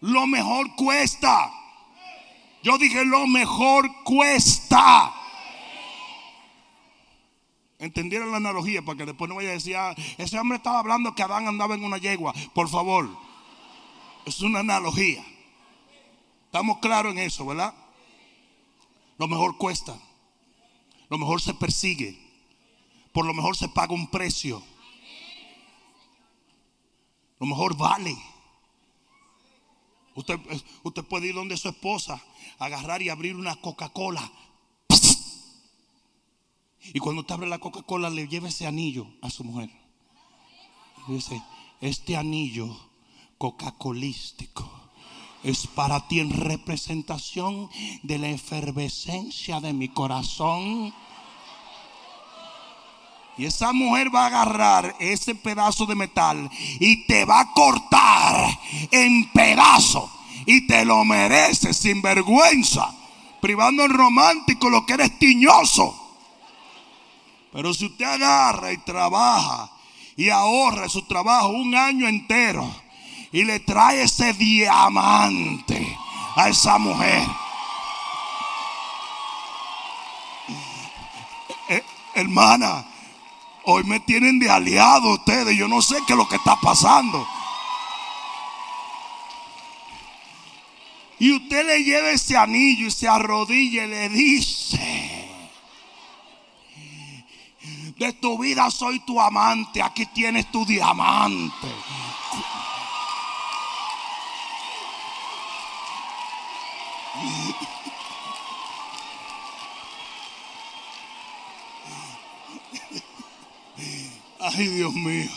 Lo 0.00 0.26
mejor 0.26 0.74
cuesta. 0.74 1.48
Yo 2.64 2.76
dije, 2.76 3.04
lo 3.04 3.28
mejor 3.28 4.02
cuesta. 4.02 5.14
Entendieron 7.78 8.32
la 8.32 8.38
analogía 8.38 8.82
para 8.82 8.98
que 8.98 9.06
después 9.06 9.28
no 9.28 9.36
vaya 9.36 9.50
a 9.50 9.52
decir, 9.52 9.76
ah, 9.76 9.94
ese 10.16 10.38
hombre 10.38 10.56
estaba 10.56 10.80
hablando 10.80 11.14
que 11.14 11.22
Adán 11.22 11.46
andaba 11.46 11.76
en 11.76 11.84
una 11.84 11.98
yegua. 11.98 12.34
Por 12.52 12.68
favor, 12.68 13.08
es 14.26 14.40
una 14.40 14.60
analogía. 14.60 15.24
Estamos 16.46 16.78
claros 16.78 17.12
en 17.12 17.20
eso, 17.20 17.46
¿verdad? 17.46 17.72
Lo 19.16 19.28
mejor 19.28 19.56
cuesta. 19.58 19.96
Lo 21.08 21.18
mejor 21.18 21.40
se 21.40 21.54
persigue. 21.54 22.18
Por 23.12 23.26
lo 23.26 23.32
mejor 23.32 23.56
se 23.56 23.68
paga 23.68 23.94
un 23.94 24.10
precio. 24.10 24.60
Lo 27.38 27.46
mejor 27.46 27.76
vale. 27.76 28.16
Usted, 30.16 30.40
usted 30.82 31.04
puede 31.04 31.28
ir 31.28 31.34
donde 31.36 31.56
su 31.56 31.68
esposa, 31.68 32.20
agarrar 32.58 33.02
y 33.02 33.08
abrir 33.08 33.36
una 33.36 33.54
Coca-Cola 33.54 34.28
y 36.92 36.98
cuando 37.00 37.24
te 37.24 37.32
abre 37.32 37.48
la 37.48 37.58
Coca-Cola, 37.58 38.10
le 38.10 38.28
lleva 38.28 38.48
ese 38.48 38.66
anillo 38.66 39.06
a 39.22 39.30
su 39.30 39.44
mujer. 39.44 39.70
dice, 41.08 41.42
este 41.80 42.16
anillo 42.16 42.76
coca-colístico 43.38 44.68
es 45.42 45.66
para 45.68 46.06
ti 46.08 46.20
en 46.20 46.30
representación 46.30 47.70
de 48.02 48.18
la 48.18 48.28
efervescencia 48.28 49.60
de 49.60 49.72
mi 49.72 49.88
corazón. 49.88 50.92
Y 53.36 53.44
esa 53.44 53.72
mujer 53.72 54.12
va 54.12 54.24
a 54.24 54.26
agarrar 54.26 54.96
ese 54.98 55.36
pedazo 55.36 55.86
de 55.86 55.94
metal 55.94 56.50
y 56.80 57.06
te 57.06 57.24
va 57.24 57.40
a 57.40 57.52
cortar 57.52 58.58
en 58.90 59.30
pedazos. 59.30 60.10
Y 60.44 60.66
te 60.66 60.84
lo 60.84 61.04
mereces 61.04 61.76
sin 61.76 62.02
vergüenza. 62.02 62.92
Privando 63.40 63.84
en 63.84 63.92
romántico 63.92 64.68
lo 64.68 64.84
que 64.84 64.94
eres 64.94 65.18
tiñoso. 65.20 66.07
Pero 67.52 67.72
si 67.72 67.86
usted 67.86 68.04
agarra 68.04 68.72
y 68.72 68.78
trabaja 68.78 69.70
y 70.16 70.30
ahorra 70.30 70.88
su 70.88 71.02
trabajo 71.02 71.48
un 71.48 71.74
año 71.74 72.06
entero 72.08 72.68
y 73.32 73.44
le 73.44 73.60
trae 73.60 74.02
ese 74.02 74.32
diamante 74.32 75.96
a 76.36 76.48
esa 76.48 76.78
mujer. 76.78 77.26
Eh, 81.68 81.82
hermana, 82.14 82.84
hoy 83.64 83.84
me 83.84 84.00
tienen 84.00 84.38
de 84.38 84.50
aliado 84.50 85.14
ustedes. 85.14 85.56
Yo 85.56 85.68
no 85.68 85.80
sé 85.82 85.96
qué 86.06 86.12
es 86.14 86.18
lo 86.18 86.28
que 86.28 86.36
está 86.36 86.56
pasando. 86.60 87.26
Y 91.18 91.32
usted 91.32 91.66
le 91.66 91.82
lleva 91.82 92.10
ese 92.10 92.36
anillo 92.36 92.86
y 92.86 92.90
se 92.90 93.08
arrodilla 93.08 93.84
y 93.84 93.88
le 93.88 94.08
dice 94.10 95.17
de 97.98 98.12
tu 98.12 98.38
vida 98.38 98.70
soy 98.70 99.00
tu 99.00 99.20
amante. 99.20 99.82
Aquí 99.82 100.06
tienes 100.06 100.50
tu 100.50 100.64
diamante. 100.64 101.66
Ay, 114.40 114.66
Dios 114.68 114.94
mío. 114.94 115.28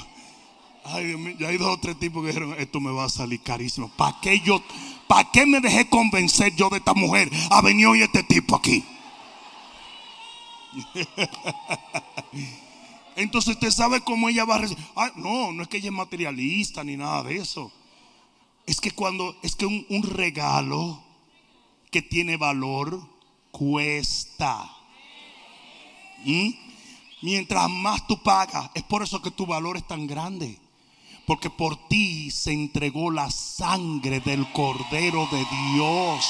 Ay, 0.85 1.05
Dios 1.05 1.19
mío. 1.19 1.35
Ya 1.39 1.47
hay 1.47 1.57
dos 1.57 1.69
o 1.69 1.79
tres 1.79 1.97
tipos 1.97 2.21
que 2.21 2.27
dijeron, 2.27 2.55
esto 2.59 2.79
me 2.79 2.91
va 2.91 3.05
a 3.05 3.09
salir 3.09 3.41
carísimo. 3.41 3.89
¿Para 3.89 4.19
qué 4.21 4.39
yo, 4.39 4.61
para 5.07 5.29
qué 5.31 5.47
me 5.47 5.59
dejé 5.59 5.89
convencer 5.89 6.55
yo 6.55 6.69
de 6.69 6.77
esta 6.77 6.93
mujer? 6.93 7.29
Ha 7.49 7.61
venido 7.61 7.91
hoy 7.91 8.03
este 8.03 8.21
tipo 8.23 8.55
aquí. 8.55 8.85
Entonces 13.15 13.55
usted 13.55 13.71
sabe 13.71 14.01
cómo 14.01 14.29
ella 14.29 14.45
va 14.45 14.55
a 14.55 14.59
recibir. 14.59 14.83
no, 15.15 15.51
no 15.51 15.63
es 15.63 15.69
que 15.69 15.77
ella 15.77 15.89
es 15.89 15.95
materialista 15.95 16.83
ni 16.83 16.97
nada 16.97 17.23
de 17.23 17.37
eso. 17.37 17.71
Es 18.65 18.79
que 18.79 18.91
cuando, 18.91 19.35
es 19.41 19.55
que 19.55 19.65
un, 19.65 20.03
regalo 20.03 21.03
que 21.89 22.01
tiene 22.01 22.37
valor 22.37 23.01
cuesta. 23.51 24.69
¿Mm? 26.23 26.51
Mientras 27.21 27.69
más 27.69 28.07
tú 28.07 28.21
pagas, 28.23 28.69
es 28.73 28.83
por 28.83 29.03
eso 29.03 29.21
que 29.21 29.31
tu 29.31 29.45
valor 29.45 29.77
es 29.77 29.87
tan 29.87 30.07
grande. 30.07 30.57
Porque 31.25 31.49
por 31.49 31.87
ti 31.87 32.31
se 32.31 32.51
entregó 32.51 33.11
la 33.11 33.29
sangre 33.29 34.19
del 34.21 34.51
Cordero 34.51 35.27
de 35.31 35.45
Dios. 35.73 36.25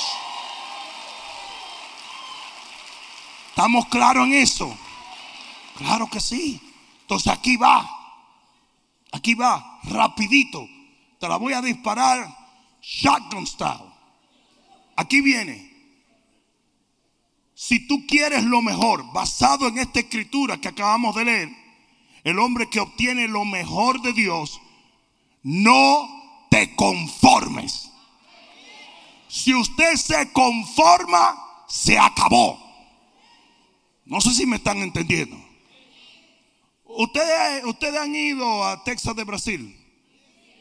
¿Estamos 3.50 3.86
claros 3.88 4.28
en 4.28 4.34
eso? 4.34 4.76
Claro 5.78 6.10
que 6.10 6.20
sí. 6.20 6.62
Entonces 7.02 7.32
aquí 7.32 7.58
va. 7.58 7.90
Aquí 9.12 9.34
va, 9.34 9.80
rapidito. 9.84 10.68
Te 11.20 11.28
la 11.28 11.38
voy 11.38 11.54
a 11.54 11.62
disparar 11.62 12.28
Shotgun 12.82 13.46
style. 13.46 13.92
Aquí 14.96 15.22
viene. 15.22 15.72
Si 17.54 17.88
tú 17.88 18.06
quieres 18.08 18.44
lo 18.44 18.62
mejor, 18.62 19.12
basado 19.14 19.68
en 19.68 19.78
esta 19.78 20.00
escritura 20.00 20.58
que 20.58 20.70
acabamos 20.70 21.16
de 21.16 21.26
leer, 21.26 21.50
el 22.24 22.40
hombre 22.40 22.70
que 22.70 22.80
obtiene 22.80 23.28
lo 23.28 23.46
mejor 23.46 24.02
de 24.02 24.14
Dios, 24.14 24.60
no 25.44 26.48
te 26.50 26.76
conformes. 26.76 27.90
Si 29.28 29.54
usted 29.54 29.96
se 29.96 30.32
conforma, 30.32 31.36
se 31.68 31.98
acabó. 31.98 32.60
No 34.06 34.20
sé 34.22 34.34
si 34.34 34.46
me 34.46 34.58
están 34.58 34.80
entendiendo. 34.80 35.41
Ustedes, 36.98 37.64
ustedes 37.66 38.00
han 38.00 38.16
ido 38.16 38.64
a 38.66 38.84
Texas 38.84 39.16
de 39.16 39.24
Brasil. 39.24 39.78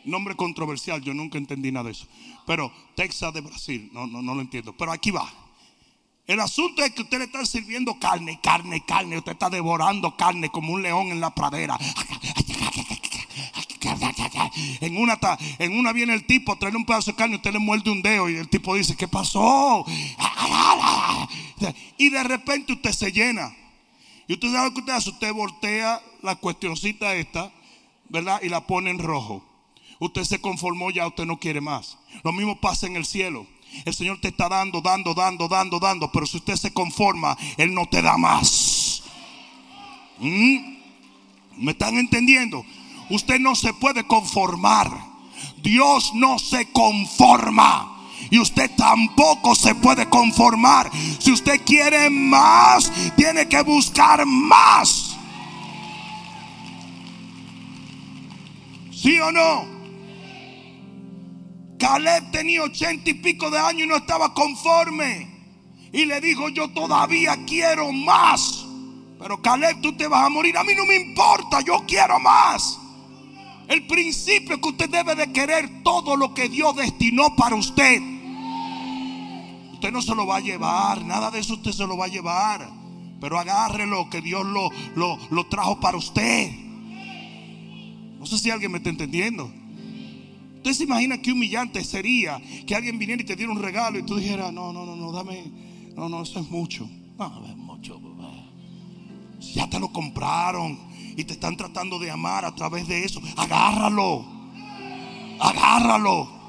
Nombre 0.05 0.35
controversial, 0.35 1.03
yo 1.03 1.13
nunca 1.13 1.39
entendí 1.39 1.71
nada 1.71 1.87
de 1.87 1.93
eso. 1.93 2.07
Pero 2.47 2.73
Texas 2.95 3.35
de 3.35 3.41
Brasil, 3.41 3.91
no, 3.93 4.07
no, 4.07 4.23
no 4.23 4.35
lo 4.35 4.41
entiendo. 4.41 4.75
Pero 4.77 4.93
aquí 4.93 5.11
va. 5.11 5.31
El 6.27 6.41
asunto 6.41 6.83
es 6.85 6.93
que 6.93 7.03
usted 7.03 7.19
le 7.19 7.25
está 7.25 7.45
sirviendo 7.45 7.99
carne, 7.99 8.39
carne, 8.43 8.85
carne. 8.87 9.19
Usted 9.19 9.33
está 9.33 9.51
devorando 9.51 10.17
carne 10.17 10.49
como 10.49 10.73
un 10.73 10.83
león 10.83 11.09
en 11.09 11.21
la 11.21 11.35
pradera. 11.35 11.77
En 14.81 14.97
una, 14.97 15.19
en 15.59 15.77
una 15.77 15.93
viene 15.93 16.15
el 16.15 16.27
tipo, 16.27 16.57
trae 16.57 16.75
un 16.75 16.85
pedazo 16.85 17.13
de 17.13 17.17
carne, 17.17 17.37
usted 17.37 17.53
le 17.53 17.59
muerde 17.59 17.91
un 17.91 18.03
dedo 18.03 18.29
y 18.29 18.37
el 18.37 18.49
tipo 18.49 18.75
dice, 18.75 18.97
¿qué 18.97 19.09
pasó? 19.09 19.85
Y 21.99 22.11
de 22.11 22.23
repente 22.25 22.73
usted 22.73 22.93
se 22.93 23.13
llena. 23.13 23.55
Y 24.31 24.35
usted 24.35 24.53
sabe 24.53 24.69
lo 24.69 24.75
que 24.75 24.81
usted 24.83 24.93
hace, 24.93 25.11
usted 25.11 25.33
voltea 25.33 26.01
la 26.23 26.37
cuestioncita 26.37 27.17
esta, 27.17 27.51
¿verdad? 28.09 28.41
Y 28.45 28.49
la 28.49 28.65
pone 28.65 28.91
en 28.91 29.01
rojo. 29.01 29.43
Usted 29.99 30.23
se 30.23 30.41
conformó 30.41 30.93
ya, 30.93 31.09
usted 31.09 31.25
no 31.25 31.41
quiere 31.41 31.61
más. 31.61 31.99
Lo 32.23 32.31
mismo 32.31 32.61
pasa 32.61 32.87
en 32.87 32.95
el 32.95 33.05
cielo. 33.05 33.45
El 33.85 33.93
Señor 33.93 34.21
te 34.21 34.29
está 34.29 34.49
dando, 34.49 34.81
dando, 34.83 35.15
dando, 35.15 35.49
dando, 35.49 35.81
dando. 35.81 36.13
Pero 36.13 36.27
si 36.27 36.37
usted 36.37 36.55
se 36.55 36.73
conforma, 36.73 37.37
Él 37.57 37.75
no 37.75 37.87
te 37.87 38.03
da 38.03 38.17
más. 38.19 39.03
¿Mm? 40.21 40.77
¿Me 41.57 41.73
están 41.73 41.99
entendiendo? 41.99 42.65
Usted 43.11 43.41
no 43.41 43.57
se 43.57 43.75
puede 43.75 44.07
conformar. 44.07 44.97
Dios 45.61 46.13
no 46.15 46.39
se 46.39 46.71
conforma. 46.71 48.00
Y 48.31 48.39
usted 48.39 48.71
tampoco 48.77 49.55
se 49.55 49.75
puede 49.75 50.09
conformar. 50.09 50.91
Si 51.19 51.33
usted 51.33 51.61
quiere 51.65 52.09
más, 52.11 52.91
tiene 53.17 53.49
que 53.49 53.61
buscar 53.63 54.25
más. 54.25 55.17
¿Sí 58.93 59.19
o 59.19 59.33
no? 59.33 59.65
Caleb 61.79 62.31
tenía 62.31 62.63
ochenta 62.63 63.11
y 63.11 63.15
pico 63.15 63.51
de 63.51 63.59
años 63.59 63.83
y 63.83 63.87
no 63.87 63.97
estaba 63.97 64.33
conforme. 64.35 65.29
Y 65.93 66.05
le 66.05 66.21
dijo, 66.21 66.51
yo 66.51 66.69
todavía 66.69 67.37
quiero 67.47 67.91
más. 67.91 68.65
Pero 69.19 69.43
Caleb, 69.43 69.81
tú 69.81 69.97
te 69.97 70.07
vas 70.07 70.27
a 70.27 70.29
morir. 70.29 70.57
A 70.57 70.63
mí 70.63 70.75
no 70.77 70.87
me 70.87 70.97
importa, 70.97 71.61
yo 71.63 71.85
quiero 71.87 72.21
más. 72.21 72.79
El 73.67 73.87
principio 73.87 74.57
es 74.57 74.61
que 74.61 74.69
usted 74.69 74.91
debe 74.91 75.15
de 75.15 75.33
querer 75.33 75.83
todo 75.83 76.17
lo 76.17 76.35
que 76.35 76.49
Dios 76.49 76.77
destinó 76.77 77.35
para 77.37 77.57
usted. 77.57 78.01
Usted 79.81 79.93
no 79.93 80.03
se 80.03 80.15
lo 80.15 80.27
va 80.27 80.37
a 80.37 80.41
llevar, 80.41 81.03
nada 81.07 81.31
de 81.31 81.39
eso 81.39 81.55
usted 81.55 81.73
se 81.73 81.87
lo 81.87 81.97
va 81.97 82.05
a 82.05 82.09
llevar. 82.09 82.69
Pero 83.19 83.39
agárrelo, 83.39 84.11
que 84.11 84.21
Dios 84.21 84.45
lo, 84.45 84.71
lo, 84.95 85.19
lo 85.31 85.47
trajo 85.47 85.81
para 85.81 85.97
usted. 85.97 86.53
No 88.19 88.27
sé 88.27 88.37
si 88.37 88.51
alguien 88.51 88.71
me 88.71 88.77
está 88.77 88.91
entendiendo. 88.91 89.51
Usted 90.57 90.73
se 90.75 90.85
imagina 90.85 91.23
qué 91.23 91.33
humillante 91.33 91.83
sería 91.83 92.43
que 92.67 92.75
alguien 92.75 92.99
viniera 92.99 93.23
y 93.23 93.25
te 93.25 93.37
diera 93.37 93.51
un 93.51 93.63
regalo 93.63 93.99
y 93.99 94.03
tú 94.03 94.17
dijeras, 94.17 94.53
no, 94.53 94.71
no, 94.71 94.85
no, 94.85 94.97
no, 94.97 95.13
dame, 95.13 95.51
no, 95.97 96.11
no, 96.11 96.21
eso 96.25 96.41
es 96.41 96.51
mucho. 96.51 96.87
No, 97.19 97.47
es 97.47 97.57
mucho, 97.57 97.99
Ya 99.55 99.71
te 99.71 99.81
lo 99.81 99.91
compraron 99.91 100.79
y 101.17 101.25
te 101.25 101.33
están 101.33 101.57
tratando 101.57 101.99
de 101.99 102.11
amar 102.11 102.45
a 102.45 102.55
través 102.55 102.87
de 102.87 103.03
eso. 103.03 103.23
Agárralo. 103.39 104.27
Agárralo. 105.41 106.40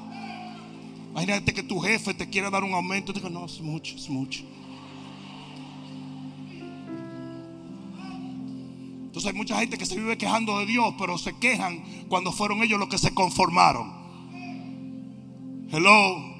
Imagínate 1.12 1.52
que 1.52 1.62
tu 1.62 1.78
jefe 1.78 2.14
te 2.14 2.28
quiera 2.28 2.48
dar 2.48 2.64
un 2.64 2.72
aumento 2.72 3.12
te 3.12 3.20
diga, 3.20 3.28
no, 3.28 3.44
es 3.44 3.60
mucho, 3.60 3.94
es 3.96 4.08
mucho. 4.08 4.44
Entonces 9.04 9.30
hay 9.30 9.36
mucha 9.36 9.58
gente 9.58 9.76
que 9.76 9.84
se 9.84 9.94
vive 9.94 10.16
quejando 10.16 10.58
de 10.58 10.64
Dios, 10.64 10.94
pero 10.98 11.18
se 11.18 11.36
quejan 11.36 11.84
cuando 12.08 12.32
fueron 12.32 12.62
ellos 12.62 12.80
los 12.80 12.88
que 12.88 12.96
se 12.96 13.12
conformaron. 13.12 13.92
Hello. 15.70 16.32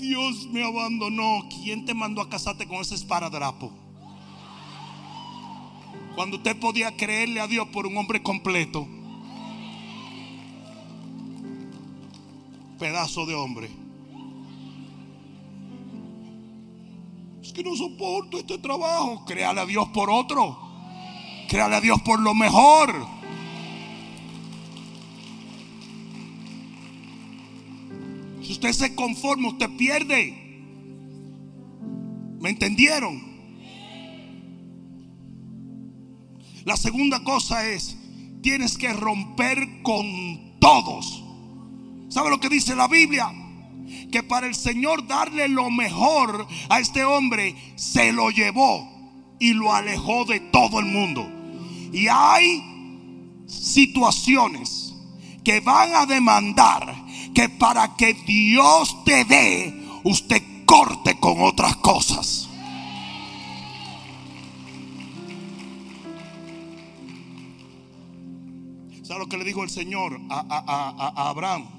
Dios 0.00 0.48
me 0.50 0.64
abandonó. 0.64 1.48
¿Quién 1.62 1.84
te 1.84 1.94
mandó 1.94 2.22
a 2.22 2.28
casarte 2.28 2.66
con 2.66 2.78
ese 2.78 2.96
esparadrapo? 2.96 3.72
Cuando 6.16 6.38
usted 6.38 6.58
podía 6.58 6.96
creerle 6.96 7.40
a 7.40 7.46
Dios 7.46 7.68
por 7.68 7.86
un 7.86 7.96
hombre 7.96 8.20
completo. 8.20 8.88
Pedazo 12.78 13.26
de 13.26 13.34
hombre. 13.34 13.68
Es 17.42 17.52
que 17.52 17.62
no 17.62 17.74
soporto 17.74 18.38
este 18.38 18.58
trabajo. 18.58 19.24
Créale 19.24 19.60
a 19.60 19.66
Dios 19.66 19.88
por 19.88 20.10
otro. 20.10 20.56
Créale 21.48 21.76
a 21.76 21.80
Dios 21.80 22.00
por 22.02 22.20
lo 22.20 22.34
mejor. 22.34 23.06
Si 28.42 28.52
usted 28.52 28.72
se 28.72 28.94
conforma, 28.94 29.48
usted 29.48 29.68
pierde. 29.76 30.48
¿Me 32.40 32.50
entendieron? 32.50 33.28
La 36.64 36.76
segunda 36.76 37.24
cosa 37.24 37.66
es, 37.66 37.96
tienes 38.42 38.78
que 38.78 38.92
romper 38.92 39.82
con 39.82 40.58
todos. 40.60 41.27
¿Sabe 42.08 42.30
lo 42.30 42.40
que 42.40 42.48
dice 42.48 42.74
la 42.74 42.88
Biblia? 42.88 43.30
Que 44.10 44.22
para 44.22 44.46
el 44.46 44.54
Señor 44.54 45.06
darle 45.06 45.48
lo 45.48 45.70
mejor 45.70 46.46
a 46.68 46.80
este 46.80 47.04
hombre, 47.04 47.54
se 47.76 48.12
lo 48.12 48.30
llevó 48.30 48.88
y 49.38 49.52
lo 49.52 49.72
alejó 49.72 50.24
de 50.24 50.40
todo 50.40 50.80
el 50.80 50.86
mundo. 50.86 51.28
Y 51.92 52.08
hay 52.08 53.42
situaciones 53.46 54.94
que 55.44 55.60
van 55.60 55.94
a 55.94 56.06
demandar 56.06 56.94
que 57.34 57.48
para 57.48 57.96
que 57.96 58.14
Dios 58.14 59.04
te 59.04 59.24
dé, 59.24 59.82
usted 60.04 60.42
corte 60.64 61.18
con 61.18 61.42
otras 61.42 61.76
cosas. 61.76 62.48
¿Sabe 69.02 69.20
lo 69.20 69.26
que 69.26 69.38
le 69.38 69.44
dijo 69.44 69.64
el 69.64 69.70
Señor 69.70 70.20
a, 70.28 71.30
Abraham? 71.30 71.77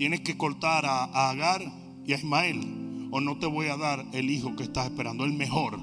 Tienes 0.00 0.22
que 0.22 0.38
cortar 0.38 0.86
a, 0.86 1.28
Agar 1.28 1.60
y 2.06 2.14
a 2.14 2.16
Ismael, 2.16 3.08
o 3.10 3.20
no 3.20 3.36
te 3.36 3.44
voy 3.44 3.66
a 3.66 3.76
dar 3.76 4.06
el 4.14 4.30
hijo 4.30 4.56
que 4.56 4.62
estás 4.62 4.86
esperando, 4.86 5.26
el 5.26 5.34
mejor. 5.34 5.78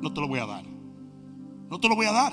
No 0.00 0.10
te 0.14 0.22
lo 0.22 0.26
voy 0.26 0.38
a 0.38 0.46
dar. 0.46 0.64
No 1.68 1.78
te 1.78 1.86
lo 1.86 1.94
voy 1.94 2.06
a 2.06 2.12
dar. 2.12 2.32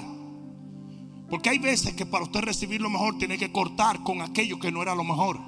Porque 1.30 1.50
hay 1.50 1.58
veces 1.58 1.93
que 1.93 2.06
para 2.06 2.24
usted 2.24 2.39
recibir 2.39 2.80
lo 2.80 2.89
mejor 2.89 3.17
tiene 3.17 3.38
que 3.38 3.52
cortar 3.52 4.02
con 4.02 4.21
aquello 4.21 4.60
que 4.60 4.71
no 4.71 4.82
era 4.82 4.95
lo 4.95 5.04
mejor. 5.04 5.41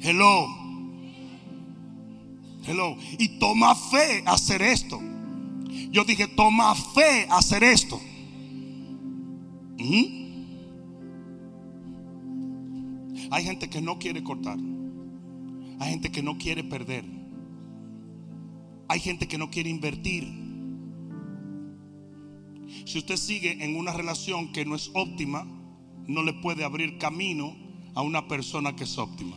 Hello. 0.00 0.46
Hello. 2.66 2.96
Y 3.18 3.38
toma 3.38 3.74
fe 3.74 4.22
hacer 4.24 4.62
esto. 4.62 5.02
Yo 5.90 6.06
dije, 6.06 6.28
toma 6.28 6.74
fe 6.74 7.26
hacer 7.28 7.62
esto. 7.62 8.00
Hay 13.34 13.42
gente 13.42 13.68
que 13.68 13.80
no 13.80 13.98
quiere 13.98 14.22
cortar. 14.22 14.56
Hay 15.80 15.90
gente 15.90 16.12
que 16.12 16.22
no 16.22 16.38
quiere 16.38 16.62
perder. 16.62 17.04
Hay 18.86 19.00
gente 19.00 19.26
que 19.26 19.38
no 19.38 19.50
quiere 19.50 19.70
invertir. 19.70 20.22
Si 22.84 22.96
usted 22.96 23.16
sigue 23.16 23.64
en 23.64 23.74
una 23.74 23.92
relación 23.92 24.52
que 24.52 24.64
no 24.64 24.76
es 24.76 24.88
óptima, 24.94 25.44
no 26.06 26.22
le 26.22 26.32
puede 26.34 26.62
abrir 26.62 26.96
camino 26.98 27.56
a 27.96 28.02
una 28.02 28.28
persona 28.28 28.76
que 28.76 28.84
es 28.84 28.96
óptima. 28.98 29.34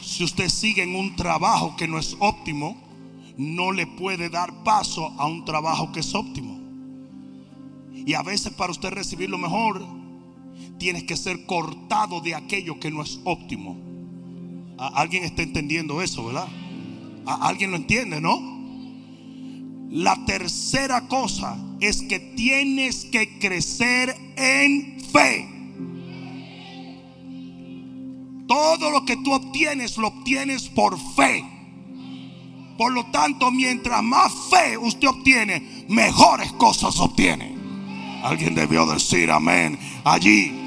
Si 0.00 0.22
usted 0.22 0.48
sigue 0.50 0.84
en 0.84 0.94
un 0.94 1.16
trabajo 1.16 1.74
que 1.74 1.88
no 1.88 1.98
es 1.98 2.16
óptimo, 2.20 2.80
no 3.36 3.72
le 3.72 3.88
puede 3.88 4.30
dar 4.30 4.62
paso 4.62 5.08
a 5.18 5.26
un 5.26 5.44
trabajo 5.44 5.90
que 5.90 5.98
es 5.98 6.14
óptimo. 6.14 6.60
Y 7.92 8.14
a 8.14 8.22
veces 8.22 8.52
para 8.52 8.70
usted 8.70 8.90
recibir 8.90 9.30
lo 9.30 9.38
mejor, 9.38 9.98
tienes 10.78 11.04
que 11.04 11.16
ser 11.16 11.44
cortado 11.44 12.20
de 12.20 12.34
aquello 12.34 12.78
que 12.80 12.90
no 12.90 13.02
es 13.02 13.20
óptimo. 13.24 13.76
¿Alguien 14.78 15.24
está 15.24 15.42
entendiendo 15.42 16.00
eso, 16.02 16.24
verdad? 16.24 16.48
¿Alguien 17.26 17.72
lo 17.72 17.76
entiende, 17.76 18.20
no? 18.20 18.58
La 19.90 20.24
tercera 20.24 21.08
cosa 21.08 21.58
es 21.80 22.02
que 22.02 22.18
tienes 22.18 23.06
que 23.06 23.38
crecer 23.38 24.14
en 24.36 25.00
fe. 25.12 25.48
Todo 28.46 28.90
lo 28.90 29.04
que 29.04 29.16
tú 29.16 29.32
obtienes 29.32 29.98
lo 29.98 30.08
obtienes 30.08 30.68
por 30.68 30.98
fe. 31.16 31.44
Por 32.78 32.92
lo 32.92 33.06
tanto, 33.06 33.50
mientras 33.50 34.02
más 34.02 34.32
fe 34.50 34.78
usted 34.78 35.08
obtiene, 35.08 35.84
mejores 35.88 36.52
cosas 36.52 36.98
obtiene. 37.00 37.56
Alguien 38.22 38.54
debió 38.54 38.86
decir 38.86 39.30
amén 39.30 39.78
allí. 40.04 40.57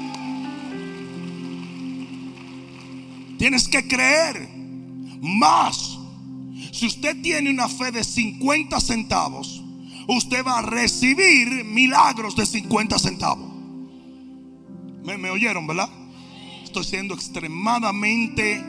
Tienes 3.42 3.66
que 3.66 3.88
creer 3.88 4.48
más. 5.20 5.98
Si 6.70 6.86
usted 6.86 7.20
tiene 7.22 7.50
una 7.50 7.66
fe 7.66 7.90
de 7.90 8.04
50 8.04 8.78
centavos, 8.80 9.60
usted 10.06 10.46
va 10.46 10.60
a 10.60 10.62
recibir 10.62 11.64
milagros 11.64 12.36
de 12.36 12.46
50 12.46 13.00
centavos. 13.00 13.50
¿Me, 15.02 15.28
oyeron, 15.28 15.66
verdad? 15.66 15.90
Estoy 16.62 16.84
siendo 16.84 17.14
extremadamente 17.14 18.58
eh, 18.58 18.64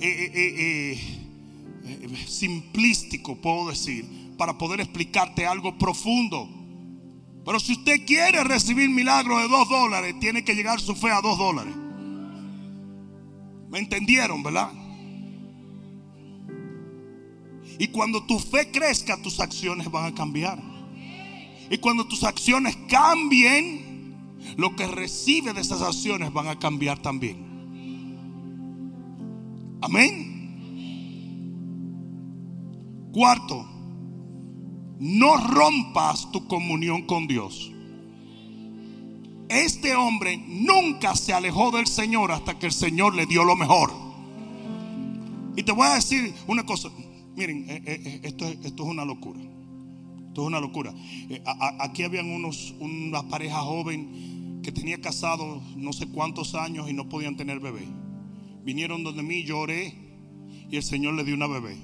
eh, 0.00 0.98
eh, 1.84 2.26
simplístico, 2.26 3.36
puedo 3.36 3.68
decir, 3.68 4.06
para 4.38 4.56
poder 4.56 4.80
explicarte 4.80 5.46
algo 5.46 5.76
profundo. 5.76 6.48
Pero 7.44 7.60
si 7.60 7.72
usted 7.72 8.06
quiere 8.06 8.42
recibir 8.42 8.88
milagros 8.88 9.42
de 9.42 9.48
2 9.48 9.68
dólares, 9.68 10.14
tiene 10.18 10.44
que 10.44 10.54
llegar 10.54 10.80
su 10.80 10.94
fe 10.94 11.10
a 11.10 11.20
2 11.20 11.36
dólares. 11.36 11.83
¿Me 13.68 13.78
entendieron, 13.78 14.42
verdad? 14.42 14.70
Y 17.78 17.88
cuando 17.88 18.24
tu 18.24 18.38
fe 18.38 18.70
crezca, 18.70 19.20
tus 19.20 19.40
acciones 19.40 19.90
van 19.90 20.06
a 20.06 20.14
cambiar. 20.14 20.58
Y 21.70 21.78
cuando 21.78 22.06
tus 22.06 22.24
acciones 22.24 22.76
cambien, 22.88 24.14
lo 24.56 24.76
que 24.76 24.86
recibe 24.86 25.52
de 25.52 25.60
esas 25.60 25.82
acciones 25.82 26.32
van 26.32 26.48
a 26.48 26.58
cambiar 26.58 27.00
también. 27.00 27.44
Amén. 29.80 30.34
Cuarto, 33.12 33.66
no 34.98 35.36
rompas 35.36 36.30
tu 36.32 36.46
comunión 36.46 37.02
con 37.02 37.26
Dios. 37.26 37.73
Este 39.48 39.94
hombre 39.94 40.38
nunca 40.48 41.14
se 41.14 41.32
alejó 41.32 41.70
del 41.70 41.86
Señor 41.86 42.32
hasta 42.32 42.58
que 42.58 42.66
el 42.66 42.72
Señor 42.72 43.14
le 43.14 43.26
dio 43.26 43.44
lo 43.44 43.56
mejor. 43.56 43.92
Y 45.56 45.62
te 45.62 45.72
voy 45.72 45.86
a 45.86 45.94
decir 45.94 46.34
una 46.46 46.64
cosa. 46.64 46.90
Miren, 47.36 47.68
eh, 47.68 47.82
eh, 47.84 48.00
eh, 48.04 48.20
esto, 48.22 48.46
es 48.46 48.72
una 48.80 49.04
locura. 49.04 49.40
Esto 49.40 50.42
es 50.42 50.46
una 50.46 50.60
locura. 50.60 50.92
aquí 51.80 52.02
habían 52.02 52.30
unos, 52.30 52.74
una 52.80 53.28
pareja 53.28 53.60
joven 53.60 54.60
que 54.62 54.72
tenía 54.72 55.00
casado 55.00 55.62
no 55.76 55.92
sé 55.92 56.06
cuántos 56.08 56.54
años 56.54 56.88
y 56.88 56.94
no 56.94 57.08
podían 57.08 57.36
tener 57.36 57.60
bebé. 57.60 57.86
Vinieron 58.64 59.04
donde 59.04 59.22
mí, 59.22 59.44
lloré 59.44 59.94
y 60.70 60.76
el 60.76 60.82
Señor 60.82 61.14
le 61.14 61.24
dio 61.24 61.34
una 61.34 61.46
bebé. 61.46 61.76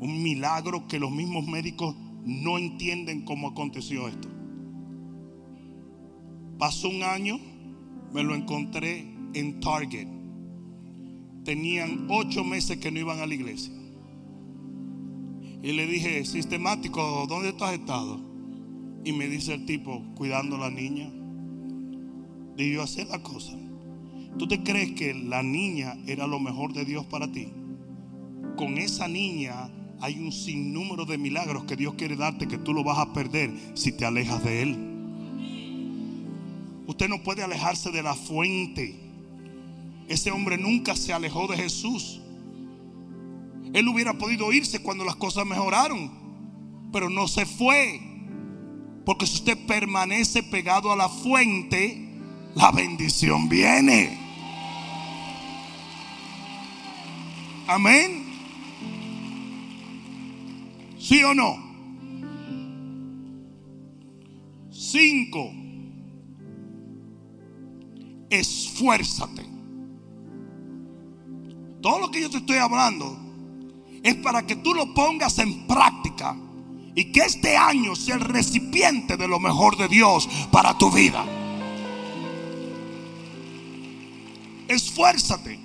Un 0.00 0.22
milagro 0.22 0.86
que 0.86 1.00
los 1.00 1.10
mismos 1.10 1.46
médicos 1.46 1.96
no 2.24 2.58
entienden 2.58 3.22
cómo 3.24 3.48
aconteció 3.48 4.06
esto. 4.06 4.28
Pasó 6.58 6.88
un 6.88 7.04
año, 7.04 7.38
me 8.12 8.24
lo 8.24 8.34
encontré 8.34 9.06
en 9.34 9.60
Target. 9.60 10.08
Tenían 11.44 12.06
ocho 12.10 12.42
meses 12.42 12.78
que 12.78 12.90
no 12.90 12.98
iban 12.98 13.20
a 13.20 13.26
la 13.26 13.34
iglesia. 13.34 13.72
Y 15.62 15.72
le 15.72 15.86
dije, 15.86 16.24
sistemático, 16.24 17.26
¿dónde 17.28 17.52
tú 17.52 17.64
has 17.64 17.74
estado? 17.74 18.20
Y 19.04 19.12
me 19.12 19.28
dice 19.28 19.54
el 19.54 19.66
tipo, 19.66 20.02
cuidando 20.16 20.56
a 20.56 20.60
la 20.60 20.70
niña. 20.70 21.10
Dije 22.56 22.72
yo, 22.72 22.82
hacer 22.82 23.06
la 23.06 23.22
cosa. 23.22 23.56
¿Tú 24.36 24.48
te 24.48 24.62
crees 24.62 24.92
que 24.92 25.14
la 25.14 25.44
niña 25.44 25.96
era 26.06 26.26
lo 26.26 26.40
mejor 26.40 26.72
de 26.72 26.84
Dios 26.84 27.06
para 27.06 27.30
ti? 27.30 27.48
Con 28.56 28.78
esa 28.78 29.06
niña 29.06 29.70
hay 30.00 30.18
un 30.18 30.32
sinnúmero 30.32 31.04
de 31.04 31.18
milagros 31.18 31.64
que 31.64 31.76
Dios 31.76 31.94
quiere 31.94 32.16
darte 32.16 32.48
que 32.48 32.58
tú 32.58 32.72
lo 32.72 32.82
vas 32.82 32.98
a 32.98 33.12
perder 33.12 33.52
si 33.74 33.92
te 33.92 34.04
alejas 34.04 34.42
de 34.44 34.62
Él. 34.62 34.87
Usted 36.88 37.06
no 37.06 37.22
puede 37.22 37.42
alejarse 37.42 37.90
de 37.90 38.02
la 38.02 38.14
fuente. 38.14 38.98
Ese 40.08 40.30
hombre 40.30 40.56
nunca 40.56 40.96
se 40.96 41.12
alejó 41.12 41.46
de 41.46 41.58
Jesús. 41.58 42.18
Él 43.74 43.86
hubiera 43.88 44.14
podido 44.14 44.50
irse 44.54 44.80
cuando 44.80 45.04
las 45.04 45.14
cosas 45.16 45.44
mejoraron, 45.44 46.10
pero 46.90 47.10
no 47.10 47.28
se 47.28 47.44
fue. 47.44 48.00
Porque 49.04 49.26
si 49.26 49.34
usted 49.34 49.66
permanece 49.66 50.42
pegado 50.42 50.90
a 50.90 50.96
la 50.96 51.10
fuente, 51.10 52.08
la 52.54 52.72
bendición 52.72 53.50
viene. 53.50 54.18
Amén. 57.66 58.24
¿Sí 60.98 61.22
o 61.22 61.34
no? 61.34 61.54
Cinco. 64.70 65.57
Esfuérzate. 68.30 69.44
Todo 71.80 71.98
lo 72.00 72.10
que 72.10 72.20
yo 72.20 72.30
te 72.30 72.38
estoy 72.38 72.56
hablando 72.56 73.16
es 74.02 74.14
para 74.16 74.46
que 74.46 74.56
tú 74.56 74.74
lo 74.74 74.92
pongas 74.94 75.38
en 75.38 75.66
práctica 75.66 76.36
y 76.94 77.12
que 77.12 77.20
este 77.20 77.56
año 77.56 77.94
sea 77.94 78.16
el 78.16 78.22
recipiente 78.22 79.16
de 79.16 79.28
lo 79.28 79.38
mejor 79.38 79.76
de 79.76 79.88
Dios 79.88 80.28
para 80.50 80.76
tu 80.76 80.90
vida. 80.90 81.24
Esfuérzate. 84.66 85.58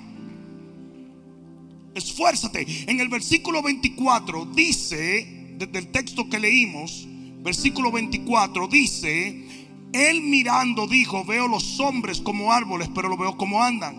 Esfuérzate. 1.96 2.66
En 2.88 3.00
el 3.00 3.10
versículo 3.10 3.62
24 3.62 4.46
dice, 4.46 5.56
desde 5.58 5.80
el 5.80 5.88
texto 5.90 6.30
que 6.30 6.40
leímos, 6.40 7.08
versículo 7.44 7.92
24 7.92 8.68
dice, 8.68 9.46
él 9.94 10.24
mirando 10.24 10.88
dijo, 10.88 11.24
veo 11.24 11.48
los 11.48 11.80
hombres 11.80 12.20
como 12.20 12.52
árboles, 12.52 12.90
pero 12.94 13.08
lo 13.08 13.16
veo 13.16 13.38
como 13.38 13.64
andan. 13.64 13.96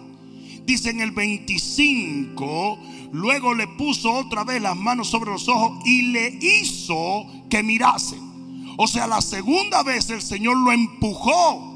Dice 0.67 0.91
en 0.91 1.01
el 1.01 1.13
25, 1.13 2.79
luego 3.13 3.55
le 3.55 3.69
puso 3.69 4.13
otra 4.13 4.45
vez 4.45 4.61
las 4.61 4.77
manos 4.77 5.09
sobre 5.09 5.31
los 5.31 5.49
ojos 5.49 5.79
y 5.87 6.03
le 6.03 6.29
hizo 6.41 7.27
que 7.49 7.63
mirase. 7.63 8.17
O 8.77 8.89
sea, 8.89 9.07
la 9.07 9.21
segunda 9.21 9.83
vez 9.83 10.11
el 10.11 10.21
Señor 10.21 10.57
lo 10.57 10.73
empujó. 10.73 11.71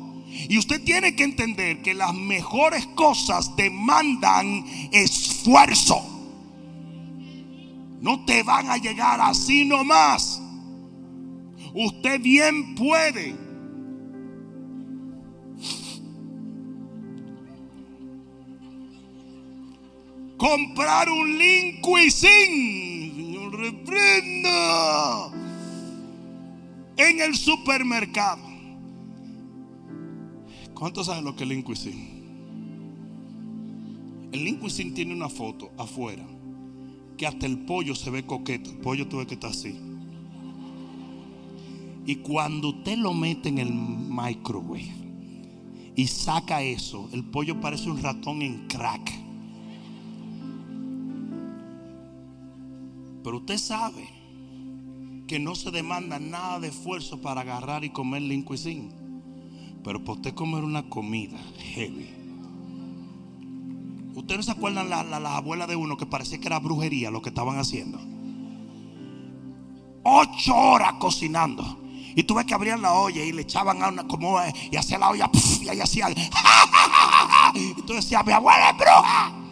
Y 0.48 0.58
usted 0.58 0.82
tiene 0.82 1.14
que 1.14 1.24
entender 1.24 1.80
que 1.82 1.94
las 1.94 2.12
mejores 2.14 2.86
cosas 2.88 3.54
demandan 3.56 4.64
esfuerzo. 4.92 6.02
No 8.00 8.24
te 8.24 8.42
van 8.42 8.68
a 8.68 8.76
llegar 8.76 9.20
así 9.20 9.64
nomás. 9.64 10.40
Usted 11.74 12.20
bien 12.20 12.74
puede 12.74 13.47
comprar 20.38 21.10
un 21.10 21.36
Linkuisin. 21.36 23.12
Señor, 23.14 23.54
reprenda. 23.54 25.30
En 26.96 27.20
el 27.20 27.36
supermercado. 27.36 28.48
¿Cuántos 30.74 31.06
saben 31.06 31.24
lo 31.24 31.36
que 31.36 31.42
es 31.42 31.48
Linkuisin? 31.50 32.18
El 34.32 34.44
Linkuisin 34.44 34.94
tiene 34.94 35.12
una 35.12 35.28
foto 35.28 35.70
afuera 35.76 36.24
que 37.16 37.26
hasta 37.26 37.46
el 37.46 37.58
pollo 37.58 37.94
se 37.94 38.10
ve 38.10 38.24
coqueto. 38.24 38.70
El 38.70 38.78
pollo 38.78 39.08
tuve 39.08 39.26
que 39.26 39.34
estar 39.34 39.50
así. 39.50 39.74
Y 42.06 42.16
cuando 42.16 42.70
usted 42.70 42.96
lo 42.96 43.12
mete 43.12 43.48
en 43.48 43.58
el 43.58 43.70
microwave 43.70 44.90
y 45.94 46.06
saca 46.06 46.62
eso, 46.62 47.08
el 47.12 47.24
pollo 47.24 47.60
parece 47.60 47.90
un 47.90 48.02
ratón 48.02 48.40
en 48.40 48.66
crack. 48.68 49.27
Pero 53.28 53.36
usted 53.36 53.58
sabe 53.58 54.08
que 55.26 55.38
no 55.38 55.54
se 55.54 55.70
demanda 55.70 56.18
nada 56.18 56.60
de 56.60 56.68
esfuerzo 56.68 57.20
para 57.20 57.42
agarrar 57.42 57.84
y 57.84 57.90
comer 57.90 58.22
lincuisín. 58.22 58.90
Pero 59.84 60.02
para 60.02 60.14
usted 60.14 60.32
comer 60.32 60.64
una 60.64 60.88
comida 60.88 61.36
heavy. 61.58 62.08
¿Ustedes 64.14 64.38
no 64.38 64.42
se 64.44 64.50
acuerdan 64.52 64.88
las 64.88 65.06
la, 65.06 65.36
abuelas 65.36 65.68
de 65.68 65.76
uno 65.76 65.98
que 65.98 66.06
parecía 66.06 66.38
que 66.38 66.46
era 66.46 66.58
brujería 66.58 67.10
lo 67.10 67.20
que 67.20 67.28
estaban 67.28 67.58
haciendo? 67.58 68.00
Ocho 70.04 70.56
horas 70.56 70.94
cocinando. 70.94 71.80
Y 72.16 72.22
tuve 72.22 72.46
que 72.46 72.54
abrir 72.54 72.78
la 72.78 72.94
olla 72.94 73.22
y 73.22 73.32
le 73.32 73.42
echaban 73.42 73.82
a 73.82 73.88
una 73.88 74.08
como 74.08 74.38
y 74.70 74.76
hacía 74.76 74.96
la 74.96 75.10
olla 75.10 75.30
y 75.60 75.68
ahí 75.68 75.80
hacía. 75.80 76.06
Y 77.54 77.82
tú 77.82 77.92
decías, 77.92 78.24
mi 78.24 78.32
abuela 78.32 78.70
es 78.70 78.76
bruja. 78.78 79.47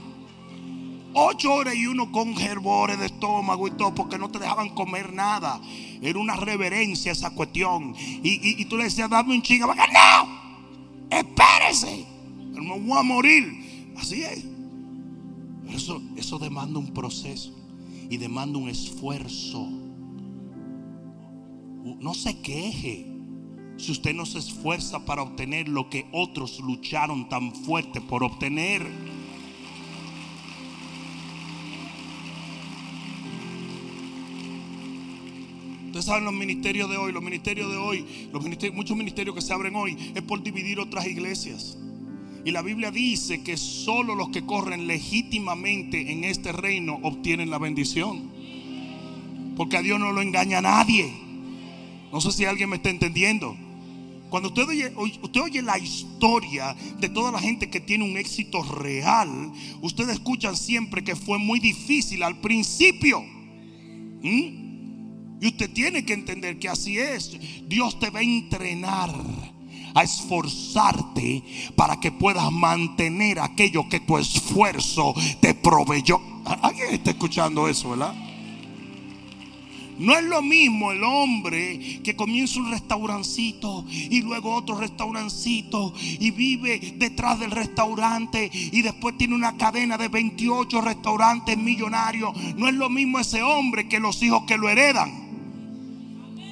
Ocho 1.19 1.55
horas 1.55 1.75
y 1.75 1.87
uno 1.87 2.12
con 2.12 2.37
gerbores 2.37 2.99
de 2.99 3.07
estómago 3.07 3.67
y 3.67 3.71
todo 3.71 3.95
porque 3.95 4.19
no 4.19 4.31
te 4.31 4.39
dejaban 4.39 4.69
comer 4.69 5.14
nada. 5.14 5.59
Era 6.03 6.19
una 6.19 6.37
reverencia 6.37 7.11
esa 7.11 7.31
cuestión. 7.31 7.95
Y, 8.23 8.62
tú 8.67 8.77
le 8.77 8.85
decías, 8.85 9.09
dame 9.09 9.35
un 9.35 9.41
chinga. 9.41 9.67
No, 9.67 11.09
espérese. 11.17 12.05
No 12.53 12.79
voy 12.79 12.99
a 12.99 13.03
morir. 13.03 13.95
Así 13.97 14.25
es. 14.25 14.45
Eso, 15.71 16.03
eso 16.17 16.39
demanda 16.39 16.79
un 16.79 16.93
proceso 16.93 17.51
y 18.11 18.19
demanda 18.19 18.59
un 18.59 18.69
esfuerzo. 18.69 19.67
No 21.99 22.12
se 22.12 22.43
queje 22.43 23.07
si 23.79 23.91
usted 23.91 24.14
no 24.14 24.27
se 24.27 24.41
esfuerza 24.41 25.07
para 25.07 25.23
obtener 25.23 25.67
lo 25.67 25.89
que 25.89 26.07
otros 26.12 26.61
lucharon 26.61 27.31
tan 27.31 27.55
fuerte 27.55 28.03
por 28.03 28.23
obtener. 28.23 29.16
Ustedes 35.97 36.13
saben 36.13 36.25
los 36.27 36.35
ministerios 36.35 36.91
de 36.91 36.99
hoy, 36.99 37.11
los 37.11 37.23
ministerios 37.23 37.71
de 37.71 37.79
hoy, 37.79 38.05
los 38.31 38.45
muchos 38.75 38.95
ministerios 38.99 39.35
que 39.35 39.41
se 39.41 39.55
abren 39.55 39.75
hoy 39.77 39.97
es 40.15 40.21
por 40.21 40.43
dividir 40.43 40.79
otras 40.79 41.07
iglesias. 41.07 41.79
Y 42.45 42.51
la 42.51 42.61
Biblia 42.61 42.91
dice 42.91 43.43
que 43.43 43.57
solo 43.57 44.15
los 44.15 44.29
que 44.29 44.45
corren 44.45 44.87
legítimamente 44.87 46.13
en 46.13 46.25
este 46.25 46.53
reino 46.53 46.99
obtienen 47.03 47.49
la 47.49 47.57
bendición. 47.57 48.31
Porque 49.57 49.79
a 49.79 49.81
Dios 49.81 49.99
no 49.99 50.13
lo 50.13 50.21
engaña 50.21 50.61
nadie. 50.61 51.11
No 52.13 52.21
sé 52.21 52.31
si 52.31 52.45
alguien 52.45 52.69
me 52.69 52.77
está 52.77 52.91
entendiendo. 52.91 53.57
Cuando 54.29 54.51
usted 54.51 54.69
oye, 54.69 54.93
usted 55.23 55.41
oye 55.41 55.63
la 55.63 55.79
historia 55.79 56.77
de 57.01 57.09
toda 57.09 57.33
la 57.33 57.39
gente 57.39 57.71
que 57.71 57.81
tiene 57.81 58.05
un 58.05 58.19
éxito 58.19 58.63
real, 58.63 59.51
ustedes 59.81 60.17
escuchan 60.17 60.57
siempre 60.57 61.03
que 61.03 61.17
fue 61.17 61.39
muy 61.39 61.59
difícil 61.59 62.23
al 62.23 62.39
principio. 62.43 63.23
¿Mm? 64.23 64.66
Y 65.41 65.49
usted 65.49 65.70
tiene 65.70 66.05
que 66.05 66.14
entender 66.14 66.59
que 66.59 66.68
así 66.68 66.99
es. 66.99 67.37
Dios 67.68 67.99
te 67.99 68.11
va 68.11 68.20
a 68.20 68.22
entrenar 68.22 69.14
a 69.95 70.03
esforzarte 70.03 71.43
para 71.74 71.99
que 71.99 72.12
puedas 72.12 72.53
mantener 72.53 73.41
aquello 73.41 73.89
que 73.89 74.01
tu 74.01 74.18
esfuerzo 74.18 75.14
te 75.41 75.55
proveyó. 75.55 76.20
¿Alguien 76.45 76.89
está 76.93 77.11
escuchando 77.11 77.66
eso, 77.66 77.91
verdad? 77.91 78.14
No 79.99 80.14
es 80.14 80.24
lo 80.24 80.43
mismo 80.43 80.93
el 80.93 81.03
hombre 81.03 82.03
que 82.05 82.14
comienza 82.14 82.61
un 82.61 82.70
restaurancito 82.70 83.87
y 83.89 84.20
luego 84.20 84.55
otro 84.55 84.76
restaurancito 84.76 85.95
y 85.99 86.30
vive 86.30 86.95
detrás 86.97 87.41
del 87.41 87.51
restaurante 87.51 88.51
y 88.53 88.82
después 88.82 89.16
tiene 89.16 89.34
una 89.34 89.57
cadena 89.57 89.97
de 89.97 90.09
28 90.09 90.82
restaurantes 90.82 91.57
millonarios. 91.57 92.37
No 92.57 92.68
es 92.68 92.74
lo 92.74 92.91
mismo 92.91 93.18
ese 93.18 93.43
hombre 93.43 93.89
que 93.89 93.99
los 93.99 94.22
hijos 94.22 94.43
que 94.47 94.59
lo 94.59 94.68
heredan. 94.68 95.26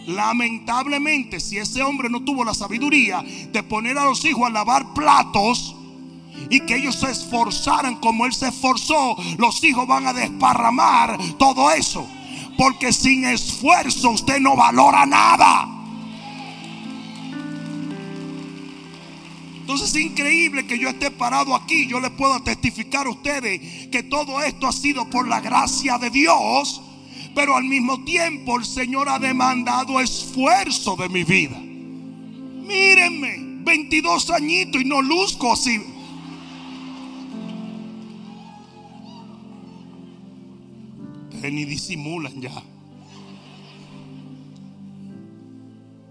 Lamentablemente, 0.07 1.41
si 1.41 1.59
ese 1.59 1.83
hombre 1.83 2.11
no 2.11 2.23
tuvo 2.23 2.45
la 2.45 2.55
sabiduría 2.55 3.23
de 3.23 3.63
poner 3.63 3.97
a 3.97 4.05
los 4.05 4.25
hijos 4.25 4.47
a 4.47 4.51
lavar 4.51 4.93
platos 4.93 5.75
y 6.51 6.61
que 6.61 6.77
ellos 6.77 6.97
se 6.97 7.11
esforzaran 7.11 7.97
como 7.97 8.27
él 8.27 8.33
se 8.33 8.49
esforzó, 8.49 9.17
los 9.39 9.63
hijos 9.65 9.87
van 9.87 10.07
a 10.07 10.13
desparramar 10.13 11.19
todo 11.39 11.71
eso. 11.71 12.07
Porque 12.59 12.93
sin 12.93 13.25
esfuerzo 13.25 14.11
usted 14.11 14.41
no 14.41 14.55
valora 14.55 15.07
nada. 15.07 15.69
Entonces 19.61 19.89
es 19.89 19.97
increíble 20.03 20.67
que 20.67 20.79
yo 20.79 20.91
esté 20.91 21.11
parado 21.11 21.55
aquí. 21.55 21.87
Yo 21.89 21.99
les 21.99 22.11
puedo 22.11 22.39
testificar 22.43 23.07
a 23.07 23.11
ustedes 23.11 23.89
que 23.89 24.03
todo 24.03 24.43
esto 24.43 24.67
ha 24.67 24.73
sido 24.73 25.09
por 25.09 25.27
la 25.27 25.41
gracia 25.41 25.97
de 25.97 26.11
Dios 26.11 26.83
pero 27.35 27.57
al 27.57 27.65
mismo 27.65 28.05
tiempo 28.05 28.59
el 28.59 28.65
Señor 28.65 29.09
ha 29.09 29.19
demandado 29.19 30.01
esfuerzo 30.01 30.97
de 30.97 31.09
mi 31.09 31.25
vida. 31.25 31.59
Mírenme, 31.59 33.63
22 33.65 34.31
añitos 34.31 34.81
y 34.81 34.85
no 34.85 35.03
luzco 35.03 35.53
así. 35.53 35.81
Ustedes 41.33 41.53
ni 41.53 41.65
disimulan 41.65 42.41
ya. 42.41 42.63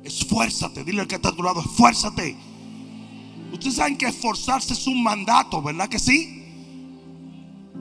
Esfuérzate, 0.04 0.84
dile 0.84 1.02
al 1.02 1.08
que 1.08 1.16
está 1.16 1.30
a 1.30 1.36
tu 1.36 1.42
lado, 1.42 1.62
esfuérzate. 1.62 2.36
Ustedes 3.54 3.76
saben 3.76 3.98
que 3.98 4.08
esforzarse 4.08 4.74
es 4.74 4.86
un 4.88 5.02
mandato, 5.02 5.62
¿verdad 5.62 5.88
que 5.88 6.00
sí? 6.00 6.44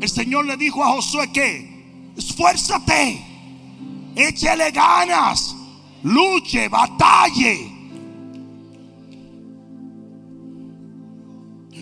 El 0.01 0.09
Señor 0.09 0.47
le 0.47 0.57
dijo 0.57 0.85
a 0.85 0.93
Josué 0.93 1.33
que, 1.33 2.13
esfuérzate. 2.17 3.32
Échele 4.15 4.71
ganas. 4.71 5.57
Luche, 6.03 6.69
batalle. 6.69 7.71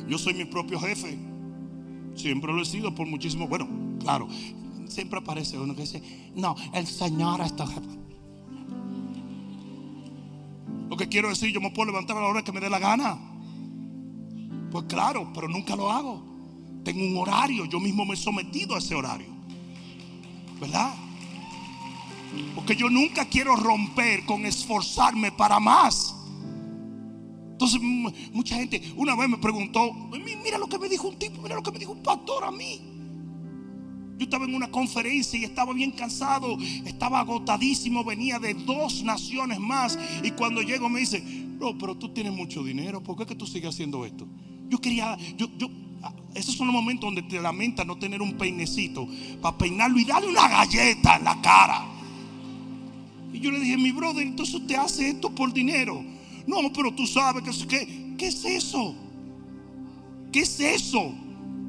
Yo 0.09 0.19
soy 0.19 0.35
mi 0.35 0.45
propio 0.45 0.79
jefe. 0.81 1.19
Siempre 2.15 2.53
lo 2.53 2.63
he 2.63 2.65
sido 2.65 2.95
por 2.95 3.07
muchísimo. 3.07 3.47
Bueno, 3.49 3.69
claro. 4.01 4.29
Siempre 4.89 5.21
aparece 5.21 5.59
uno 5.59 5.75
que 5.75 5.83
dice, 5.83 6.03
no, 6.35 6.57
el 6.75 6.87
Señor 6.87 7.41
está 7.43 7.65
Lo 10.89 10.97
que 10.97 11.09
quiero 11.09 11.29
decir, 11.29 11.53
yo 11.53 11.61
me 11.61 11.71
puedo 11.71 11.93
levantar 11.93 12.17
a 12.17 12.21
la 12.21 12.27
hora 12.27 12.43
que 12.43 12.51
me 12.51 12.59
dé 12.59 12.69
la 12.69 12.81
gana. 12.81 13.17
Pues 14.73 14.85
claro, 14.87 15.31
pero 15.33 15.49
nunca 15.49 15.77
lo 15.77 15.91
hago. 15.91 16.25
Tengo 16.85 17.05
un 17.05 17.17
horario, 17.17 17.67
yo 17.67 17.79
mismo 17.79 18.05
me 18.05 18.15
he 18.15 18.17
sometido 18.17 18.75
a 18.75 18.79
ese 18.79 18.97
horario. 18.97 19.29
¿Verdad? 20.61 20.93
Porque 22.55 22.77
yo 22.77 22.89
nunca 22.89 23.25
quiero 23.27 23.57
romper 23.57 24.25
con 24.25 24.47
esforzarme 24.47 25.33
para 25.33 25.61
más. 25.61 26.15
Entonces, 27.53 27.81
mucha 28.33 28.57
gente 28.57 28.81
una 28.97 29.15
vez 29.15 29.29
me 29.29 29.37
preguntó, 29.37 29.93
mira 30.43 30.57
lo 30.57 30.67
que 30.67 30.79
me 30.79 30.89
dijo 30.89 31.09
un 31.09 31.19
tipo, 31.19 31.43
mira 31.43 31.57
lo 31.57 31.63
que 31.63 31.71
me 31.71 31.79
dijo 31.79 31.93
un 31.93 32.03
pastor 32.03 32.45
a 32.45 32.51
mí. 32.51 32.81
Yo 34.17 34.25
estaba 34.25 34.45
en 34.45 34.55
una 34.55 34.71
conferencia 34.71 35.39
y 35.39 35.45
estaba 35.45 35.73
bien 35.73 35.93
cansado, 35.93 36.57
estaba 36.85 37.21
agotadísimo, 37.21 38.05
venía 38.05 38.39
de 38.39 38.55
dos 38.55 39.03
naciones 39.03 39.59
más. 39.59 39.99
Y 40.23 40.31
cuando 40.33 40.63
llego 40.63 40.89
me 40.89 41.01
dice, 41.01 41.21
no, 41.21 41.77
pero 41.77 41.97
tú 41.97 42.11
tienes 42.11 42.33
mucho 42.33 42.63
dinero, 42.63 43.03
¿por 43.03 43.17
qué 43.17 43.27
que 43.27 43.35
tú 43.35 43.47
sigues 43.47 43.71
haciendo 43.71 44.05
esto? 44.05 44.27
Yo 44.69 44.79
quería, 44.79 45.17
yo, 45.37 45.49
yo, 45.59 45.69
esos 46.35 46.55
son 46.55 46.67
los 46.67 46.75
momentos 46.75 47.07
donde 47.07 47.23
te 47.23 47.41
lamenta 47.41 47.85
no 47.85 47.99
tener 47.99 48.23
un 48.23 48.39
peinecito 48.39 49.07
para 49.43 49.59
peinarlo 49.59 49.99
y 49.99 50.05
darle 50.05 50.29
una 50.29 50.49
galleta 50.49 51.17
en 51.17 51.25
la 51.25 51.41
cara. 51.43 52.00
Y 53.33 53.41
yo 53.41 53.51
le 53.51 53.61
dije, 53.61 53.77
mi 53.77 53.93
brother, 53.93 54.27
entonces 54.27 54.55
usted 54.55 54.77
hace 54.77 55.11
esto 55.11 55.31
por 55.31 55.53
dinero. 55.53 56.05
No, 56.47 56.73
pero 56.73 56.93
tú 56.93 57.07
sabes 57.07 57.43
que, 57.43 57.67
que 57.67 58.17
¿qué 58.17 58.27
es 58.27 58.45
eso? 58.45 58.95
¿Qué 60.33 60.41
es 60.41 60.61
eso? 60.61 61.13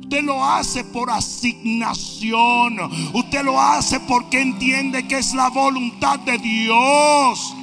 Usted 0.01 0.23
lo 0.23 0.43
hace 0.43 0.83
por 0.83 1.09
asignación. 1.09 2.77
Usted 3.13 3.43
lo 3.43 3.59
hace 3.59 3.99
porque 4.01 4.41
entiende 4.41 5.07
que 5.07 5.19
es 5.19 5.33
la 5.33 5.49
voluntad 5.49 6.19
de 6.19 6.37
Dios. 6.37 7.55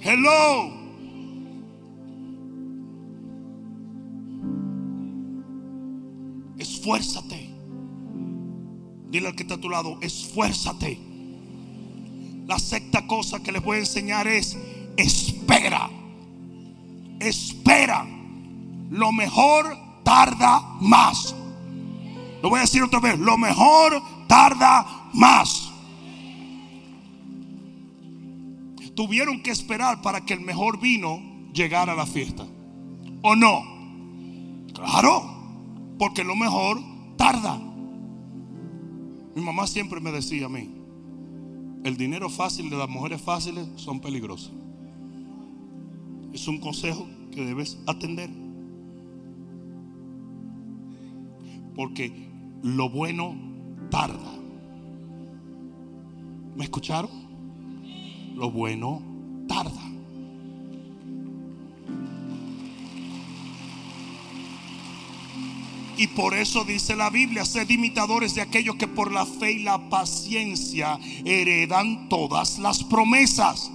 Hello. 0.00 0.72
Esfuérzate. 6.58 7.41
Dile 9.12 9.28
al 9.28 9.34
que 9.36 9.42
está 9.42 9.56
a 9.56 9.58
tu 9.58 9.68
lado, 9.68 9.98
esfuérzate. 10.00 10.98
La 12.46 12.58
sexta 12.58 13.06
cosa 13.06 13.42
que 13.42 13.52
les 13.52 13.62
voy 13.62 13.76
a 13.76 13.80
enseñar 13.80 14.26
es, 14.26 14.56
espera. 14.96 15.90
Espera. 17.20 18.06
Lo 18.88 19.12
mejor 19.12 19.76
tarda 20.02 20.60
más. 20.80 21.34
Lo 22.42 22.48
voy 22.48 22.60
a 22.60 22.62
decir 22.62 22.82
otra 22.82 23.00
vez, 23.00 23.18
lo 23.18 23.36
mejor 23.36 24.02
tarda 24.26 25.10
más. 25.12 25.70
Tuvieron 28.96 29.42
que 29.42 29.50
esperar 29.50 30.00
para 30.00 30.24
que 30.24 30.32
el 30.32 30.40
mejor 30.40 30.80
vino 30.80 31.20
llegara 31.52 31.92
a 31.92 31.96
la 31.96 32.06
fiesta. 32.06 32.46
¿O 33.20 33.36
no? 33.36 33.62
Claro, 34.72 35.96
porque 35.98 36.24
lo 36.24 36.34
mejor 36.34 36.80
tarda. 37.18 37.60
Mi 39.34 39.42
mamá 39.42 39.66
siempre 39.66 40.00
me 40.00 40.12
decía 40.12 40.46
a 40.46 40.48
mí, 40.48 40.70
el 41.84 41.96
dinero 41.96 42.28
fácil 42.28 42.70
de 42.70 42.76
las 42.76 42.88
mujeres 42.88 43.20
fáciles 43.20 43.66
son 43.76 44.00
peligrosos. 44.00 44.52
Es 46.32 46.46
un 46.48 46.58
consejo 46.58 47.06
que 47.30 47.44
debes 47.44 47.78
atender. 47.86 48.30
Porque 51.74 52.28
lo 52.62 52.90
bueno 52.90 53.34
tarda. 53.90 54.38
¿Me 56.56 56.64
escucharon? 56.64 57.10
Lo 58.36 58.50
bueno 58.50 59.02
tarda. 59.48 59.81
Y 66.02 66.08
por 66.08 66.34
eso 66.34 66.64
dice 66.64 66.96
la 66.96 67.10
Biblia, 67.10 67.44
sed 67.44 67.70
imitadores 67.70 68.34
de 68.34 68.40
aquellos 68.40 68.74
que 68.74 68.88
por 68.88 69.12
la 69.12 69.24
fe 69.24 69.52
y 69.52 69.60
la 69.60 69.88
paciencia 69.88 70.98
heredan 71.24 72.08
todas 72.08 72.58
las 72.58 72.82
promesas. 72.82 73.70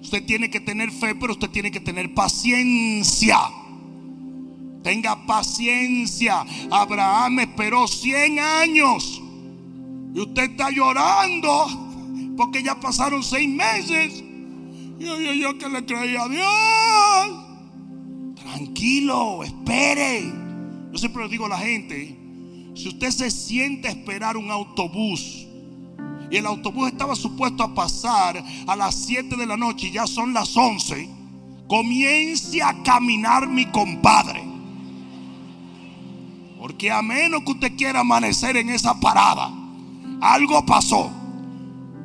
Usted 0.00 0.24
tiene 0.24 0.50
que 0.50 0.60
tener 0.60 0.92
fe, 0.92 1.16
pero 1.16 1.32
usted 1.32 1.50
tiene 1.50 1.72
que 1.72 1.80
tener 1.80 2.14
paciencia. 2.14 3.40
Tenga 4.84 5.26
paciencia. 5.26 6.46
Abraham 6.70 7.40
esperó 7.40 7.88
100 7.88 8.38
años. 8.38 9.20
Y 10.14 10.20
usted 10.20 10.44
está 10.44 10.70
llorando 10.70 11.66
porque 12.36 12.62
ya 12.62 12.78
pasaron 12.78 13.24
seis 13.24 13.48
meses. 13.48 14.22
Yo, 15.00 15.18
yo, 15.18 15.32
yo 15.32 15.58
que 15.58 15.68
le 15.68 15.84
creía 15.84 16.22
a 16.22 16.28
Dios. 16.28 17.32
Tranquilo, 18.36 19.42
espere. 19.42 20.41
Yo 20.92 20.98
siempre 20.98 21.22
le 21.22 21.30
digo 21.30 21.46
a 21.46 21.48
la 21.48 21.58
gente, 21.58 22.14
si 22.74 22.88
usted 22.88 23.10
se 23.10 23.30
siente 23.30 23.88
a 23.88 23.92
esperar 23.92 24.36
un 24.36 24.50
autobús 24.50 25.46
y 26.30 26.36
el 26.36 26.44
autobús 26.44 26.88
estaba 26.88 27.16
supuesto 27.16 27.62
a 27.62 27.74
pasar 27.74 28.44
a 28.66 28.76
las 28.76 28.94
7 29.06 29.36
de 29.36 29.46
la 29.46 29.56
noche 29.56 29.88
y 29.88 29.92
ya 29.92 30.06
son 30.06 30.34
las 30.34 30.54
11, 30.54 31.08
comience 31.66 32.62
a 32.62 32.82
caminar 32.82 33.48
mi 33.48 33.64
compadre. 33.66 34.42
Porque 36.58 36.90
a 36.90 37.00
menos 37.00 37.42
que 37.42 37.52
usted 37.52 37.76
quiera 37.76 38.00
amanecer 38.00 38.58
en 38.58 38.68
esa 38.68 39.00
parada, 39.00 39.50
algo 40.20 40.64
pasó. 40.66 41.10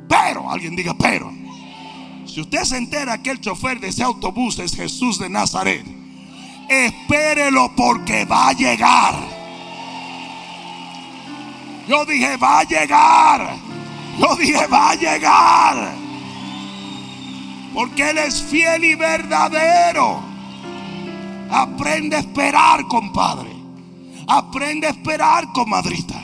Pero, 0.08 0.50
alguien 0.50 0.74
diga, 0.74 0.94
pero, 0.94 1.30
si 2.24 2.40
usted 2.40 2.64
se 2.64 2.78
entera 2.78 3.22
que 3.22 3.30
el 3.30 3.40
chofer 3.40 3.80
de 3.80 3.88
ese 3.88 4.02
autobús 4.02 4.58
es 4.58 4.74
Jesús 4.74 5.18
de 5.18 5.28
Nazaret, 5.28 5.97
espérelo 6.68 7.72
porque 7.74 8.24
va 8.24 8.48
a 8.48 8.52
llegar. 8.52 9.14
Yo 11.88 12.04
dije, 12.04 12.36
va 12.36 12.60
a 12.60 12.64
llegar. 12.64 13.56
Yo 14.18 14.36
dije, 14.36 14.66
va 14.66 14.90
a 14.90 14.94
llegar. 14.94 15.94
Porque 17.72 18.10
Él 18.10 18.18
es 18.18 18.42
fiel 18.42 18.84
y 18.84 18.94
verdadero. 18.94 20.20
Aprende 21.50 22.16
a 22.16 22.18
esperar, 22.20 22.82
compadre. 22.88 23.50
Aprende 24.26 24.86
a 24.86 24.90
esperar, 24.90 25.50
comadrita. 25.52 26.22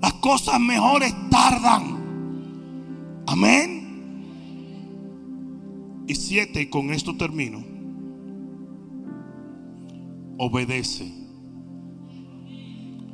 Las 0.00 0.14
cosas 0.14 0.58
mejores 0.58 1.14
tardan. 1.30 1.98
Amén. 3.26 3.80
Y 6.06 6.14
siete, 6.14 6.62
y 6.62 6.66
con 6.66 6.90
esto 6.90 7.16
termino. 7.16 7.62
Obedece. 10.42 11.04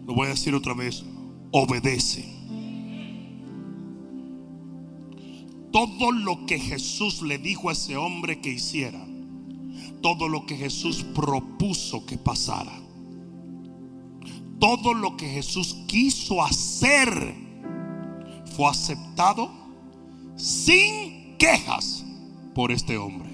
Lo 0.06 0.14
voy 0.14 0.26
a 0.26 0.30
decir 0.30 0.54
otra 0.54 0.74
vez. 0.74 1.04
Obedece. 1.50 2.24
Todo 5.72 6.12
lo 6.12 6.46
que 6.46 6.60
Jesús 6.60 7.22
le 7.22 7.38
dijo 7.38 7.68
a 7.68 7.72
ese 7.72 7.96
hombre 7.96 8.40
que 8.40 8.50
hiciera. 8.50 9.04
Todo 10.02 10.28
lo 10.28 10.46
que 10.46 10.56
Jesús 10.56 11.04
propuso 11.16 12.06
que 12.06 12.16
pasara. 12.16 12.80
Todo 14.60 14.94
lo 14.94 15.16
que 15.16 15.28
Jesús 15.28 15.78
quiso 15.88 16.44
hacer 16.44 17.34
fue 18.56 18.70
aceptado 18.70 19.50
sin 20.36 21.36
quejas 21.38 22.04
por 22.54 22.70
este 22.70 22.96
hombre. 22.96 23.25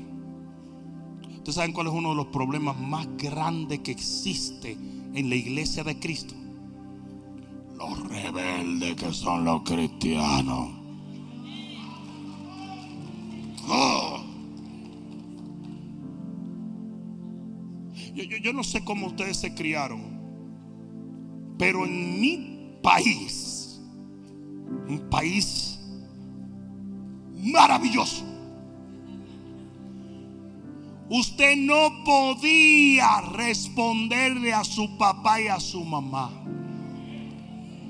Ustedes 1.42 1.56
saben 1.56 1.72
cuál 1.72 1.88
es 1.88 1.92
uno 1.92 2.10
de 2.10 2.14
los 2.14 2.26
problemas 2.26 2.78
más 2.78 3.04
grandes 3.16 3.80
que 3.80 3.90
existe 3.90 4.78
en 5.12 5.28
la 5.28 5.34
iglesia 5.34 5.82
de 5.82 5.98
Cristo. 5.98 6.36
Los 7.76 8.08
rebeldes 8.08 8.94
que 8.94 9.12
son 9.12 9.44
los 9.44 9.62
cristianos. 9.62 10.70
Oh. 13.68 14.20
Yo, 18.14 18.52
no 18.52 18.62
sé 18.62 18.84
cómo 18.84 19.08
ustedes 19.08 19.38
se 19.38 19.52
criaron, 19.52 20.00
pero 21.58 21.84
en 21.84 22.20
mi 22.20 22.78
país, 22.84 23.80
un 24.86 25.08
país 25.10 25.80
maravilloso, 27.34 28.24
usted 31.14 31.56
no 31.58 32.04
podía 32.04 33.20
responderle 33.20 34.54
a 34.54 34.64
su 34.64 34.96
papá 34.96 35.42
y 35.42 35.48
a 35.48 35.60
su 35.60 35.84
mamá. 35.84 36.30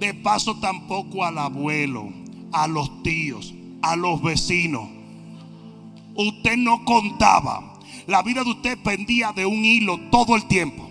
De 0.00 0.12
paso 0.12 0.58
tampoco 0.58 1.24
al 1.24 1.38
abuelo, 1.38 2.12
a 2.50 2.66
los 2.66 3.04
tíos, 3.04 3.54
a 3.80 3.94
los 3.94 4.20
vecinos. 4.20 4.88
Usted 6.16 6.56
no 6.56 6.84
contaba. 6.84 7.78
La 8.08 8.22
vida 8.22 8.42
de 8.42 8.50
usted 8.50 8.76
pendía 8.82 9.30
de 9.30 9.46
un 9.46 9.64
hilo 9.64 10.00
todo 10.10 10.34
el 10.34 10.46
tiempo. 10.48 10.90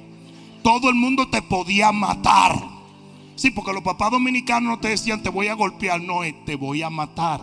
Todo 0.64 0.88
el 0.88 0.96
mundo 0.96 1.28
te 1.28 1.42
podía 1.42 1.92
matar. 1.92 2.56
Sí, 3.36 3.52
porque 3.52 3.74
los 3.74 3.84
papás 3.84 4.10
dominicanos 4.10 4.70
no 4.70 4.80
te 4.80 4.88
decían 4.88 5.22
te 5.22 5.30
voy 5.30 5.48
a 5.48 5.54
golpear, 5.54 6.00
no, 6.00 6.22
te 6.46 6.56
voy 6.56 6.82
a 6.82 6.90
matar. 6.90 7.42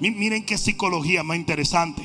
Miren 0.00 0.44
qué 0.44 0.58
psicología 0.58 1.22
más 1.22 1.38
interesante. 1.38 2.02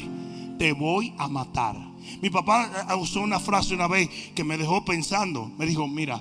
Te 0.57 0.71
voy 0.71 1.13
a 1.17 1.27
matar. 1.27 1.86
Mi 2.21 2.29
papá 2.29 2.87
usó 2.99 3.21
una 3.21 3.39
frase 3.39 3.73
una 3.73 3.87
vez 3.87 4.09
que 4.33 4.43
me 4.43 4.57
dejó 4.57 4.83
pensando. 4.83 5.51
Me 5.57 5.65
dijo, 5.65 5.87
mira, 5.87 6.19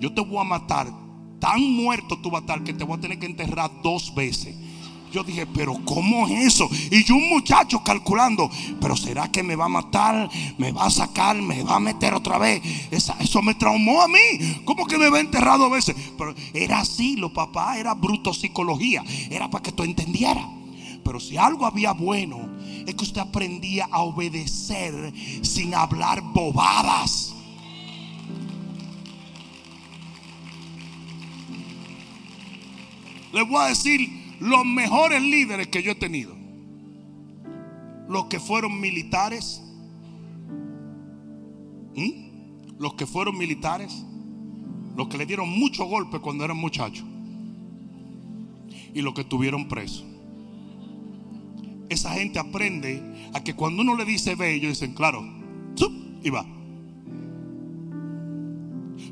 yo 0.00 0.12
te 0.12 0.20
voy 0.20 0.38
a 0.38 0.44
matar. 0.44 0.92
Tan 1.38 1.60
muerto 1.60 2.18
tú 2.18 2.30
vas 2.30 2.40
a 2.40 2.44
estar 2.44 2.64
que 2.64 2.72
te 2.72 2.84
voy 2.84 2.96
a 2.96 3.00
tener 3.00 3.18
que 3.18 3.26
enterrar 3.26 3.70
dos 3.82 4.14
veces. 4.14 4.54
Yo 5.12 5.22
dije, 5.22 5.46
pero 5.46 5.74
¿cómo 5.84 6.26
es 6.26 6.54
eso? 6.54 6.68
Y 6.90 7.04
yo 7.04 7.14
un 7.14 7.28
muchacho 7.28 7.82
calculando, 7.82 8.50
pero 8.80 8.96
¿será 8.96 9.30
que 9.30 9.42
me 9.42 9.56
va 9.56 9.66
a 9.66 9.68
matar? 9.68 10.28
¿Me 10.58 10.72
va 10.72 10.86
a 10.86 10.90
sacar? 10.90 11.40
¿Me 11.40 11.62
va 11.62 11.76
a 11.76 11.80
meter 11.80 12.12
otra 12.12 12.38
vez? 12.38 12.60
eso 12.90 13.42
me 13.42 13.54
traumó 13.54 14.02
a 14.02 14.08
mí. 14.08 14.60
¿Cómo 14.64 14.86
que 14.86 14.98
me 14.98 15.08
va 15.08 15.18
a 15.18 15.20
enterrar 15.20 15.58
dos 15.58 15.70
veces? 15.70 15.96
Pero 16.18 16.34
era 16.52 16.80
así, 16.80 17.16
los 17.16 17.32
papás 17.32 17.78
era 17.78 17.94
bruto 17.94 18.34
psicología. 18.34 19.02
Era 19.30 19.48
para 19.48 19.62
que 19.62 19.72
tú 19.72 19.84
entendieras. 19.84 20.44
Pero 21.04 21.20
si 21.20 21.36
algo 21.36 21.66
había 21.66 21.92
bueno, 21.92 22.55
es 22.86 22.94
que 22.94 23.04
usted 23.04 23.20
aprendía 23.20 23.88
a 23.90 24.02
obedecer 24.02 25.12
sin 25.42 25.74
hablar 25.74 26.22
bobadas. 26.22 27.34
Les 33.32 33.46
voy 33.46 33.60
a 33.60 33.66
decir 33.66 34.36
los 34.40 34.64
mejores 34.64 35.20
líderes 35.20 35.66
que 35.66 35.82
yo 35.82 35.92
he 35.92 35.94
tenido. 35.96 36.34
Los 38.08 38.26
que 38.26 38.38
fueron 38.38 38.80
militares. 38.80 39.62
¿Mm? 41.96 42.78
Los 42.78 42.94
que 42.94 43.04
fueron 43.04 43.36
militares. 43.36 44.04
Los 44.96 45.08
que 45.08 45.18
le 45.18 45.26
dieron 45.26 45.50
muchos 45.50 45.86
golpes 45.88 46.20
cuando 46.20 46.44
eran 46.44 46.56
muchachos. 46.56 47.04
Y 48.94 49.02
los 49.02 49.12
que 49.12 49.24
tuvieron 49.24 49.68
presos 49.68 50.04
esa 51.88 52.12
gente 52.12 52.38
aprende 52.38 53.02
a 53.34 53.42
que 53.42 53.54
cuando 53.54 53.82
uno 53.82 53.96
le 53.96 54.04
dice 54.04 54.34
ve, 54.34 54.54
ellos 54.54 54.70
dicen, 54.70 54.94
claro, 54.94 55.24
y 56.22 56.30
va. 56.30 56.44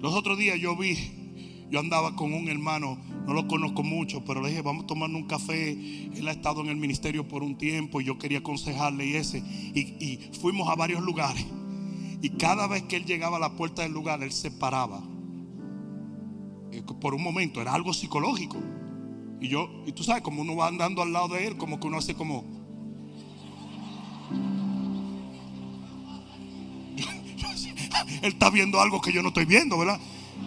Los 0.01 0.15
otros 0.15 0.37
días 0.37 0.59
yo 0.59 0.77
vi, 0.77 0.97
yo 1.71 1.79
andaba 1.79 2.17
con 2.17 2.33
un 2.35 2.49
hermano, 2.49 2.99
no 3.27 3.33
lo 3.33 3.47
conozco 3.47 3.83
mucho, 3.83 4.25
pero 4.25 4.43
le 4.43 4.49
dije, 4.49 4.63
vamos 4.63 4.85
a 4.85 4.87
tomarnos 4.89 5.23
un 5.23 5.29
café. 5.29 5.71
Él 5.71 6.27
ha 6.27 6.33
estado 6.33 6.61
en 6.61 6.69
el 6.69 6.77
ministerio 6.77 7.27
por 7.29 7.43
un 7.43 7.57
tiempo 7.57 8.01
y 8.01 8.05
yo 8.05 8.19
quería 8.19 8.39
aconsejarle 8.39 9.07
y 9.07 9.15
ese. 9.15 9.39
Y, 9.39 9.81
y 10.05 10.31
fuimos 10.41 10.69
a 10.69 10.75
varios 10.75 11.03
lugares. 11.03 11.47
Y 12.21 12.31
cada 12.31 12.67
vez 12.67 12.83
que 12.83 12.97
él 12.97 13.05
llegaba 13.05 13.37
a 13.37 13.41
la 13.41 13.55
puerta 13.57 13.83
del 13.83 13.93
lugar, 13.93 14.23
él 14.23 14.33
se 14.33 14.51
paraba. 14.51 15.03
Por 17.01 17.15
un 17.15 17.23
momento, 17.23 17.63
era 17.63 17.75
algo 17.75 17.95
psicológico. 17.95 18.59
Y 19.41 19.49
yo, 19.49 19.69
y 19.87 19.93
tú 19.93 20.03
sabes, 20.03 20.23
como 20.23 20.43
uno 20.43 20.57
va 20.57 20.69
andando 20.69 21.03
al 21.03 21.13
lado 21.13 21.29
de 21.29 21.47
él, 21.47 21.57
como 21.57 21.79
que 21.79 21.87
uno 21.87 21.99
hace 21.99 22.15
como, 22.15 22.45
él 28.23 28.33
está 28.33 28.51
viendo 28.51 28.81
algo 28.81 29.01
que 29.01 29.13
yo 29.13 29.23
no 29.23 29.29
estoy 29.29 29.45
viendo, 29.45 29.79
¿verdad? 29.79 30.01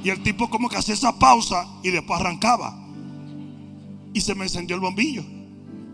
Y 0.03 0.09
el 0.09 0.21
tipo 0.23 0.49
como 0.49 0.69
que 0.69 0.77
hacía 0.77 0.93
esa 0.93 1.17
pausa 1.17 1.67
y 1.83 1.89
después 1.89 2.19
arrancaba. 2.19 2.77
Y 4.13 4.21
se 4.21 4.35
me 4.35 4.45
encendió 4.45 4.75
el 4.75 4.81
bombillo. 4.81 5.23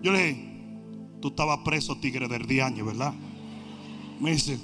Yo 0.02 0.12
le 0.12 0.28
dije, 0.28 0.54
tú 1.22 1.30
estabas 1.30 1.60
preso, 1.60 1.98
tigre 1.98 2.28
del 2.28 2.46
diaño, 2.46 2.86
¿verdad? 2.86 3.14
Me 4.20 4.32
dice, 4.32 4.60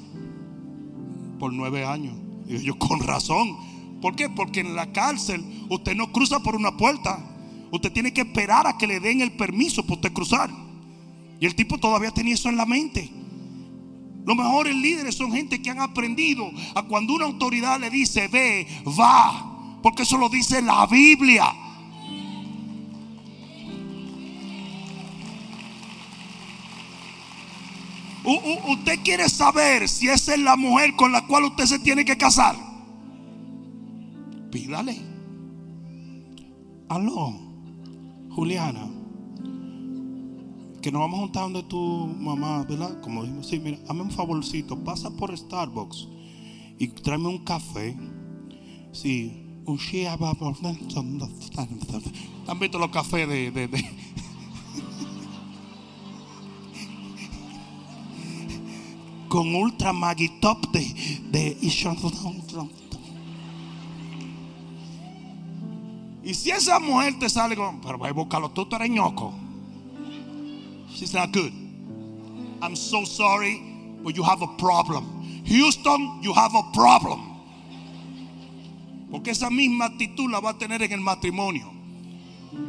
por 1.39 1.53
nueve 1.53 1.85
años. 1.85 2.15
Y 2.47 2.59
yo, 2.63 2.77
con 2.77 2.99
razón. 2.99 3.57
¿Por 4.01 4.15
qué? 4.15 4.29
Porque 4.29 4.61
en 4.61 4.75
la 4.75 4.91
cárcel 4.91 5.43
usted 5.69 5.95
no 5.95 6.11
cruza 6.11 6.39
por 6.39 6.55
una 6.55 6.75
puerta. 6.77 7.19
Usted 7.71 7.91
tiene 7.91 8.13
que 8.13 8.21
esperar 8.21 8.67
a 8.67 8.77
que 8.77 8.87
le 8.87 8.99
den 8.99 9.21
el 9.21 9.31
permiso 9.31 9.83
para 9.83 9.95
usted 9.95 10.13
cruzar. 10.13 10.49
Y 11.39 11.45
el 11.45 11.55
tipo 11.55 11.77
todavía 11.77 12.11
tenía 12.11 12.33
eso 12.33 12.49
en 12.49 12.57
la 12.57 12.65
mente. 12.65 13.09
Los 14.29 14.37
mejores 14.37 14.75
líderes 14.75 15.15
son 15.15 15.31
gente 15.31 15.59
que 15.59 15.71
han 15.71 15.79
aprendido 15.79 16.51
a 16.75 16.83
cuando 16.83 17.15
una 17.15 17.25
autoridad 17.25 17.79
le 17.79 17.89
dice 17.89 18.27
ve, 18.27 18.67
va. 18.87 19.79
porque 19.81 20.03
eso 20.03 20.19
lo 20.19 20.29
dice 20.29 20.61
la 20.61 20.85
Biblia. 20.85 21.51
usted 28.67 28.99
quiere 29.03 29.27
saber 29.29 29.89
si 29.89 30.07
esa 30.07 30.35
es 30.35 30.39
la 30.41 30.55
mujer 30.55 30.95
con 30.95 31.11
la 31.11 31.25
cual 31.25 31.45
usted 31.45 31.65
se 31.65 31.79
tiene 31.79 32.05
que 32.05 32.15
casar. 32.15 32.55
Pídale. 34.51 34.95
Aló, 36.87 37.33
Juliana. 38.29 38.98
Que 40.81 40.91
nos 40.91 41.01
vamos 41.01 41.17
a 41.17 41.21
juntar 41.23 41.43
donde 41.43 41.63
tu 41.63 41.77
mamá, 41.77 42.63
¿verdad? 42.63 43.01
Como 43.01 43.23
dijimos, 43.23 43.47
sí, 43.47 43.59
mira, 43.59 43.77
hazme 43.87 44.03
un 44.03 44.11
favorcito, 44.11 44.77
pasa 44.83 45.09
por 45.09 45.37
Starbucks 45.37 46.07
y 46.79 46.87
tráeme 46.87 47.27
un 47.27 47.39
café. 47.39 47.97
Sí, 48.91 49.45
un 49.65 49.77
¿Han 52.47 52.59
visto 52.59 52.79
los 52.79 52.89
cafés 52.89 53.27
de, 53.27 53.51
de, 53.51 53.69
con 59.27 59.53
ultra 59.53 59.93
maggie 59.93 60.31
top 60.41 60.71
de, 60.71 60.81
de 61.29 61.57
y 66.23 66.33
si 66.35 66.51
esa 66.51 66.79
mujer 66.79 67.17
te 67.17 67.27
sale 67.27 67.55
con, 67.55 67.81
pero 67.81 67.97
voy 67.97 68.09
a 68.09 68.13
buscarlo, 68.13 68.51
tú, 68.51 68.65
tú 68.65 68.75
eres 68.75 68.91
ñoco. 68.91 69.33
She's 70.99 71.13
not 71.13 71.31
good. 71.31 71.53
I'm 72.61 72.75
so 72.75 73.05
sorry, 73.05 73.61
but 74.03 74.17
you 74.17 74.23
have 74.23 74.41
a 74.41 74.47
problem. 74.57 75.05
Houston, 75.45 76.19
you 76.21 76.33
have 76.33 76.53
a 76.53 76.63
problem. 76.73 77.21
Porque 79.09 79.31
esa 79.31 79.49
misma 79.49 79.85
actitud 79.85 80.29
la 80.29 80.41
va 80.41 80.49
a 80.49 80.57
tener 80.57 80.83
en 80.83 80.91
el 80.91 80.99
matrimonio. 80.99 81.71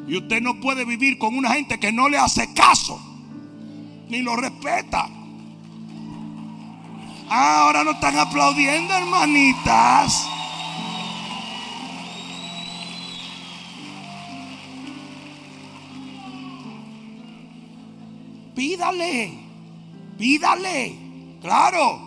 Y 0.07 0.17
usted 0.17 0.41
no 0.41 0.61
puede 0.61 0.85
vivir 0.85 1.19
con 1.19 1.35
una 1.35 1.51
gente 1.51 1.81
que 1.81 1.91
no 1.91 2.09
le 2.09 2.19
hace 2.19 2.55
caso, 2.55 3.01
ni 4.09 4.23
lo 4.23 4.37
respeta. 4.37 5.11
Ah, 7.29 7.63
ahora 7.65 7.83
no 7.83 7.91
están 7.91 8.17
aplaudiendo, 8.17 8.95
hermanitas. 8.95 10.29
Pídale, 18.55 19.39
pídale, 20.19 20.97
claro. 21.41 22.01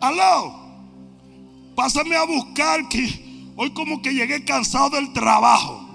Aló, 0.00 0.54
pásame 1.74 2.16
a 2.16 2.24
buscar 2.24 2.88
que 2.88 3.52
hoy 3.56 3.70
como 3.70 4.02
que 4.02 4.12
llegué 4.12 4.44
cansado 4.44 4.90
del 4.90 5.12
trabajo. 5.12 5.86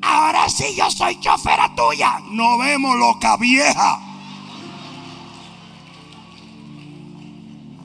Ahora 0.00 0.48
sí 0.48 0.74
yo 0.76 0.90
soy 0.90 1.18
chofera 1.18 1.74
tuya. 1.74 2.20
No 2.30 2.58
vemos 2.58 2.94
loca 2.96 3.36
vieja. 3.36 4.00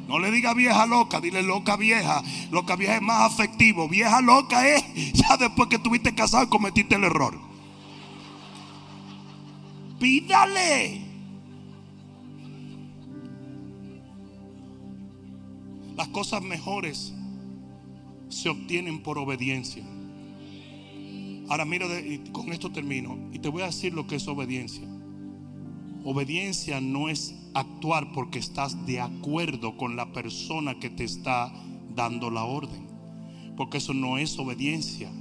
No 0.07 0.17
le 0.17 0.31
diga 0.31 0.53
vieja 0.53 0.85
loca, 0.85 1.21
dile 1.21 1.43
loca 1.43 1.77
vieja. 1.77 2.21
Loca 2.51 2.75
vieja 2.75 2.95
es 2.95 3.01
más 3.01 3.31
afectivo. 3.31 3.87
Vieja 3.87 4.21
loca 4.21 4.67
es 4.67 4.83
ya 5.13 5.37
después 5.37 5.69
que 5.69 5.79
tuviste 5.79 6.13
casado 6.13 6.43
y 6.43 6.47
cometiste 6.47 6.95
el 6.95 7.05
error. 7.05 7.48
Pídale. 9.99 11.01
Las 15.97 16.07
cosas 16.07 16.41
mejores 16.41 17.13
se 18.29 18.47
obtienen 18.47 19.03
por 19.03 19.17
obediencia. 19.17 19.83
Ahora 21.49 21.65
mira, 21.65 21.87
con 22.31 22.53
esto 22.53 22.71
termino. 22.71 23.17
Y 23.33 23.39
te 23.39 23.49
voy 23.49 23.63
a 23.63 23.67
decir 23.67 23.93
lo 23.93 24.07
que 24.07 24.15
es 24.15 24.27
obediencia. 24.27 24.87
Obediencia 26.05 26.79
no 26.79 27.09
es 27.09 27.35
actuar 27.53 28.13
porque 28.13 28.39
estás 28.39 28.85
de 28.85 29.01
acuerdo 29.01 29.75
con 29.75 29.95
la 29.95 30.13
persona 30.13 30.79
que 30.79 30.89
te 30.89 31.03
está 31.03 31.51
dando 31.95 32.29
la 32.29 32.45
orden. 32.45 32.87
Porque 33.57 33.79
eso 33.79 33.93
no 33.93 34.17
es 34.17 34.37
obediencia. 34.39 35.11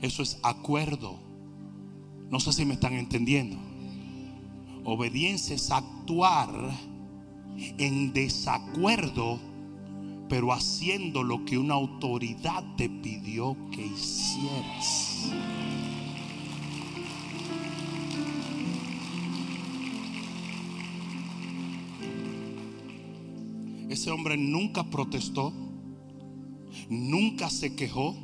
Eso 0.00 0.22
es 0.22 0.38
acuerdo. 0.42 1.18
No 2.30 2.38
sé 2.38 2.52
si 2.52 2.64
me 2.64 2.74
están 2.74 2.92
entendiendo. 2.92 3.63
Obediencia 4.84 5.56
es 5.56 5.70
actuar 5.70 6.50
en 7.78 8.12
desacuerdo, 8.12 9.40
pero 10.28 10.52
haciendo 10.52 11.22
lo 11.22 11.44
que 11.46 11.56
una 11.56 11.74
autoridad 11.74 12.62
te 12.76 12.90
pidió 12.90 13.56
que 13.70 13.86
hicieras. 13.86 15.30
Ese 23.88 24.10
hombre 24.10 24.36
nunca 24.36 24.84
protestó, 24.84 25.52
nunca 26.90 27.48
se 27.48 27.74
quejó. 27.74 28.14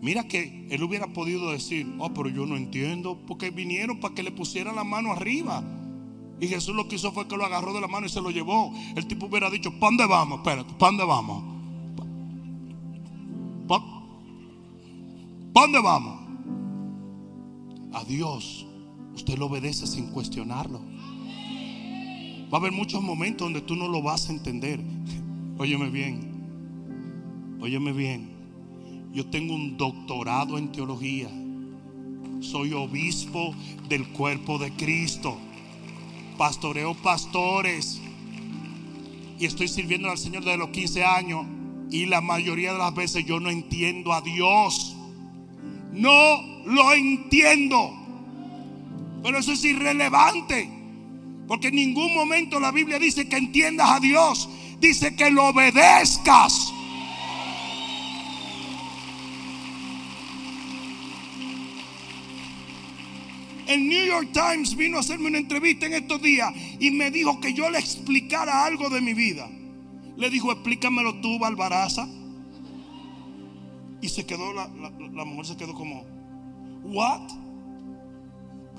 Mira 0.00 0.26
que 0.26 0.66
él 0.70 0.82
hubiera 0.82 1.08
podido 1.08 1.50
decir, 1.50 1.86
oh, 1.98 2.12
pero 2.14 2.28
yo 2.28 2.46
no 2.46 2.56
entiendo, 2.56 3.18
porque 3.26 3.50
vinieron 3.50 4.00
para 4.00 4.14
que 4.14 4.22
le 4.22 4.30
pusieran 4.30 4.76
la 4.76 4.84
mano 4.84 5.12
arriba. 5.12 5.62
Y 6.40 6.48
Jesús 6.48 6.74
lo 6.74 6.88
que 6.88 6.96
hizo 6.96 7.12
fue 7.12 7.28
que 7.28 7.36
lo 7.36 7.44
agarró 7.44 7.74
de 7.74 7.82
la 7.82 7.86
mano 7.86 8.06
y 8.06 8.08
se 8.08 8.20
lo 8.20 8.30
llevó. 8.30 8.72
El 8.96 9.06
tipo 9.06 9.26
hubiera 9.26 9.50
dicho, 9.50 9.70
¿para 9.72 9.90
dónde 9.90 10.06
vamos? 10.06 10.38
Espérate, 10.38 10.72
¿para 10.74 10.90
dónde 10.90 11.04
vamos? 11.04 11.44
¿Para 15.52 15.66
dónde 15.66 15.80
vamos? 15.82 16.20
A 17.92 18.04
Dios 18.04 18.66
usted 19.14 19.36
lo 19.36 19.46
obedece 19.46 19.86
sin 19.86 20.06
cuestionarlo. 20.12 20.80
Va 22.52 22.56
a 22.56 22.60
haber 22.60 22.72
muchos 22.72 23.02
momentos 23.02 23.46
donde 23.46 23.60
tú 23.60 23.76
no 23.76 23.88
lo 23.88 24.00
vas 24.02 24.28
a 24.28 24.32
entender. 24.32 24.80
Óyeme 25.58 25.90
bien. 25.90 27.58
Óyeme 27.60 27.92
bien. 27.92 28.29
Yo 29.12 29.26
tengo 29.26 29.54
un 29.54 29.76
doctorado 29.76 30.56
en 30.56 30.70
teología. 30.70 31.28
Soy 32.40 32.72
obispo 32.72 33.54
del 33.88 34.08
cuerpo 34.08 34.58
de 34.58 34.72
Cristo. 34.72 35.36
Pastoreo 36.38 36.94
pastores. 36.94 38.00
Y 39.38 39.46
estoy 39.46 39.68
sirviendo 39.68 40.10
al 40.10 40.18
Señor 40.18 40.44
desde 40.44 40.58
los 40.58 40.70
15 40.70 41.04
años. 41.04 41.46
Y 41.90 42.06
la 42.06 42.20
mayoría 42.20 42.72
de 42.72 42.78
las 42.78 42.94
veces 42.94 43.24
yo 43.24 43.40
no 43.40 43.50
entiendo 43.50 44.12
a 44.12 44.20
Dios. 44.20 44.96
No 45.92 46.40
lo 46.66 46.92
entiendo. 46.92 47.92
Pero 49.24 49.38
eso 49.38 49.52
es 49.52 49.64
irrelevante. 49.64 50.70
Porque 51.48 51.68
en 51.68 51.74
ningún 51.74 52.14
momento 52.14 52.60
la 52.60 52.70
Biblia 52.70 53.00
dice 53.00 53.28
que 53.28 53.36
entiendas 53.36 53.90
a 53.90 53.98
Dios. 53.98 54.48
Dice 54.78 55.16
que 55.16 55.30
lo 55.30 55.48
obedezcas. 55.48 56.69
El 63.70 63.88
New 63.88 64.04
York 64.04 64.30
Times 64.32 64.76
vino 64.76 64.96
a 64.96 65.00
hacerme 65.00 65.28
una 65.28 65.38
entrevista 65.38 65.86
en 65.86 65.94
estos 65.94 66.20
días 66.20 66.52
y 66.80 66.90
me 66.90 67.10
dijo 67.10 67.40
que 67.40 67.54
yo 67.54 67.70
le 67.70 67.78
explicara 67.78 68.64
algo 68.64 68.90
de 68.90 69.00
mi 69.00 69.14
vida. 69.14 69.48
Le 70.16 70.28
dijo, 70.28 70.50
explícamelo 70.50 71.20
tú, 71.20 71.38
Balbaraza. 71.38 72.08
Y 74.02 74.08
se 74.08 74.26
quedó, 74.26 74.52
la, 74.52 74.68
la 75.12 75.24
mujer 75.24 75.46
se 75.46 75.56
quedó 75.56 75.74
como, 75.74 76.04
¿what? 76.82 77.30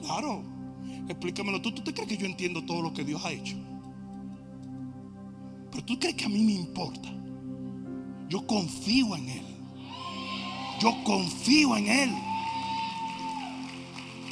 Claro, 0.02 0.44
Explícamelo 1.08 1.62
tú. 1.62 1.72
¿Tú 1.72 1.82
te 1.82 1.94
crees 1.94 2.10
que 2.10 2.18
yo 2.18 2.26
entiendo 2.26 2.64
todo 2.64 2.82
lo 2.82 2.94
que 2.94 3.04
Dios 3.04 3.24
ha 3.26 3.32
hecho? 3.32 3.56
Pero 5.72 5.86
tú 5.86 6.00
crees 6.00 6.16
que 6.16 6.26
a 6.26 6.30
mí 6.30 6.44
me 6.44 6.54
importa. 6.54 7.10
Yo 8.30 8.46
confío 8.46 9.16
en 9.16 9.30
Él. 9.30 9.46
Yo 10.80 11.04
confío 11.04 11.78
en 11.78 11.88
Él. 11.88 12.12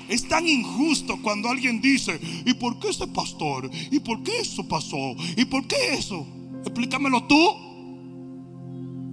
Es 0.10 0.28
tan 0.28 0.48
injusto 0.48 1.22
cuando 1.22 1.50
alguien 1.50 1.80
dice, 1.80 2.20
¿y 2.44 2.54
por 2.56 2.80
qué 2.80 2.90
ese 2.90 3.08
pastor? 3.08 3.70
¿Y 3.92 4.00
por 4.00 4.24
qué 4.24 4.40
eso 4.40 4.68
pasó? 4.68 5.16
¿Y 5.38 5.46
por 5.46 5.68
qué 5.68 5.94
eso? 5.94 6.26
Explícamelo 6.66 7.26
tú. 7.26 7.38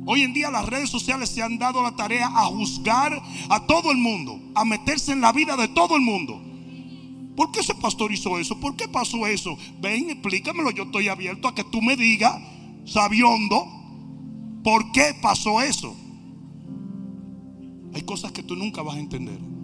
Hoy 0.07 0.23
en 0.23 0.33
día 0.33 0.51
las 0.51 0.65
redes 0.65 0.89
sociales 0.89 1.29
se 1.29 1.43
han 1.43 1.59
dado 1.59 1.83
la 1.83 1.95
tarea 1.95 2.29
a 2.29 2.47
juzgar 2.47 3.21
a 3.51 3.67
todo 3.67 3.91
el 3.91 3.99
mundo, 3.99 4.41
a 4.55 4.65
meterse 4.65 5.13
en 5.13 5.21
la 5.21 5.33
vida 5.33 5.55
de 5.57 5.69
todo 5.69 5.97
el 5.97 6.03
mundo. 6.03 6.41
¿Por 7.37 7.53
qué 7.53 7.61
ese 7.61 7.75
pastor 7.75 8.11
hizo 8.11 8.39
eso? 8.39 8.59
¿Por 8.59 8.75
qué 8.77 8.89
pasó 8.89 9.27
eso? 9.27 9.59
Ven, 9.83 10.09
explícamelo. 10.09 10.71
Yo 10.71 10.85
estoy 10.85 11.09
abierto 11.09 11.47
a 11.47 11.55
que 11.55 11.65
tú 11.65 11.83
me 11.83 11.95
digas, 11.95 12.41
sabiondo, 12.87 13.67
por 14.65 14.93
qué 14.93 15.15
pasó 15.21 15.61
eso. 15.61 15.95
Hay 17.93 18.01
cosas 18.03 18.33
que 18.33 18.43
tú 18.43 18.57
nunca 18.57 18.81
vas 18.81 18.97
a 18.97 19.01
entender. 19.01 19.56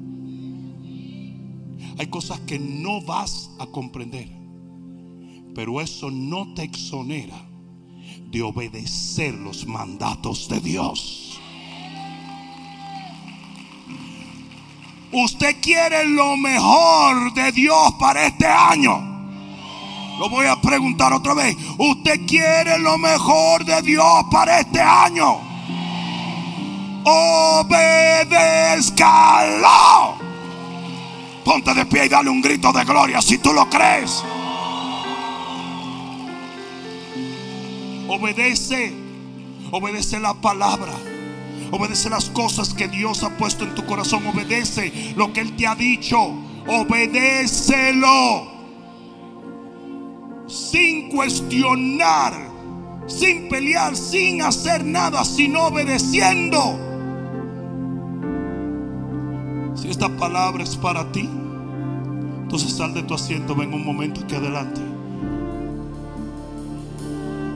Hay 1.98 2.06
cosas 2.06 2.40
que 2.40 2.58
no 2.58 3.00
vas 3.02 3.50
a 3.58 3.66
comprender. 3.66 4.28
Pero 5.54 5.80
eso 5.80 6.10
no 6.10 6.54
te 6.54 6.62
exonera 6.62 7.36
de 8.30 8.42
obedecer 8.42 9.34
los 9.34 9.66
mandatos 9.66 10.48
de 10.48 10.60
Dios. 10.60 11.38
Usted 15.12 15.60
quiere 15.60 16.06
lo 16.06 16.38
mejor 16.38 17.34
de 17.34 17.52
Dios 17.52 17.92
para 18.00 18.26
este 18.26 18.46
año. 18.46 19.12
Lo 20.18 20.30
voy 20.30 20.46
a 20.46 20.58
preguntar 20.60 21.12
otra 21.12 21.34
vez. 21.34 21.54
¿Usted 21.76 22.24
quiere 22.26 22.78
lo 22.78 22.96
mejor 22.96 23.66
de 23.66 23.82
Dios 23.82 24.24
para 24.30 24.60
este 24.60 24.80
año? 24.80 25.38
Obedezcalo. 27.04 27.82
Ponte 31.44 31.74
de 31.74 31.84
pie 31.86 32.06
y 32.06 32.08
dale 32.08 32.30
un 32.30 32.40
grito 32.40 32.72
de 32.72 32.84
gloria 32.84 33.20
si 33.20 33.38
tú 33.38 33.52
lo 33.52 33.68
crees. 33.68 34.22
Obedece. 38.08 38.92
Obedece 39.70 40.20
la 40.20 40.34
palabra. 40.34 40.92
Obedece 41.70 42.10
las 42.10 42.28
cosas 42.30 42.74
que 42.74 42.86
Dios 42.86 43.22
ha 43.22 43.30
puesto 43.36 43.64
en 43.64 43.74
tu 43.74 43.84
corazón. 43.86 44.26
Obedece 44.26 45.14
lo 45.16 45.32
que 45.32 45.40
Él 45.40 45.56
te 45.56 45.66
ha 45.66 45.74
dicho. 45.74 46.18
Obedécelo. 46.68 48.52
Sin 50.46 51.08
cuestionar. 51.08 52.34
Sin 53.06 53.48
pelear. 53.48 53.96
Sin 53.96 54.42
hacer 54.42 54.84
nada. 54.84 55.24
Sino 55.24 55.66
obedeciendo. 55.66 56.91
Si 59.74 59.88
esta 59.88 60.08
palabra 60.08 60.62
es 60.62 60.76
para 60.76 61.10
ti. 61.12 61.28
Entonces 62.42 62.72
sal 62.72 62.94
de 62.94 63.02
tu 63.02 63.14
asiento. 63.14 63.54
Ven 63.54 63.72
un 63.72 63.84
momento 63.84 64.20
aquí 64.22 64.34
adelante. 64.34 64.80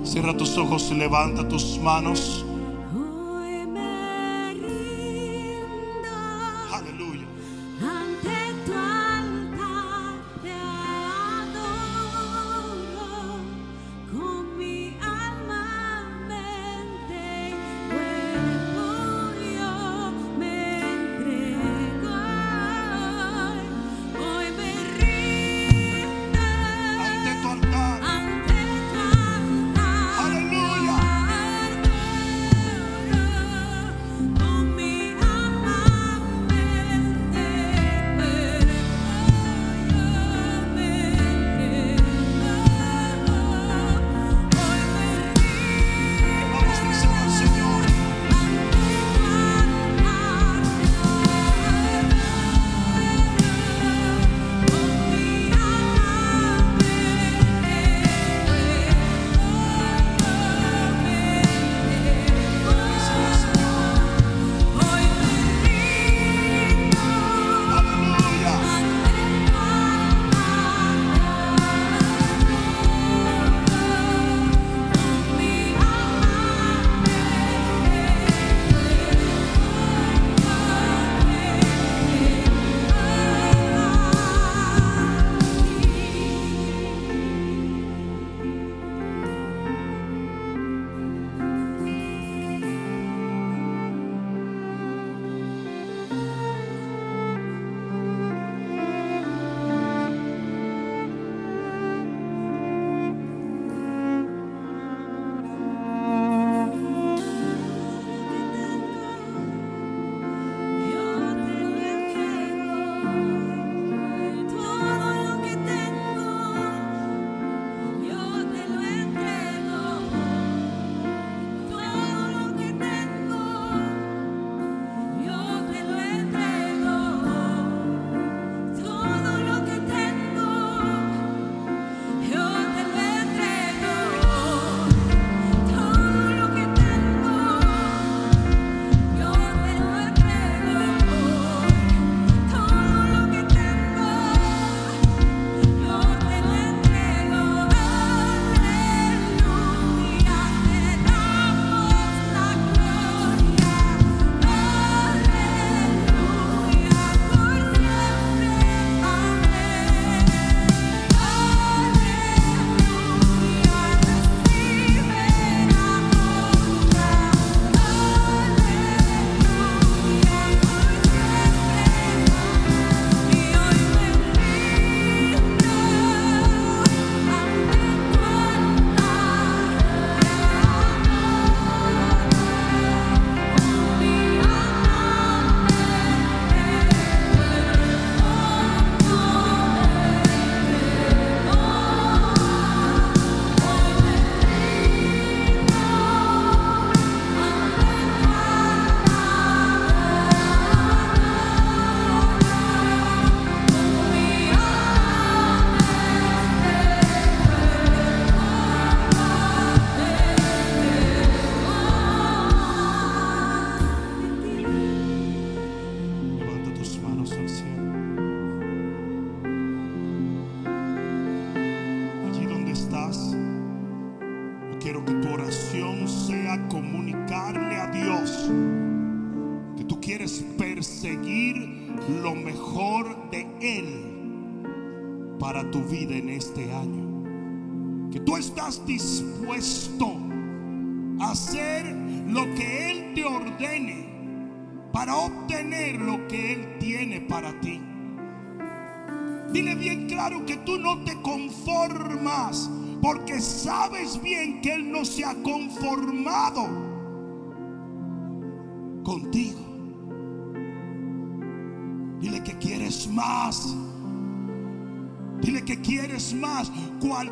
Cierra 0.04 0.36
tus 0.36 0.56
ojos 0.56 0.88
y 0.90 0.94
levanta 0.94 1.46
tus 1.48 1.78
manos. 1.78 2.44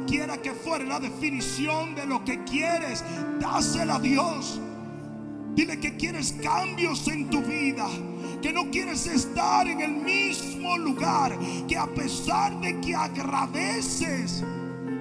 Cualquiera 0.05 0.37
que 0.37 0.53
fuere 0.53 0.85
la 0.85 1.01
definición 1.01 1.95
de 1.95 2.05
lo 2.05 2.23
que 2.27 2.45
quieres, 2.45 3.03
dásela 3.41 3.95
a 3.95 3.99
Dios. 3.99 4.61
Dile 5.55 5.81
que 5.81 5.97
quieres 5.97 6.35
cambios 6.43 7.09
en 7.09 7.31
tu 7.31 7.41
vida. 7.41 7.87
Que 8.43 8.53
no 8.53 8.71
quieres 8.71 9.07
estar 9.07 9.67
en 9.67 9.81
el 9.81 9.93
mismo 9.93 10.77
lugar. 10.77 11.39
Que 11.67 11.79
a 11.79 11.87
pesar 11.87 12.61
de 12.61 12.79
que 12.83 12.95
agradeces 12.95 14.45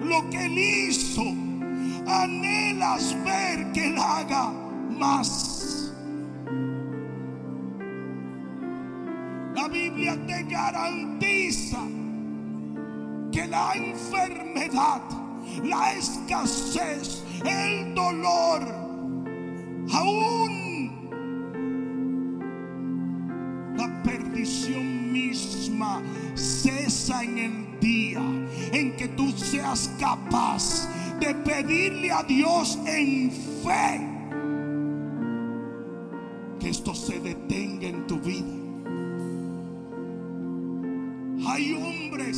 lo 0.04 0.30
que 0.30 0.45
Él 0.45 0.58
hizo, 0.58 1.24
anhelas 2.08 3.14
ver 3.26 3.74
que 3.74 3.88
Él 3.88 3.97
haga 3.97 4.54
más. 4.89 5.91
La 9.54 9.68
Biblia 9.68 10.18
te 10.26 10.43
garantiza 10.43 11.80
que 13.34 13.47
la 13.47 13.73
enfermedad, 13.73 15.01
la 15.63 15.93
escasez, 15.93 17.23
el 17.43 17.95
dolor, 17.95 18.61
aún 19.91 20.53
la 23.75 24.03
perdición 24.03 25.11
misma 25.11 26.01
cesa 26.36 27.23
en 27.23 27.38
el 27.39 27.79
día 27.79 28.21
en 28.71 28.95
que 28.95 29.07
tú 29.09 29.31
seas 29.31 29.89
capaz 29.99 30.88
de 31.19 31.34
pedirle 31.34 32.11
a 32.11 32.21
Dios 32.23 32.77
en 32.86 33.31
fe 33.63 34.09
que 36.59 36.69
esto 36.69 36.93
se 36.93 37.19
detenga 37.19 37.72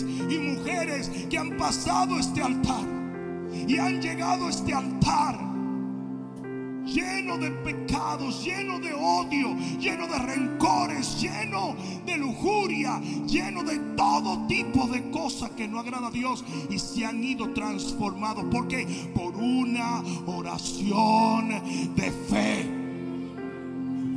y 0.04 0.38
mujeres 0.38 1.10
que 1.30 1.38
han 1.38 1.58
pasado 1.58 2.20
este 2.20 2.42
altar 2.42 2.86
y 3.68 3.78
han 3.78 4.02
llegado 4.02 4.48
a 4.48 4.50
este 4.50 4.74
altar 4.74 5.56
lleno 6.86 7.38
de 7.38 7.52
pecados, 7.52 8.44
lleno 8.44 8.80
de 8.80 8.94
odio, 8.94 9.56
lleno 9.80 10.08
de 10.08 10.20
rencores, 10.20 11.20
lleno 11.22 11.76
de 12.06 12.18
lujuria, 12.18 13.00
lleno 13.26 13.64
de 13.64 13.78
todo 13.96 14.46
tipo 14.48 14.88
de 14.88 15.10
cosas 15.12 15.52
que 15.52 15.68
no 15.68 15.80
agrada 15.80 16.08
a 16.08 16.12
Dios 16.12 16.44
y 16.70 16.80
se 16.80 17.06
han 17.06 17.24
ido 17.24 17.52
transformados. 17.54 18.46
porque 18.52 18.86
Por 19.14 19.36
una 19.36 20.04
oración 20.28 21.50
de 21.96 22.12
fe. 22.12 22.70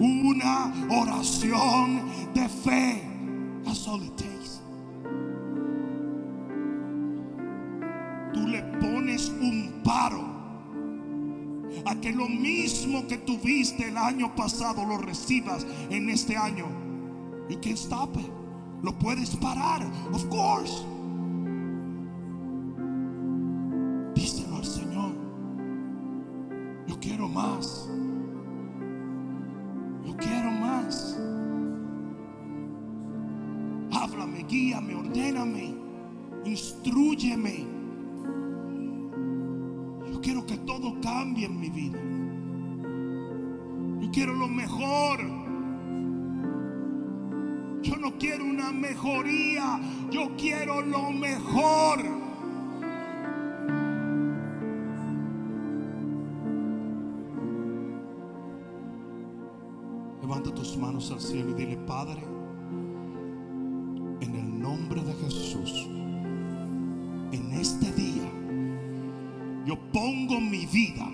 Una 0.00 0.72
oración 0.90 2.02
de 2.34 2.48
fe. 2.48 3.02
That's 3.64 3.88
all 3.88 4.00
un 9.88 9.94
paro 9.94 10.24
a 11.86 11.94
que 12.00 12.12
lo 12.12 12.28
mismo 12.28 13.06
que 13.06 13.18
tuviste 13.18 13.88
el 13.88 13.96
año 13.96 14.34
pasado 14.34 14.84
lo 14.84 14.98
recibas 14.98 15.66
en 15.90 16.10
este 16.10 16.36
año. 16.36 16.66
You 17.48 17.58
can 17.60 17.76
stop 17.76 18.16
it. 18.16 18.30
Lo 18.82 18.92
puedes 18.92 19.34
parar, 19.36 19.82
of 20.12 20.28
course. 20.28 20.84
Al 60.98 61.20
cielo 61.20 61.50
y 61.50 61.54
dile, 61.54 61.76
Padre, 61.86 62.20
en 64.20 64.34
el 64.34 64.60
nombre 64.60 65.00
de 65.00 65.12
Jesús, 65.14 65.86
en 67.30 67.52
este 67.52 67.92
día, 67.92 68.28
yo 69.64 69.78
pongo 69.92 70.40
mi 70.40 70.66
vida 70.66 71.08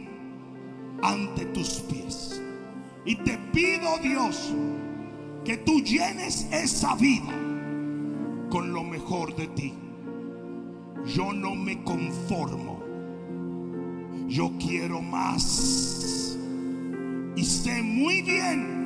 ante 1.03 1.45
tus 1.47 1.80
pies. 1.80 2.43
Y 3.05 3.16
te 3.16 3.37
pido, 3.53 3.99
Dios, 4.03 4.55
que 5.45 5.59
tú 5.59 5.82
llenes 5.82 6.49
esa 6.51 6.95
vida 6.97 7.30
con 8.49 8.72
lo 8.72 8.82
mejor 8.82 9.37
de 9.37 9.49
ti. 9.49 9.74
Yo 11.14 11.35
no 11.35 11.55
me 11.55 11.85
conformo. 11.85 12.82
Yo 14.28 14.51
quiero 14.59 15.03
más. 15.03 16.39
Y 17.37 17.45
sé 17.45 17.82
muy 17.82 18.22
bien 18.22 18.84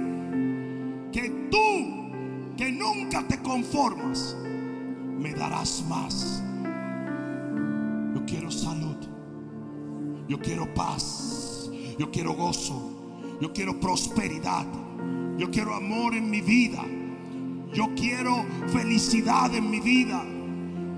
que 1.21 1.31
tú, 1.51 2.57
que 2.57 2.71
nunca 2.71 3.27
te 3.27 3.39
conformas, 3.39 4.37
me 5.19 5.33
darás 5.35 5.85
más. 5.89 6.43
Yo 8.15 8.25
quiero 8.25 8.51
salud. 8.51 8.97
Yo 10.29 10.39
quiero 10.39 10.73
paz. 10.75 11.71
Yo 11.99 12.11
quiero 12.11 12.35
gozo. 12.35 13.37
Yo 13.41 13.53
quiero 13.53 13.81
prosperidad. 13.81 14.67
Yo 15.37 15.51
quiero 15.51 15.75
amor 15.75 16.15
en 16.15 16.31
mi 16.31 16.41
vida. 16.41 16.85
Yo 17.73 17.89
quiero 17.97 18.45
felicidad 18.69 19.53
en 19.55 19.71
mi 19.71 19.81
vida. 19.81 20.25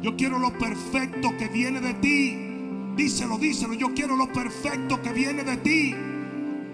Yo 0.03 0.17
quiero 0.17 0.39
lo 0.39 0.57
perfecto 0.59 1.31
que 1.39 1.49
viene 1.49 1.81
de 1.81 1.95
ti. 1.95 2.95
Díselo, 2.97 3.39
díselo. 3.39 3.75
Yo 3.75 3.95
quiero 3.95 4.17
lo 4.17 4.31
perfecto 4.31 5.01
que 5.01 5.13
viene 5.13 5.45
de 5.45 5.57
ti. 5.59 5.95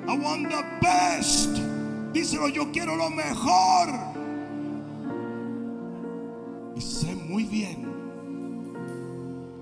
I 0.08 0.16
want 0.16 0.48
the 0.48 0.64
best. 0.80 1.65
Díselo, 2.16 2.48
yo 2.48 2.72
quiero 2.72 2.96
lo 2.96 3.10
mejor. 3.10 3.90
Y 6.74 6.80
sé 6.80 7.14
muy 7.14 7.44
bien 7.44 7.86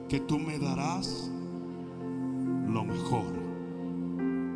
que 0.09 0.21
tú 0.21 0.39
me 0.39 0.57
darás 0.61 1.33
lo 2.69 2.85
mejor. 2.85 3.35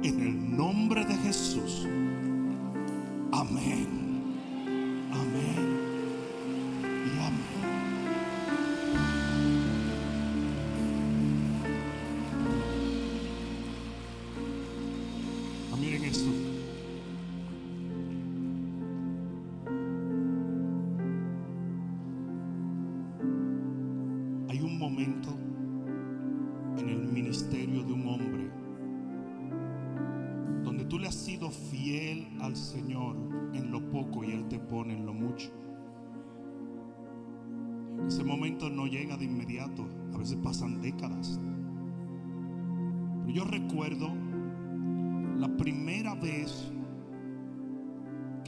En 0.04 0.20
el 0.20 0.56
nombre 0.56 1.04
de 1.06 1.16
Jesús. 1.16 1.88
Amén. 3.32 3.88
Amén. 5.10 5.57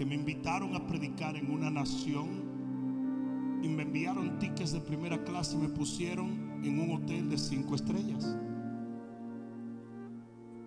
Que 0.01 0.07
me 0.07 0.15
invitaron 0.15 0.75
a 0.75 0.87
predicar 0.87 1.37
en 1.37 1.53
una 1.53 1.71
nación 1.71 3.61
y 3.63 3.69
me 3.69 3.83
enviaron 3.83 4.39
tickets 4.39 4.73
de 4.73 4.81
primera 4.81 5.23
clase 5.25 5.57
y 5.57 5.59
me 5.59 5.69
pusieron 5.69 6.65
en 6.65 6.81
un 6.81 6.93
hotel 6.93 7.29
de 7.29 7.37
cinco 7.37 7.75
estrellas. 7.75 8.35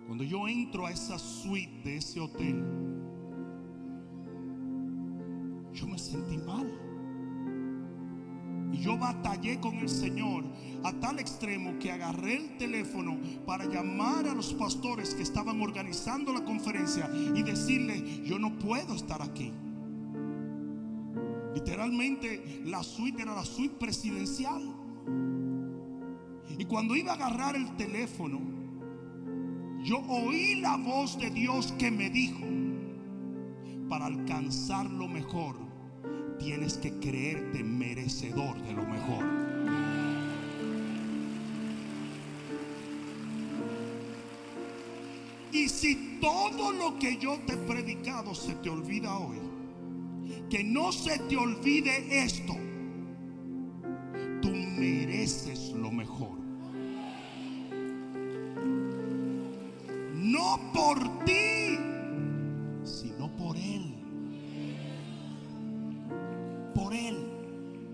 Cuando 0.06 0.22
yo 0.22 0.46
entro 0.46 0.86
a 0.86 0.92
esa 0.92 1.18
suite 1.18 1.82
de 1.82 1.96
ese 1.96 2.20
hotel, 2.20 2.64
yo 5.72 5.88
me 5.88 5.98
sentí 5.98 6.38
mal. 6.38 6.70
Y 8.72 8.82
yo 8.82 8.96
batallé 8.96 9.58
con 9.58 9.74
el 9.78 9.88
Señor 9.88 10.44
a 10.84 10.92
tal 11.00 11.18
extremo 11.18 11.78
que 11.78 11.90
agarré 11.90 12.36
el 12.36 12.56
teléfono 12.58 13.18
para 13.46 13.64
llamar 13.64 14.28
a 14.28 14.34
los 14.34 14.52
pastores 14.52 15.14
que 15.14 15.22
estaban 15.22 15.60
organizando 15.62 16.32
la 16.32 16.44
conferencia 16.44 17.10
y 17.34 17.42
decirle, 17.42 18.22
yo 18.22 18.38
no 18.38 18.58
puedo 18.58 18.94
estar 18.94 19.22
aquí. 19.22 19.50
Literalmente 21.54 22.60
la 22.64 22.82
suite 22.82 23.22
era 23.22 23.34
la 23.34 23.44
suite 23.44 23.76
presidencial. 23.76 24.62
Y 26.58 26.66
cuando 26.66 26.94
iba 26.94 27.12
a 27.12 27.14
agarrar 27.14 27.56
el 27.56 27.74
teléfono, 27.76 28.40
yo 29.82 29.98
oí 30.00 30.56
la 30.56 30.76
voz 30.76 31.18
de 31.18 31.30
Dios 31.30 31.72
que 31.78 31.90
me 31.90 32.10
dijo, 32.10 32.44
para 33.88 34.06
alcanzar 34.06 34.90
lo 34.90 35.08
mejor, 35.08 35.56
tienes 36.38 36.76
que 36.76 36.92
creerte 36.98 37.64
merecedor 37.64 38.60
de 38.62 38.72
lo 38.74 38.84
mejor. 38.84 39.43
Si 45.84 46.18
todo 46.18 46.72
lo 46.72 46.98
que 46.98 47.18
yo 47.18 47.38
te 47.44 47.52
he 47.52 47.56
predicado 47.58 48.34
se 48.34 48.54
te 48.54 48.70
olvida 48.70 49.18
hoy, 49.18 49.36
que 50.48 50.64
no 50.64 50.90
se 50.90 51.18
te 51.28 51.36
olvide 51.36 52.24
esto, 52.24 52.54
tú 54.40 54.48
mereces 54.48 55.74
lo 55.74 55.90
mejor. 55.90 56.38
No 60.14 60.58
por 60.72 61.24
ti, 61.26 61.76
sino 62.82 63.30
por 63.36 63.54
Él. 63.58 63.94
Por 66.74 66.94
Él, 66.94 67.28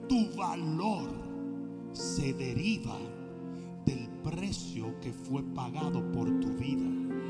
tu 0.08 0.32
valor 0.36 1.10
se 1.92 2.34
deriva 2.34 2.96
del 3.84 4.08
precio 4.22 4.94
que 5.00 5.12
fue 5.12 5.42
pagado 5.42 6.00
por 6.12 6.28
tu 6.38 6.50
vida. 6.50 7.29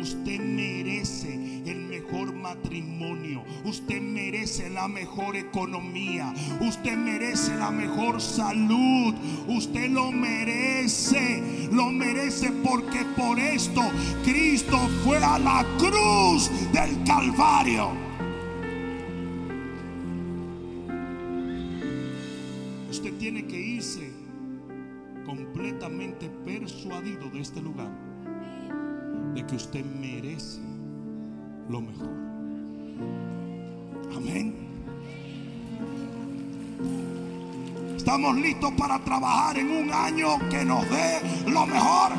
Usted 0.00 0.40
merece 0.40 1.34
el 1.66 1.82
mejor 1.82 2.32
matrimonio. 2.32 3.44
Usted 3.64 4.00
merece 4.00 4.70
la 4.70 4.88
mejor 4.88 5.36
economía. 5.36 6.32
Usted 6.60 6.96
merece 6.96 7.54
la 7.56 7.70
mejor 7.70 8.18
salud. 8.22 9.14
Usted 9.46 9.90
lo 9.90 10.10
merece. 10.10 11.68
Lo 11.70 11.90
merece 11.90 12.50
porque 12.64 13.04
por 13.14 13.38
esto 13.38 13.82
Cristo 14.24 14.78
fue 15.04 15.18
a 15.18 15.38
la 15.38 15.66
cruz 15.76 16.50
del 16.72 17.04
Calvario. 17.04 17.90
Usted 22.90 23.12
tiene 23.18 23.44
que 23.44 23.60
irse 23.60 24.10
completamente 25.26 26.30
persuadido 26.44 27.28
de 27.28 27.40
este 27.40 27.60
lugar 27.60 28.09
de 29.34 29.46
que 29.46 29.56
usted 29.56 29.84
merece 29.84 30.60
lo 31.68 31.80
mejor. 31.80 32.10
Amén. 34.16 34.54
Estamos 37.96 38.36
listos 38.36 38.72
para 38.72 38.98
trabajar 39.04 39.58
en 39.58 39.70
un 39.70 39.92
año 39.92 40.38
que 40.48 40.64
nos 40.64 40.88
dé 40.90 41.20
lo 41.46 41.66
mejor. 41.66 42.12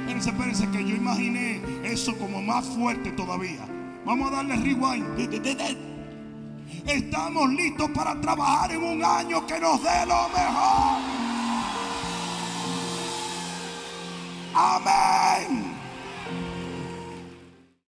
Espérense, 0.00 0.30
espérense, 0.30 0.68
que 0.70 0.88
yo 0.88 0.96
imaginé 0.96 1.60
eso 1.84 2.16
como 2.18 2.42
más 2.42 2.64
fuerte 2.66 3.12
todavía. 3.12 3.66
Vamos 4.04 4.32
a 4.32 4.36
darle 4.36 4.56
rewind. 4.56 5.04
Estamos 6.86 7.52
listos 7.52 7.90
para 7.90 8.20
trabajar 8.20 8.72
en 8.72 8.82
un 8.82 9.04
año 9.04 9.46
que 9.46 9.60
nos 9.60 9.82
dé 9.82 10.06
lo 10.06 10.28
mejor. 10.30 11.11
Amen. 14.54 15.11